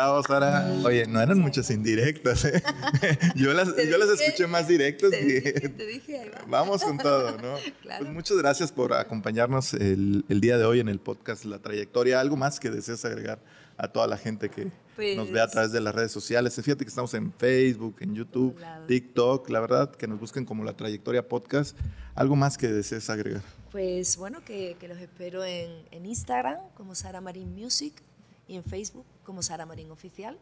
Bravo, 0.00 0.22
Sara. 0.22 0.66
Oye, 0.82 1.06
no 1.06 1.20
eran 1.20 1.38
muchas 1.38 1.70
indirectas, 1.70 2.46
¿eh? 2.46 2.62
yo, 3.36 3.52
las, 3.52 3.68
yo 3.76 3.98
las 3.98 4.08
escuché 4.18 4.46
más 4.46 4.66
directas. 4.66 5.10
Te, 5.10 5.68
te 5.68 5.86
dije, 5.86 6.30
vamos 6.48 6.82
con 6.82 6.96
todo, 6.96 7.36
¿no? 7.36 7.56
Pues 7.98 8.10
muchas 8.10 8.38
gracias 8.38 8.72
por 8.72 8.94
acompañarnos 8.94 9.74
el, 9.74 10.24
el, 10.30 10.40
día 10.40 10.56
de 10.56 10.64
hoy 10.64 10.80
en 10.80 10.88
el 10.88 11.00
podcast 11.00 11.44
La 11.44 11.58
Trayectoria. 11.58 12.18
¿Algo 12.18 12.36
más 12.38 12.60
que 12.60 12.70
deseas 12.70 13.04
agregar 13.04 13.40
a 13.76 13.88
toda 13.88 14.06
la 14.06 14.16
gente 14.16 14.48
que 14.48 14.72
nos 15.16 15.30
ve 15.30 15.40
a 15.40 15.44
pues 15.44 15.52
través 15.52 15.72
de 15.72 15.82
las 15.82 15.94
redes 15.94 16.12
sociales? 16.12 16.54
Fíjate 16.54 16.82
que 16.86 16.88
estamos 16.88 17.12
en 17.12 17.30
Facebook, 17.34 17.96
en 18.00 18.14
YouTube, 18.14 18.56
TikTok. 18.88 19.50
La 19.50 19.60
verdad, 19.60 19.90
que 19.90 20.08
nos 20.08 20.18
busquen 20.18 20.46
como 20.46 20.64
La 20.64 20.74
Trayectoria 20.74 21.28
Podcast. 21.28 21.76
¿Algo 22.14 22.36
más 22.36 22.56
que 22.56 22.68
desees 22.68 23.10
agregar? 23.10 23.42
Pues 23.70 24.16
bueno, 24.16 24.42
que, 24.46 24.78
que 24.80 24.88
los 24.88 24.96
espero 24.96 25.44
en, 25.44 25.70
en 25.90 26.06
Instagram 26.06 26.56
como 26.74 26.94
Sara 26.94 27.20
Marín 27.20 27.54
Music 27.54 28.02
y 28.50 28.56
en 28.56 28.64
Facebook 28.64 29.06
como 29.24 29.42
Sara 29.42 29.64
Marín 29.64 29.90
Oficial. 29.90 30.36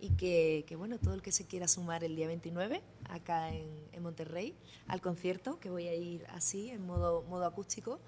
Y 0.00 0.10
que, 0.16 0.74
bueno, 0.76 0.98
todo 0.98 1.14
el 1.14 1.22
que 1.22 1.30
se 1.30 1.46
quiera 1.46 1.68
sumar 1.68 2.02
el 2.02 2.16
día 2.16 2.26
29 2.26 2.82
acá 3.08 3.50
en, 3.54 3.70
en, 3.92 4.02
Monterrey 4.02 4.52
al 4.88 5.00
concierto, 5.00 5.60
que 5.60 5.70
voy 5.70 5.86
a 5.86 5.94
ir 5.94 6.26
así, 6.30 6.70
en 6.70 6.84
modo, 6.84 7.22
modo 7.22 7.46
acústico, 7.46 8.00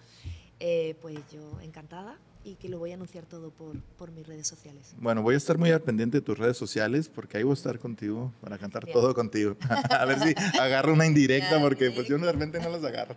eh, 0.59 0.97
pues 1.01 1.17
yo 1.31 1.61
encantada 1.61 2.19
y 2.45 2.57
que 2.57 2.69
lo 2.69 2.79
voy 2.79 2.91
a 2.91 2.95
anunciar 2.95 3.25
todo 3.25 3.51
por, 3.51 3.81
por, 3.97 4.13
mis 4.13 4.27
redes 4.27 4.47
sociales. 4.47 4.95
Bueno, 4.99 5.23
voy 5.23 5.35
a 5.35 5.39
estar 5.39 5.57
muy 5.57 5.71
al 5.71 5.81
pendiente 5.81 6.19
de 6.19 6.21
tus 6.21 6.39
redes 6.39 6.59
sociales 6.59 7.09
porque 7.09 7.39
ahí 7.39 7.43
voy 7.43 7.53
a 7.53 7.55
estar 7.55 7.79
contigo 7.79 8.33
para 8.41 8.59
cantar 8.59 8.85
Bien. 8.85 8.93
todo 8.93 9.15
contigo. 9.15 9.57
a 9.91 10.05
ver 10.05 10.21
si 10.21 10.35
agarro 10.59 10.93
una 10.93 11.07
indirecta 11.07 11.59
porque 11.61 11.91
pues 11.91 12.07
yo 12.07 12.19
de 12.19 12.31
repente 12.31 12.61
no 12.61 12.69
las 12.69 12.85
agarro. 12.85 13.17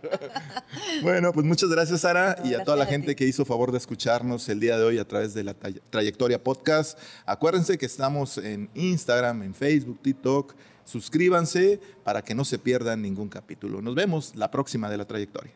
bueno, 1.02 1.32
pues 1.32 1.44
muchas 1.44 1.68
gracias 1.68 2.00
Sara 2.00 2.36
no, 2.42 2.48
y 2.48 2.54
a 2.54 2.64
toda 2.64 2.76
la 2.78 2.86
gente 2.86 3.14
que 3.14 3.26
hizo 3.26 3.44
favor 3.44 3.70
de 3.70 3.78
escucharnos 3.78 4.48
el 4.48 4.60
día 4.60 4.78
de 4.78 4.84
hoy 4.84 4.98
a 4.98 5.06
través 5.06 5.34
de 5.34 5.44
la 5.44 5.54
Trayectoria 5.54 6.42
Podcast. 6.42 6.98
Acuérdense 7.26 7.76
que 7.76 7.86
estamos 7.86 8.38
en 8.38 8.70
Instagram, 8.74 9.42
en 9.42 9.54
Facebook, 9.54 10.00
TikTok. 10.02 10.54
Suscríbanse 10.88 11.80
para 12.02 12.22
que 12.22 12.34
no 12.34 12.46
se 12.46 12.58
pierdan 12.58 13.02
ningún 13.02 13.28
capítulo. 13.28 13.82
Nos 13.82 13.94
vemos 13.94 14.34
la 14.34 14.50
próxima 14.50 14.88
de 14.88 14.96
la 14.96 15.04
trayectoria. 15.04 15.46